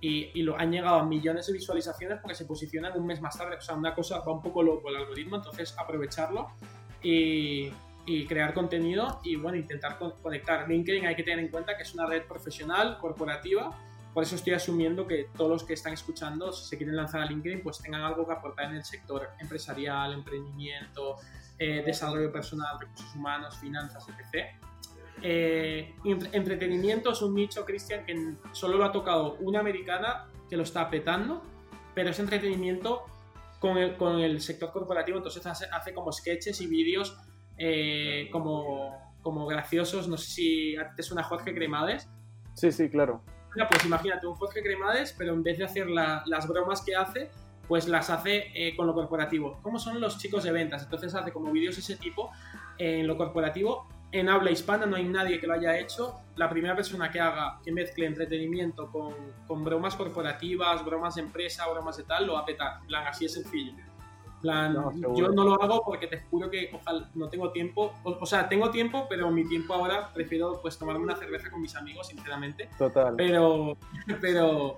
y, 0.00 0.30
y, 0.34 0.42
lo, 0.42 0.58
han 0.58 0.70
llegado 0.70 0.96
a 0.96 1.04
millones 1.04 1.46
de 1.46 1.54
visualizaciones 1.54 2.18
porque 2.20 2.34
se 2.34 2.44
posicionan 2.44 2.98
un 2.98 3.06
mes 3.06 3.20
más 3.20 3.36
tarde, 3.36 3.56
o 3.56 3.60
sea, 3.60 3.74
una 3.74 3.94
cosa 3.94 4.20
va 4.20 4.32
un 4.32 4.42
poco 4.42 4.62
loco 4.62 4.90
el 4.90 4.96
algoritmo, 4.96 5.36
entonces 5.36 5.74
aprovecharlo 5.78 6.48
y, 7.02 7.70
y 8.04 8.26
crear 8.26 8.54
contenido 8.54 9.20
y 9.24 9.36
bueno, 9.36 9.56
intentar 9.56 9.98
conectar. 9.98 10.68
LinkedIn 10.68 11.06
hay 11.06 11.16
que 11.16 11.22
tener 11.22 11.38
en 11.38 11.48
cuenta 11.48 11.76
que 11.76 11.82
es 11.82 11.94
una 11.94 12.06
red 12.06 12.24
profesional, 12.24 12.98
corporativa, 12.98 13.76
por 14.16 14.22
eso 14.22 14.34
estoy 14.34 14.54
asumiendo 14.54 15.06
que 15.06 15.28
todos 15.36 15.50
los 15.50 15.64
que 15.64 15.74
están 15.74 15.92
escuchando, 15.92 16.50
si 16.50 16.66
se 16.66 16.78
quieren 16.78 16.96
lanzar 16.96 17.20
a 17.20 17.26
LinkedIn, 17.26 17.62
pues 17.62 17.76
tengan 17.82 18.00
algo 18.00 18.26
que 18.26 18.32
aportar 18.32 18.70
en 18.70 18.76
el 18.76 18.84
sector 18.84 19.28
empresarial, 19.38 20.14
emprendimiento, 20.14 21.16
eh, 21.58 21.82
desarrollo 21.84 22.32
personal, 22.32 22.80
recursos 22.80 23.14
humanos, 23.14 23.58
finanzas, 23.58 24.06
etc. 24.08 24.56
Eh, 25.22 25.94
entretenimiento 26.04 27.12
es 27.12 27.22
un 27.22 27.34
nicho, 27.34 27.64
Cristian, 27.64 28.04
que 28.04 28.34
solo 28.52 28.78
lo 28.78 28.84
ha 28.84 28.92
tocado 28.92 29.34
una 29.40 29.60
americana 29.60 30.28
que 30.48 30.56
lo 30.56 30.62
está 30.62 30.90
petando, 30.90 31.42
pero 31.94 32.10
es 32.10 32.18
entretenimiento 32.18 33.04
con 33.58 33.78
el, 33.78 33.96
con 33.96 34.20
el 34.20 34.40
sector 34.40 34.72
corporativo, 34.72 35.16
entonces 35.16 35.44
hace, 35.46 35.66
hace 35.72 35.94
como 35.94 36.12
sketches 36.12 36.60
y 36.60 36.66
vídeos 36.66 37.18
eh, 37.58 38.28
como, 38.30 39.14
como 39.22 39.46
graciosos. 39.46 40.08
No 40.08 40.16
sé 40.16 40.30
si 40.30 40.76
a 40.76 40.88
ti 40.90 40.96
te 40.96 41.02
suena 41.02 41.22
Jorge 41.22 41.54
Cremades. 41.54 42.08
Sí, 42.54 42.70
sí, 42.72 42.88
claro. 42.88 43.22
pues 43.68 43.84
imagínate 43.84 44.26
un 44.26 44.34
Jorge 44.34 44.62
Cremades, 44.62 45.14
pero 45.16 45.32
en 45.32 45.42
vez 45.42 45.58
de 45.58 45.64
hacer 45.64 45.88
las 45.88 46.48
bromas 46.48 46.82
que 46.82 46.94
hace, 46.94 47.30
pues 47.68 47.88
las 47.88 48.10
hace 48.10 48.50
eh, 48.54 48.76
con 48.76 48.86
lo 48.86 48.94
corporativo. 48.94 49.58
¿Cómo 49.62 49.78
son 49.78 50.00
los 50.00 50.18
chicos 50.18 50.44
de 50.44 50.52
ventas? 50.52 50.84
Entonces 50.84 51.14
hace 51.14 51.32
como 51.32 51.50
vídeos 51.50 51.76
ese 51.78 51.96
tipo 51.96 52.30
en 52.78 53.06
lo 53.06 53.16
corporativo. 53.16 53.88
En 54.12 54.28
habla 54.28 54.50
hispana 54.50 54.86
no 54.86 54.96
hay 54.96 55.04
nadie 55.04 55.40
que 55.40 55.46
lo 55.46 55.54
haya 55.54 55.78
hecho. 55.78 56.20
La 56.36 56.48
primera 56.48 56.74
persona 56.74 57.10
que 57.10 57.20
haga, 57.20 57.60
que 57.64 57.72
mezcle 57.72 58.06
entretenimiento 58.06 58.90
con, 58.90 59.14
con 59.46 59.64
bromas 59.64 59.94
corporativas, 59.94 60.84
bromas 60.84 61.16
de 61.16 61.22
empresa, 61.22 61.68
bromas 61.68 61.96
de 61.96 62.04
tal, 62.04 62.26
lo 62.26 62.34
va 62.34 62.40
a 62.40 62.44
petar. 62.44 62.80
plan, 62.86 63.06
así 63.06 63.24
es 63.24 63.34
sencillo 63.34 63.74
yo 64.42 65.28
no 65.28 65.44
lo 65.44 65.62
hago 65.62 65.82
porque 65.84 66.06
te 66.06 66.20
juro 66.30 66.50
que 66.50 66.70
ojalá 66.72 67.08
no 67.14 67.28
tengo 67.28 67.50
tiempo. 67.52 67.92
O, 68.04 68.26
sea, 68.26 68.48
tengo 68.48 68.70
tiempo, 68.70 69.06
pero 69.08 69.30
mi 69.30 69.46
tiempo 69.48 69.74
ahora 69.74 70.10
prefiero 70.12 70.60
pues 70.60 70.78
tomarme 70.78 71.04
una 71.04 71.16
cerveza 71.16 71.50
con 71.50 71.60
mis 71.60 71.74
amigos, 71.76 72.08
sinceramente. 72.08 72.68
Total. 72.78 73.14
Pero, 73.16 73.76
pero, 74.20 74.76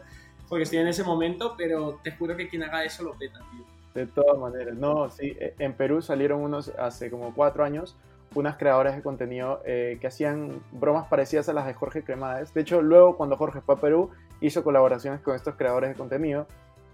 porque 0.48 0.64
estoy 0.64 0.78
en 0.78 0.88
ese 0.88 1.04
momento, 1.04 1.54
pero 1.56 2.00
te 2.02 2.12
juro 2.12 2.36
que 2.36 2.48
quien 2.48 2.62
haga 2.62 2.84
eso 2.84 3.02
lo 3.02 3.12
peta, 3.12 3.40
tío. 3.50 3.64
De 3.94 4.06
todas 4.06 4.38
maneras, 4.38 4.76
no, 4.76 5.10
sí, 5.10 5.34
e, 5.38 5.54
en 5.58 5.72
Perú 5.72 6.00
salieron 6.00 6.40
unos 6.40 6.68
hace 6.78 7.10
como 7.10 7.34
cuatro 7.34 7.64
años 7.64 7.96
unas 8.34 8.56
creadoras 8.56 8.96
de 8.96 9.02
contenido 9.02 9.60
eh, 9.64 9.98
que 10.00 10.06
hacían 10.06 10.62
bromas 10.72 11.08
parecidas 11.08 11.48
a 11.48 11.52
las 11.52 11.66
de 11.66 11.74
Jorge 11.74 12.02
Cremades. 12.02 12.52
De 12.54 12.60
hecho, 12.60 12.82
luego 12.82 13.16
cuando 13.16 13.36
Jorge 13.36 13.60
fue 13.60 13.74
a 13.76 13.78
Perú, 13.78 14.10
hizo 14.40 14.62
colaboraciones 14.62 15.20
con 15.20 15.34
estos 15.34 15.56
creadores 15.56 15.90
de 15.90 15.96
contenido 15.96 16.46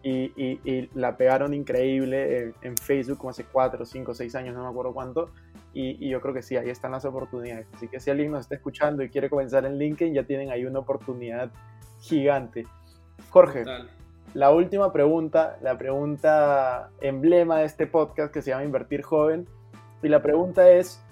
y, 0.04 0.32
y, 0.36 0.90
la 0.94 1.16
pegaron 1.16 1.54
increíble 1.54 2.52
en, 2.60 2.76
Facebook 2.76 3.16
como 3.16 3.30
hace 3.30 3.44
4, 3.44 3.86
5, 3.86 4.14
6 4.14 4.34
años, 4.34 4.54
no 4.54 4.62
me 4.62 4.68
acuerdo 4.68 4.92
cuánto. 4.92 5.30
Y, 5.72 6.08
yo 6.08 6.20
creo 6.20 6.34
que 6.34 6.42
sí, 6.42 6.58
ahí 6.58 6.68
están 6.68 6.92
las 6.92 7.06
oportunidades. 7.06 7.66
Así 7.74 7.88
que 7.88 7.98
si 8.00 8.10
alguien 8.10 8.30
nos 8.30 8.42
está 8.42 8.54
escuchando 8.54 9.02
y 9.02 9.08
quiere 9.08 9.30
comenzar 9.30 9.64
en 9.64 9.78
LinkedIn, 9.78 10.12
ya 10.12 10.24
tienen 10.24 10.50
ahí 10.50 10.66
una 10.66 10.80
oportunidad 10.80 11.50
gigante. 12.00 12.66
Jorge, 13.30 13.64
la 14.34 14.50
última 14.50 14.92
pregunta, 14.92 15.56
la 15.62 15.78
pregunta 15.78 16.90
emblema 17.00 17.60
de 17.60 17.64
este 17.64 17.86
podcast 17.86 18.32
que 18.32 18.42
se 18.42 18.50
llama 18.50 18.64
Invertir 18.64 19.02
Joven. 19.02 19.48
Y 20.02 20.08
la 20.08 20.20
pregunta 20.20 20.68
es, 20.70 21.02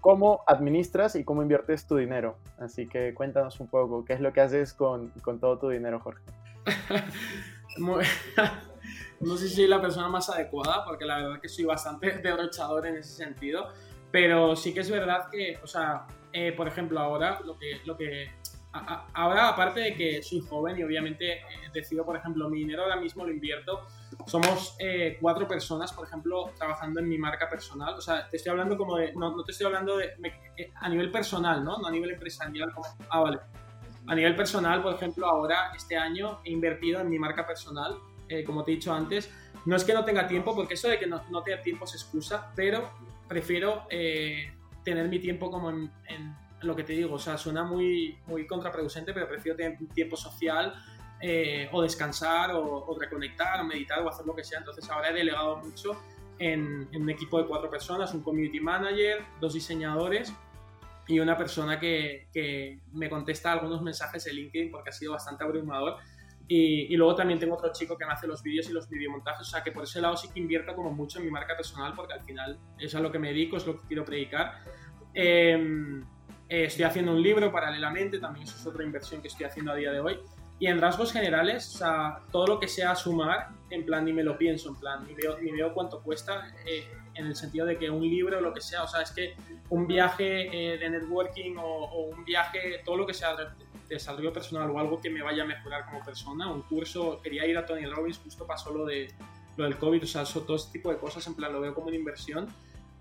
¿cómo 0.00 0.42
administras 0.46 1.14
y 1.14 1.24
cómo 1.24 1.42
inviertes 1.42 1.86
tu 1.86 1.96
dinero? 1.96 2.36
Así 2.58 2.86
que 2.86 3.14
cuéntanos 3.14 3.60
un 3.60 3.68
poco, 3.68 4.04
¿qué 4.04 4.14
es 4.14 4.20
lo 4.20 4.32
que 4.32 4.40
haces 4.40 4.72
con, 4.74 5.08
con 5.22 5.38
todo 5.40 5.58
tu 5.58 5.68
dinero, 5.68 6.00
Jorge? 6.00 6.22
no 9.20 9.36
sé 9.36 9.48
si 9.48 9.54
soy 9.54 9.66
la 9.66 9.80
persona 9.80 10.08
más 10.08 10.28
adecuada, 10.30 10.84
porque 10.84 11.04
la 11.04 11.18
verdad 11.18 11.40
que 11.40 11.48
soy 11.48 11.64
bastante 11.64 12.10
derrochador 12.22 12.86
en 12.86 12.96
ese 12.96 13.12
sentido, 13.12 13.68
pero 14.10 14.56
sí 14.56 14.74
que 14.74 14.80
es 14.80 14.90
verdad 14.90 15.28
que, 15.30 15.58
o 15.62 15.66
sea, 15.66 16.06
eh, 16.32 16.52
por 16.52 16.68
ejemplo, 16.68 16.98
ahora 17.00 17.40
lo 17.44 17.58
que, 17.58 17.80
lo 17.84 17.96
que 17.96 18.30
ahora 19.14 19.48
aparte 19.48 19.80
de 19.80 19.94
que 19.94 20.22
soy 20.22 20.40
joven 20.40 20.78
y 20.78 20.84
obviamente 20.84 21.32
eh, 21.32 21.42
decido, 21.72 22.04
por 22.04 22.16
ejemplo, 22.16 22.48
mi 22.48 22.60
dinero 22.60 22.84
ahora 22.84 22.96
mismo 22.96 23.24
lo 23.24 23.32
invierto, 23.32 23.86
somos 24.26 24.76
eh, 24.78 25.18
cuatro 25.20 25.46
personas, 25.46 25.92
por 25.92 26.06
ejemplo, 26.06 26.52
trabajando 26.56 27.00
en 27.00 27.08
mi 27.08 27.18
marca 27.18 27.48
personal, 27.48 27.94
o 27.94 28.00
sea, 28.00 28.28
te 28.28 28.36
estoy 28.36 28.50
hablando 28.50 28.76
como 28.76 28.96
de, 28.96 29.12
no, 29.14 29.36
no 29.36 29.44
te 29.44 29.52
estoy 29.52 29.66
hablando 29.66 29.96
de, 29.96 30.12
a 30.74 30.88
nivel 30.88 31.10
personal, 31.10 31.64
¿no? 31.64 31.78
No 31.78 31.86
a 31.86 31.90
nivel 31.90 32.10
empresarial, 32.10 32.72
como, 32.72 32.86
ah, 33.08 33.20
vale, 33.20 33.38
a 34.06 34.14
nivel 34.14 34.34
personal, 34.34 34.82
por 34.82 34.94
ejemplo, 34.94 35.26
ahora, 35.26 35.72
este 35.76 35.96
año, 35.96 36.40
he 36.44 36.50
invertido 36.50 37.00
en 37.00 37.08
mi 37.08 37.18
marca 37.18 37.46
personal, 37.46 37.98
eh, 38.28 38.44
como 38.44 38.64
te 38.64 38.72
he 38.72 38.74
dicho 38.74 38.92
antes. 38.92 39.30
No 39.66 39.76
es 39.76 39.84
que 39.84 39.92
no 39.92 40.04
tenga 40.04 40.26
tiempo, 40.26 40.54
porque 40.54 40.74
eso 40.74 40.88
de 40.88 40.98
que 40.98 41.06
no, 41.06 41.22
no 41.30 41.42
tenga 41.42 41.62
tiempo 41.62 41.84
es 41.84 41.94
excusa, 41.94 42.50
pero 42.56 42.90
prefiero 43.28 43.86
eh, 43.90 44.52
tener 44.84 45.08
mi 45.08 45.18
tiempo 45.18 45.50
como 45.50 45.70
en, 45.70 45.90
lo 46.62 46.76
que 46.76 46.82
te 46.82 46.92
digo. 46.92 47.14
O 47.14 47.18
sea, 47.18 47.38
suena 47.38 47.64
muy, 47.64 48.18
muy 48.26 48.46
contraproducente, 48.46 49.12
pero 49.12 49.28
prefiero 49.28 49.56
tener 49.56 49.78
tiempo 49.94 50.16
social 50.16 50.74
eh, 51.20 51.68
o 51.72 51.82
descansar 51.82 52.52
o, 52.54 52.96
reconectar 52.98 53.60
o 53.60 53.64
meditar 53.64 54.00
o 54.02 54.08
hacer 54.08 54.26
lo 54.26 54.34
que 54.34 54.44
sea. 54.44 54.58
Entonces 54.58 54.88
ahora 54.90 55.10
he 55.10 55.12
delegado 55.12 55.56
mucho 55.58 56.00
en, 56.38 56.88
en, 56.92 57.02
un 57.02 57.10
equipo 57.10 57.40
de 57.40 57.46
cuatro 57.46 57.70
personas, 57.70 58.14
un 58.14 58.22
community 58.22 58.60
manager, 58.60 59.24
dos 59.40 59.54
diseñadores 59.54 60.32
y 61.06 61.18
una 61.18 61.36
persona 61.36 61.78
que, 61.78 62.28
que, 62.32 62.80
me 62.92 63.10
contesta 63.10 63.52
algunos 63.52 63.82
mensajes 63.82 64.26
en 64.28 64.36
LinkedIn 64.36 64.70
porque 64.70 64.90
ha 64.90 64.92
sido 64.92 65.12
bastante 65.12 65.44
abrumador. 65.44 65.96
Y, 66.48 66.92
y, 66.92 66.96
luego 66.96 67.14
también 67.14 67.38
tengo 67.38 67.54
otro 67.54 67.70
chico 67.72 67.96
que 67.96 68.04
me 68.04 68.12
hace 68.12 68.26
los 68.26 68.42
vídeos 68.42 68.68
y 68.68 68.72
los 68.72 68.88
videomontajes, 68.88 69.42
o 69.46 69.50
sea 69.50 69.62
que 69.62 69.70
por 69.70 69.84
ese 69.84 70.00
lado 70.00 70.16
sí 70.16 70.28
que 70.32 70.40
invierto 70.40 70.74
como 70.74 70.90
mucho 70.90 71.20
en 71.20 71.26
mi 71.26 71.30
marca 71.30 71.54
personal 71.54 71.94
porque 71.94 72.14
al 72.14 72.22
final 72.22 72.58
es 72.76 72.92
a 72.96 73.00
lo 73.00 73.12
que 73.12 73.20
me 73.20 73.28
dedico, 73.28 73.56
es 73.56 73.66
lo 73.66 73.80
que 73.80 73.86
quiero 73.86 74.04
predicar. 74.04 74.64
Em, 75.14 76.02
eh, 76.48 76.64
estoy 76.64 76.84
haciendo 76.84 77.12
un 77.12 77.22
libro 77.22 77.52
paralelamente, 77.52 78.18
también 78.18 78.46
eso 78.46 78.56
es 78.56 78.66
otra 78.66 78.84
inversión 78.84 79.22
que 79.22 79.28
estoy 79.28 79.46
haciendo 79.46 79.72
a 79.72 79.76
día 79.76 79.92
de 79.92 80.00
hoy. 80.00 80.18
Y 80.60 80.66
en 80.66 80.78
rasgos 80.78 81.12
generales, 81.12 81.80
o 81.82 82.16
todo 82.30 82.46
lo 82.46 82.60
que 82.60 82.68
sea 82.68 82.94
sumar, 82.94 83.48
en 83.70 83.84
plan 83.84 84.04
ni 84.04 84.12
me 84.12 84.22
lo 84.22 84.36
pienso, 84.36 84.68
en 84.68 84.76
plan 84.76 85.06
ni 85.06 85.14
veo, 85.14 85.38
ni 85.40 85.50
veo 85.50 85.72
cuánto 85.72 86.02
cuesta, 86.02 86.54
eh, 86.66 86.86
en 87.14 87.26
el 87.26 87.34
sentido 87.34 87.64
de 87.64 87.78
que 87.78 87.88
un 87.90 88.02
libro 88.02 88.38
o 88.38 88.40
lo 88.42 88.52
que 88.52 88.60
sea, 88.60 88.82
o 88.82 88.88
sea, 88.88 89.00
es 89.00 89.10
que 89.10 89.34
un 89.70 89.86
viaje 89.86 90.74
eh, 90.74 90.76
de 90.76 90.90
networking 90.90 91.56
o, 91.56 92.10
un 92.14 92.24
viaje, 92.26 92.82
todo 92.84 92.98
lo 92.98 93.06
que 93.06 93.14
sea 93.14 93.34
de 93.34 94.30
personal 94.32 94.70
o 94.70 94.78
algo 94.78 95.00
que 95.00 95.10
me 95.10 95.22
vaya 95.22 95.42
a 95.44 95.46
mejorar 95.46 95.86
como 95.86 96.04
persona, 96.04 96.50
un 96.50 96.62
curso, 96.62 97.20
quería 97.22 97.46
ir 97.46 97.56
a 97.56 97.64
Tony 97.64 97.86
Robbins, 97.86 98.18
justo 98.18 98.46
pasó 98.46 98.70
lo, 98.70 98.84
de, 98.84 99.12
lo 99.56 99.64
del 99.64 99.78
COVID, 99.78 100.04
o 100.04 100.06
sea, 100.06 100.24
todo 100.24 100.56
este 100.56 100.72
tipo 100.72 100.90
de 100.90 100.98
cosas, 100.98 101.26
en 101.26 101.34
plan 101.34 101.52
lo 101.52 101.60
veo 101.60 101.74
como 101.74 101.88
una 101.88 101.96
inversión. 101.96 102.46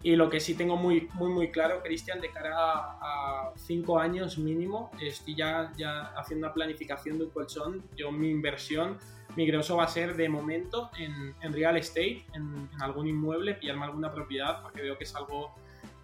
Y 0.01 0.15
lo 0.15 0.29
que 0.29 0.39
sí 0.39 0.55
tengo 0.55 0.77
muy, 0.77 1.09
muy, 1.13 1.29
muy 1.29 1.51
claro, 1.51 1.81
Cristian, 1.83 2.21
de 2.21 2.29
cara 2.31 2.53
a, 2.55 3.51
cinco 3.57 3.99
años 3.99 4.37
mínimo, 4.37 4.91
estoy 5.01 5.35
ya, 5.35 5.73
ya 5.77 6.13
haciendo 6.15 6.47
una 6.47 6.53
planificación 6.53 7.17
de 7.17 7.25
un 7.25 7.29
colchón. 7.31 7.83
Yo, 7.97 8.11
mi 8.11 8.29
inversión, 8.29 8.97
mi 9.35 9.45
grosso 9.45 9.75
va 9.75 9.83
a 9.83 9.87
ser 9.87 10.15
de 10.15 10.29
momento 10.29 10.89
en, 10.97 11.35
en 11.41 11.53
real 11.53 11.75
estate, 11.75 12.25
en, 12.33 12.69
en, 12.73 12.81
algún 12.81 13.07
inmueble, 13.07 13.55
pillarme 13.55 13.85
alguna 13.85 14.11
propiedad, 14.11 14.61
porque 14.61 14.81
veo 14.81 14.97
que 14.97 15.03
es 15.03 15.15
algo 15.15 15.53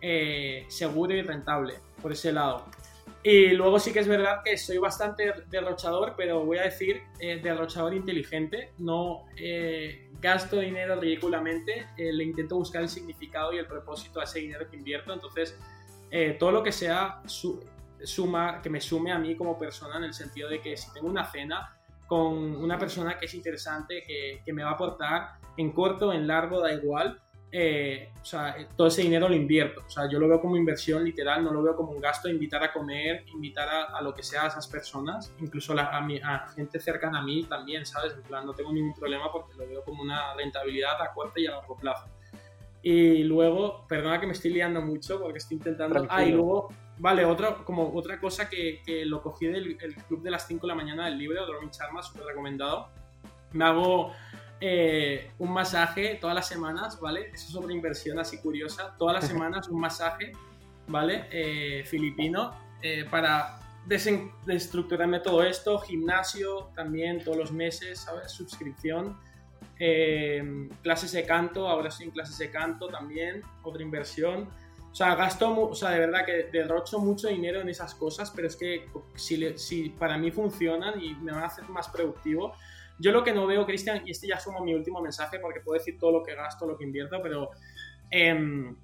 eh, 0.01 0.65
seguro 0.67 1.13
y 1.13 1.21
rentable 1.21 1.75
por 2.01 2.11
ese 2.11 2.33
lado. 2.33 2.65
Y 3.23 3.49
luego 3.53 3.79
sí 3.79 3.91
que 3.91 4.01
es 4.01 4.07
verdad 4.07 4.41
que 4.45 4.55
soy 4.55 4.77
bastante 4.77 5.33
derrochador, 5.49 6.13
pero 6.15 6.45
voy 6.45 6.59
a 6.59 6.63
decir 6.63 7.01
eh, 7.19 7.39
derrochador 7.41 7.95
inteligente. 7.95 8.73
No 8.77 9.25
eh, 9.35 10.04
gasto 10.25 10.59
dinero 10.59 10.99
ridículamente, 10.99 11.87
le 11.97 12.23
intento 12.23 12.57
buscar 12.57 12.81
el 12.81 12.89
significado 12.89 13.53
y 13.53 13.57
el 13.57 13.67
propósito 13.67 14.19
a 14.19 14.23
ese 14.23 14.39
dinero 14.39 14.67
que 14.69 14.75
invierto. 14.75 15.13
Entonces, 15.13 15.57
todo 16.39 16.51
lo 16.51 16.63
que 16.63 16.71
sea 16.71 17.21
suma, 18.03 18.61
que 18.61 18.69
me 18.69 18.81
sume 18.81 19.11
a 19.11 19.19
mí 19.19 19.35
como 19.35 19.57
persona 19.57 19.97
en 19.97 20.05
el 20.05 20.13
sentido 20.13 20.49
de 20.49 20.61
que 20.61 20.75
si 20.75 20.91
tengo 20.93 21.07
una 21.07 21.25
cena 21.25 21.77
con 22.07 22.55
una 22.55 22.77
persona 22.77 23.17
que 23.17 23.25
es 23.25 23.33
interesante, 23.33 24.03
que, 24.05 24.41
que 24.45 24.53
me 24.53 24.63
va 24.63 24.71
a 24.71 24.73
aportar 24.73 25.39
en 25.57 25.71
corto, 25.71 26.11
en 26.11 26.27
largo, 26.27 26.59
da 26.59 26.73
igual, 26.73 27.21
eh, 27.57 28.09
o 28.21 28.25
sea, 28.25 28.53
todo 28.75 28.87
ese 28.87 29.01
dinero 29.01 29.29
lo 29.29 29.35
invierto. 29.35 29.81
O 29.87 29.89
sea, 29.89 30.09
yo 30.09 30.19
lo 30.19 30.27
veo 30.27 30.41
como 30.41 30.57
inversión 30.57 31.05
literal, 31.05 31.41
no 31.41 31.53
lo 31.53 31.63
veo 31.63 31.73
como 31.73 31.93
un 31.93 32.01
gasto, 32.01 32.27
invitar 32.27 32.61
a 32.61 32.73
comer, 32.73 33.23
invitar 33.33 33.69
a, 33.93 34.01
lo 34.01 34.13
que 34.13 34.23
sea 34.23 34.43
a 34.43 34.47
esas 34.47 34.67
personas, 34.67 35.31
incluso 35.39 35.73
a, 35.79 36.01
mi, 36.01 36.17
a, 36.17 36.49
gente 36.53 36.81
cercana 36.81 37.19
a 37.19 37.21
mí 37.21 37.45
también, 37.45 37.85
¿sabes? 37.85 38.13
En 38.13 38.23
plan, 38.23 38.45
no 38.45 38.53
tengo 38.53 38.73
ningún 38.73 38.93
problema 38.93 39.31
porque 39.31 39.55
lo 39.55 39.65
veo 39.65 39.85
como 39.85 40.03
una 40.03 40.33
rentabilidad 40.33 41.01
a 41.01 41.13
corto 41.13 41.39
y 41.39 41.47
a 41.47 41.51
largo 41.51 41.77
plazo. 41.77 42.07
Y 42.81 43.23
luego, 43.23 43.87
perdona 43.87 44.19
que 44.19 44.27
me 44.27 44.33
estoy 44.33 44.51
liando 44.51 44.81
mucho 44.81 45.21
porque 45.21 45.37
estoy 45.37 45.55
intentando... 45.55 46.05
Ah, 46.09 46.25
y 46.25 46.33
luego, 46.33 46.67
vale, 46.97 47.23
otro, 47.23 47.63
como 47.63 47.95
otra 47.95 48.19
cosa 48.19 48.49
que, 48.49 48.81
que 48.85 49.05
lo 49.05 49.21
cogí 49.21 49.47
del 49.47 49.77
club 50.09 50.21
de 50.21 50.31
las 50.31 50.45
5 50.45 50.67
de 50.67 50.67
la 50.67 50.75
mañana 50.75 51.05
del 51.05 51.17
libro, 51.17 51.39
de 51.39 51.47
Dormin 51.47 51.71
Charma, 51.71 52.03
súper 52.03 52.25
recomendado. 52.25 52.89
Me 53.53 53.63
hago 53.63 54.11
eh, 54.61 55.31
un 55.39 55.51
masaje 55.51 56.17
todas 56.19 56.35
las 56.35 56.47
semanas, 56.47 56.99
¿vale? 56.99 57.29
Eso 57.33 57.49
es 57.49 57.55
otra 57.55 57.73
inversión 57.73 58.19
así 58.19 58.37
curiosa. 58.37 58.95
Todas 58.97 59.15
las 59.15 59.27
semanas 59.27 59.67
un 59.67 59.79
masaje, 59.79 60.31
¿vale? 60.87 61.27
Eh, 61.31 61.83
filipino 61.85 62.53
eh, 62.81 63.05
para 63.09 63.59
desestructurarme 63.85 65.19
todo 65.19 65.43
esto. 65.43 65.79
Gimnasio 65.79 66.71
también 66.75 67.23
todos 67.23 67.37
los 67.37 67.51
meses, 67.51 67.99
¿sabes? 67.99 68.31
Suscripción. 68.31 69.17
clases 70.81 71.11
de 71.11 71.25
canto, 71.25 71.67
ahora 71.67 71.89
estoy 71.89 72.05
en 72.05 72.11
clases 72.11 72.37
de 72.37 72.49
canto 72.49 72.87
también, 72.87 73.43
otra 73.61 73.83
inversión. 73.83 74.47
O 74.89 74.95
sea, 74.95 75.13
gasto, 75.15 75.69
o 75.69 75.75
sea, 75.75 75.89
de 75.89 75.99
verdad 75.99 76.25
que 76.25 76.43
derrocho 76.53 76.99
mucho 76.99 77.27
dinero 77.27 77.59
en 77.59 77.67
esas 77.67 77.93
cosas, 77.93 78.31
pero 78.33 78.47
es 78.47 78.55
que 78.55 78.87
si, 79.15 79.57
si 79.57 79.89
para 79.89 80.17
mí 80.17 80.31
funcionan 80.31 81.03
y 81.03 81.13
me 81.15 81.33
van 81.33 81.43
a 81.43 81.47
hacer 81.47 81.67
más 81.67 81.89
productivo, 81.89 82.55
yo 82.99 83.11
lo 83.11 83.23
que 83.23 83.33
no 83.33 83.45
veo, 83.45 83.65
Cristian, 83.65 84.01
y 84.05 84.11
este 84.11 84.27
ya 84.27 84.39
sumo 84.39 84.63
mi 84.63 84.73
último 84.73 85.01
mensaje 85.01 85.39
porque 85.39 85.59
puedo 85.59 85.77
decir 85.77 85.97
todo 85.99 86.11
lo 86.11 86.23
que 86.23 86.35
gasto, 86.35 86.65
lo 86.65 86.77
que 86.77 86.83
invierto, 86.83 87.21
pero 87.21 87.51
em, 88.09 88.75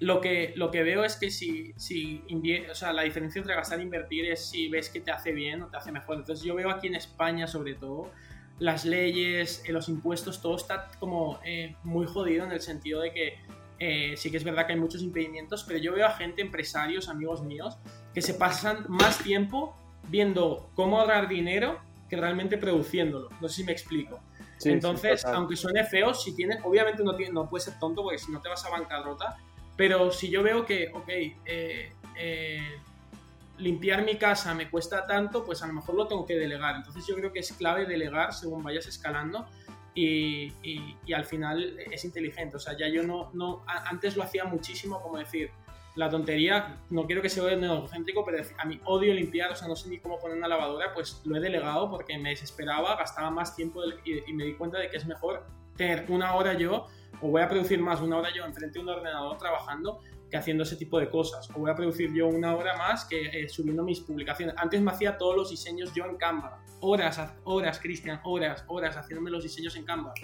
lo, 0.00 0.20
que, 0.20 0.52
lo 0.56 0.70
que 0.70 0.82
veo 0.82 1.04
es 1.04 1.16
que 1.16 1.30
si, 1.30 1.72
si 1.76 2.22
o 2.70 2.74
sea, 2.74 2.92
la 2.92 3.02
diferencia 3.02 3.40
entre 3.40 3.54
gastar 3.54 3.80
e 3.80 3.82
invertir 3.82 4.26
es 4.26 4.46
si 4.46 4.68
ves 4.68 4.88
que 4.88 5.00
te 5.00 5.10
hace 5.10 5.32
bien 5.32 5.62
o 5.62 5.68
te 5.68 5.76
hace 5.76 5.92
mejor. 5.92 6.18
Entonces 6.18 6.44
yo 6.44 6.54
veo 6.54 6.70
aquí 6.70 6.86
en 6.86 6.94
España 6.94 7.46
sobre 7.46 7.74
todo 7.74 8.10
las 8.58 8.84
leyes, 8.84 9.62
eh, 9.66 9.72
los 9.72 9.88
impuestos, 9.88 10.40
todo 10.40 10.56
está 10.56 10.90
como 11.00 11.40
eh, 11.44 11.74
muy 11.82 12.06
jodido 12.06 12.44
en 12.44 12.52
el 12.52 12.60
sentido 12.60 13.00
de 13.00 13.12
que 13.12 13.38
eh, 13.78 14.16
sí 14.16 14.30
que 14.30 14.36
es 14.36 14.44
verdad 14.44 14.66
que 14.66 14.74
hay 14.74 14.78
muchos 14.78 15.02
impedimentos, 15.02 15.64
pero 15.64 15.80
yo 15.80 15.92
veo 15.92 16.06
a 16.06 16.12
gente, 16.12 16.42
empresarios, 16.42 17.08
amigos 17.08 17.42
míos, 17.42 17.78
que 18.14 18.22
se 18.22 18.34
pasan 18.34 18.84
más 18.88 19.18
tiempo 19.18 19.74
viendo 20.08 20.70
cómo 20.74 21.00
ahorrar 21.00 21.28
dinero 21.28 21.80
que 22.12 22.18
realmente 22.18 22.58
produciéndolo. 22.58 23.30
No 23.40 23.48
sé 23.48 23.54
si 23.54 23.64
me 23.64 23.72
explico. 23.72 24.20
Entonces, 24.66 25.24
aunque 25.24 25.56
suene 25.56 25.82
feo, 25.82 26.12
si 26.12 26.36
tienes, 26.36 26.58
obviamente 26.62 27.02
no, 27.02 27.16
tiene, 27.16 27.32
no 27.32 27.48
puedes 27.48 27.64
ser 27.64 27.78
tonto 27.78 28.02
porque 28.02 28.18
si 28.18 28.30
no 28.30 28.38
te 28.38 28.50
vas 28.50 28.62
a 28.66 28.68
bancarrota, 28.68 29.38
pero 29.78 30.12
si 30.12 30.28
yo 30.28 30.42
veo 30.42 30.66
que, 30.66 30.90
ok, 30.92 31.08
eh, 31.08 31.94
eh, 32.18 32.78
limpiar 33.56 34.04
mi 34.04 34.16
casa 34.16 34.52
me 34.52 34.68
cuesta 34.68 35.06
tanto, 35.06 35.42
pues 35.42 35.62
a 35.62 35.66
lo 35.66 35.72
mejor 35.72 35.94
lo 35.94 36.06
tengo 36.06 36.26
que 36.26 36.34
delegar. 36.34 36.76
Entonces 36.76 37.02
yo 37.06 37.14
creo 37.14 37.32
que 37.32 37.38
es 37.38 37.50
clave 37.54 37.86
delegar 37.86 38.34
según 38.34 38.62
vayas 38.62 38.86
escalando 38.86 39.46
y, 39.94 40.52
y, 40.62 41.12
al 41.14 41.24
final 41.24 41.78
es 41.90 42.04
inteligente. 42.04 42.56
O 42.56 42.60
sea, 42.60 42.76
ya 42.76 42.88
yo 42.88 43.04
no, 43.04 43.30
no, 43.32 43.64
antes 43.66 44.18
lo 44.18 44.22
hacía 44.22 44.44
muchísimo 44.44 45.00
como 45.00 45.16
decir, 45.16 45.50
la 45.94 46.08
tontería, 46.08 46.78
no 46.90 47.06
quiero 47.06 47.20
que 47.20 47.28
se 47.28 47.40
vea 47.40 47.56
neocéntrico, 47.56 48.24
pero 48.24 48.42
a 48.58 48.64
mí 48.64 48.80
odio 48.84 49.12
limpiar, 49.12 49.52
o 49.52 49.56
sea, 49.56 49.68
no 49.68 49.76
sé 49.76 49.88
ni 49.90 49.98
cómo 49.98 50.18
poner 50.18 50.38
una 50.38 50.48
lavadora, 50.48 50.94
pues 50.94 51.20
lo 51.24 51.36
he 51.36 51.40
delegado 51.40 51.90
porque 51.90 52.16
me 52.18 52.30
desesperaba, 52.30 52.96
gastaba 52.96 53.30
más 53.30 53.54
tiempo 53.54 53.82
y, 54.04 54.32
me 54.32 54.44
di 54.44 54.54
cuenta 54.54 54.78
de 54.78 54.88
que 54.88 54.96
es 54.96 55.06
mejor 55.06 55.44
tener 55.76 56.06
una 56.08 56.34
hora 56.34 56.54
yo 56.54 56.86
o 57.20 57.28
voy 57.28 57.42
a 57.42 57.48
producir 57.48 57.80
más 57.80 58.00
una 58.00 58.16
hora 58.16 58.30
yo 58.34 58.44
enfrente 58.44 58.78
de 58.78 58.84
un 58.84 58.88
ordenador 58.88 59.36
trabajando 59.36 60.00
que 60.30 60.38
haciendo 60.38 60.62
ese 60.62 60.76
tipo 60.76 60.98
de 60.98 61.10
cosas, 61.10 61.50
o 61.50 61.58
voy 61.58 61.70
a 61.70 61.74
producir 61.74 62.10
yo 62.14 62.26
una 62.26 62.56
hora 62.56 62.74
más 62.78 63.04
que 63.04 63.26
eh, 63.26 63.48
subiendo 63.50 63.82
mis 63.82 64.00
publicaciones. 64.00 64.54
Antes 64.56 64.80
me 64.80 64.90
hacía 64.90 65.18
todos 65.18 65.36
los 65.36 65.50
diseños 65.50 65.92
yo 65.94 66.06
en 66.06 66.16
Canva, 66.16 66.64
horas, 66.80 67.20
horas, 67.44 67.78
Cristian, 67.78 68.18
horas, 68.24 68.64
horas 68.66 68.96
haciéndome 68.96 69.30
los 69.30 69.42
diseños 69.42 69.76
en 69.76 69.84
Canva. 69.84 70.14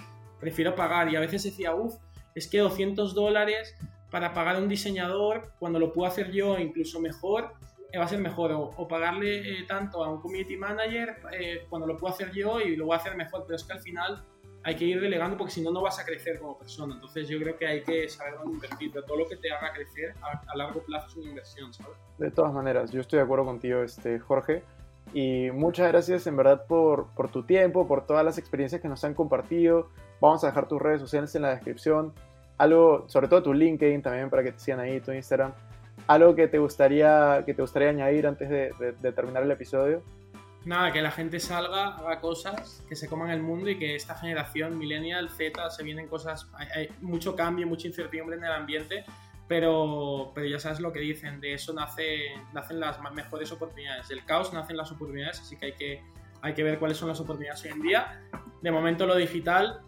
Prefiero 0.40 0.74
pagar 0.74 1.12
y 1.12 1.16
a 1.16 1.20
veces 1.20 1.44
decía, 1.44 1.74
uff, 1.74 1.96
es 2.34 2.48
que 2.48 2.58
200 2.58 3.14
dólares 3.14 3.74
para 4.10 4.32
pagar 4.32 4.56
a 4.56 4.58
un 4.58 4.68
diseñador 4.68 5.52
cuando 5.58 5.78
lo 5.78 5.92
puedo 5.92 6.08
hacer 6.08 6.30
yo 6.30 6.58
incluso 6.58 7.00
mejor 7.00 7.54
va 7.96 8.04
a 8.04 8.08
ser 8.08 8.18
mejor 8.18 8.52
o, 8.52 8.88
pagarle 8.88 9.60
eh, 9.60 9.64
tanto 9.66 10.04
a 10.04 10.10
un 10.10 10.20
community 10.20 10.56
manager 10.56 11.16
eh, 11.32 11.66
cuando 11.70 11.86
lo 11.86 11.96
puedo 11.96 12.12
hacer 12.12 12.32
yo 12.32 12.60
y 12.60 12.76
lo 12.76 12.86
voy 12.86 12.94
a 12.94 12.98
hacer 12.98 13.16
mejor, 13.16 13.44
pero 13.46 13.56
es 13.56 13.64
que 13.64 13.72
al 13.72 13.80
final 13.80 14.22
hay 14.64 14.76
que 14.76 14.84
ir 14.84 15.00
delegando 15.00 15.36
porque 15.36 15.52
si 15.52 15.62
no, 15.62 15.70
no 15.70 15.80
vas 15.80 15.98
a 15.98 16.04
crecer 16.04 16.38
como 16.38 16.58
persona. 16.58 16.94
Entonces 16.94 17.28
yo 17.28 17.38
creo 17.38 17.56
que 17.56 17.66
hay 17.66 17.82
que 17.82 18.08
saber 18.08 18.34
dónde 18.34 18.54
invertir, 18.54 18.92
todo 18.92 19.16
lo 19.16 19.26
que 19.26 19.36
te 19.36 19.50
haga 19.50 19.72
crecer 19.72 20.14
a, 20.20 20.56
largo 20.56 20.82
plazo 20.82 21.06
es 21.08 21.16
una 21.16 21.28
inversión. 21.30 21.70
De 22.18 22.30
todas 22.30 22.52
maneras, 22.52 22.90
yo 22.90 23.00
estoy 23.00 23.18
de 23.18 23.24
acuerdo 23.24 23.46
contigo, 23.46 23.82
este, 23.82 24.18
Jorge. 24.18 24.62
Y 25.14 25.50
muchas 25.52 25.88
gracias 25.88 26.26
en 26.26 26.36
verdad 26.36 26.66
por, 26.66 27.06
por 27.14 27.30
tu 27.30 27.44
tiempo, 27.44 27.88
por 27.88 28.04
todas 28.04 28.24
las 28.24 28.36
experiencias 28.36 28.82
que 28.82 28.88
nos 28.88 29.02
han 29.04 29.14
compartido. 29.14 29.88
Vamos 30.20 30.44
a 30.44 30.48
dejar 30.48 30.68
tus 30.68 30.82
redes 30.82 31.00
sociales 31.00 31.34
en 31.34 31.42
la 31.42 31.50
descripción. 31.50 32.12
Algo, 32.58 33.04
sobre 33.08 33.28
todo 33.28 33.42
tu 33.42 33.54
LinkedIn 33.54 34.02
también 34.02 34.28
para 34.28 34.42
que 34.42 34.52
te 34.52 34.58
sigan 34.58 34.80
ahí, 34.80 35.00
tu 35.00 35.12
Instagram 35.12 35.52
¿Algo 36.08 36.34
que 36.34 36.48
te 36.48 36.58
gustaría, 36.58 37.42
que 37.44 37.52
te 37.52 37.60
gustaría 37.60 37.90
añadir 37.90 38.26
antes 38.26 38.48
de, 38.48 39.12
terminar 39.12 39.42
el 39.42 39.50
episodio? 39.50 40.02
Nada, 40.64 40.90
que 40.90 41.02
la 41.02 41.10
gente 41.10 41.38
salga, 41.38 41.96
haga 41.96 42.18
cosas, 42.20 42.82
que 42.88 42.96
se 42.96 43.08
coman 43.08 43.30
el 43.30 43.42
mundo 43.42 43.68
y 43.68 43.78
que 43.78 43.94
esta 43.94 44.14
generación 44.14 44.78
millennial, 44.78 45.28
Z, 45.28 45.70
se 45.70 45.82
vienen 45.82 46.08
cosas, 46.08 46.48
hay, 46.74 46.88
mucho 47.02 47.36
cambio, 47.36 47.66
mucha 47.66 47.86
incertidumbre 47.88 48.36
en 48.36 48.44
el 48.44 48.52
ambiente, 48.52 49.04
pero, 49.46 50.32
pero 50.34 50.46
ya 50.46 50.58
sabes 50.58 50.80
lo 50.80 50.92
que 50.92 51.00
dicen, 51.00 51.40
de 51.42 51.52
eso 51.52 51.74
nace, 51.74 52.32
nacen 52.54 52.80
las 52.80 52.98
mejores 53.12 53.52
oportunidades, 53.52 54.08
del 54.08 54.24
caos 54.24 54.52
nacen 54.54 54.78
las 54.78 54.90
oportunidades, 54.90 55.40
así 55.40 55.58
que 55.58 55.66
hay 55.66 55.72
que, 55.72 56.02
hay 56.40 56.54
que 56.54 56.62
ver 56.62 56.78
cuáles 56.78 56.96
son 56.96 57.08
las 57.08 57.20
oportunidades 57.20 57.62
hoy 57.64 57.70
en 57.70 57.82
día. 57.82 58.22
De 58.62 58.70
momento 58.70 59.06
lo 59.06 59.14
digital 59.14 59.82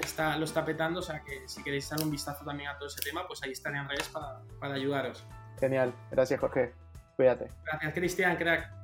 está, 0.00 0.36
lo 0.36 0.44
está 0.44 0.64
petando, 0.64 1.00
o 1.00 1.02
sea 1.02 1.22
que 1.22 1.48
si 1.48 1.62
queréis 1.62 1.88
dar 1.88 2.00
un 2.00 2.10
vistazo 2.10 2.44
también 2.44 2.70
a 2.70 2.78
todo 2.78 2.88
ese 2.88 3.00
tema, 3.00 3.26
pues 3.26 3.42
ahí 3.42 3.52
estaré 3.52 3.78
en 3.78 3.88
redes 3.88 4.08
para, 4.08 4.40
para 4.60 4.74
ayudaros. 4.74 5.24
Genial. 5.58 5.94
Gracias, 6.10 6.40
Jorge. 6.40 6.72
Cuídate. 7.16 7.50
Gracias, 7.64 7.94
Cristian, 7.94 8.36
crack. 8.36 8.77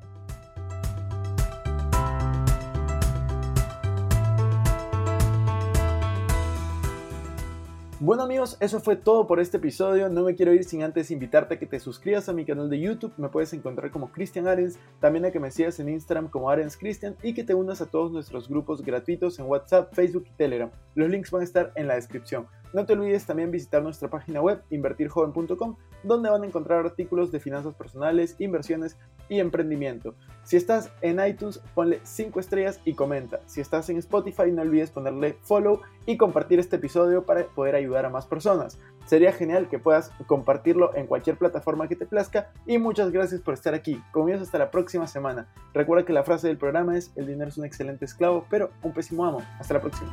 Bueno 8.05 8.25
amigos, 8.25 8.59
eso 8.61 8.81
fue 8.81 8.97
todo 8.97 9.27
por 9.27 9.41
este 9.41 9.57
episodio. 9.57 10.11
No 10.11 10.25
me 10.25 10.35
quiero 10.35 10.53
ir 10.53 10.65
sin 10.65 10.83
antes 10.83 11.11
invitarte 11.11 11.55
a 11.55 11.59
que 11.59 11.65
te 11.65 11.81
suscribas 11.81 12.29
a 12.29 12.35
mi 12.35 12.45
canal 12.45 12.69
de 12.69 12.79
YouTube. 12.79 13.15
Me 13.17 13.31
puedes 13.31 13.55
encontrar 13.55 13.91
como 13.91 14.13
Cristian 14.13 14.47
Arens, 14.47 14.79
también 15.01 15.25
a 15.25 15.31
que 15.31 15.41
me 15.41 15.51
sigas 15.51 15.81
en 15.81 15.89
Instagram 15.89 16.29
como 16.29 16.51
Arens 16.51 16.77
Cristian 16.77 17.17
y 17.23 17.33
que 17.33 17.45
te 17.45 17.55
unas 17.55 17.81
a 17.81 17.87
todos 17.87 18.13
nuestros 18.13 18.47
grupos 18.47 18.83
gratuitos 18.83 19.39
en 19.39 19.47
WhatsApp, 19.47 19.95
Facebook 19.95 20.27
y 20.27 20.37
Telegram. 20.37 20.71
Los 20.95 21.09
links 21.09 21.31
van 21.31 21.41
a 21.41 21.45
estar 21.45 21.73
en 21.77 21.89
la 21.89 21.95
descripción. 21.95 22.47
No 22.75 22.85
te 22.85 22.95
olvides 22.95 23.25
también 23.25 23.53
visitar 23.53 23.85
nuestra 23.85 24.11
página 24.11 24.41
web 24.41 24.61
invertirjoven.com, 24.69 25.77
donde 26.03 26.29
van 26.29 26.43
a 26.43 26.47
encontrar 26.47 26.85
artículos 26.85 27.31
de 27.31 27.39
finanzas 27.39 27.73
personales, 27.75 28.35
inversiones 28.41 28.99
y 29.29 29.39
emprendimiento. 29.39 30.17
Si 30.43 30.57
estás 30.57 30.91
en 31.01 31.25
iTunes, 31.25 31.61
ponle 31.77 32.01
5 32.03 32.41
estrellas 32.41 32.81
y 32.85 32.95
comenta. 32.95 33.39
Si 33.47 33.61
estás 33.61 33.89
en 33.91 33.99
Spotify, 33.99 34.51
no 34.51 34.63
olvides 34.63 34.91
ponerle 34.91 35.39
follow 35.43 35.83
y 36.05 36.17
compartir 36.17 36.59
este 36.59 36.77
episodio 36.77 37.25
para 37.25 37.45
poder 37.45 37.77
ayudar 37.77 38.07
a 38.07 38.11
más 38.11 38.27
personas. 38.27 38.77
Sería 39.07 39.33
genial 39.33 39.69
que 39.69 39.79
puedas 39.79 40.11
compartirlo 40.27 40.97
en 40.97 41.07
cualquier 41.07 41.39
plataforma 41.39 41.87
que 41.87 41.95
te 41.95 42.07
plazca 42.07 42.51
y 42.67 42.79
muchas 42.79 43.13
gracias 43.13 43.41
por 43.41 43.55
estar 43.55 43.75
aquí. 43.75 44.03
Comienzo 44.11 44.43
hasta 44.43 44.59
la 44.59 44.73
próxima 44.73 45.07
semana. 45.07 45.47
Recuerda 45.75 46.05
que 46.05 46.13
la 46.13 46.25
frase 46.25 46.49
del 46.49 46.59
programa 46.59 46.99
es 46.99 47.13
el 47.15 47.29
dinero 47.29 47.51
es 47.51 47.57
un 47.57 47.67
excelente 47.67 48.05
esclavo, 48.05 48.47
pero 48.51 48.71
un 48.83 48.93
pésimo 48.93 49.25
amo. 49.25 49.43
Hasta 49.61 49.75
la 49.75 49.81
próxima. 49.81 50.13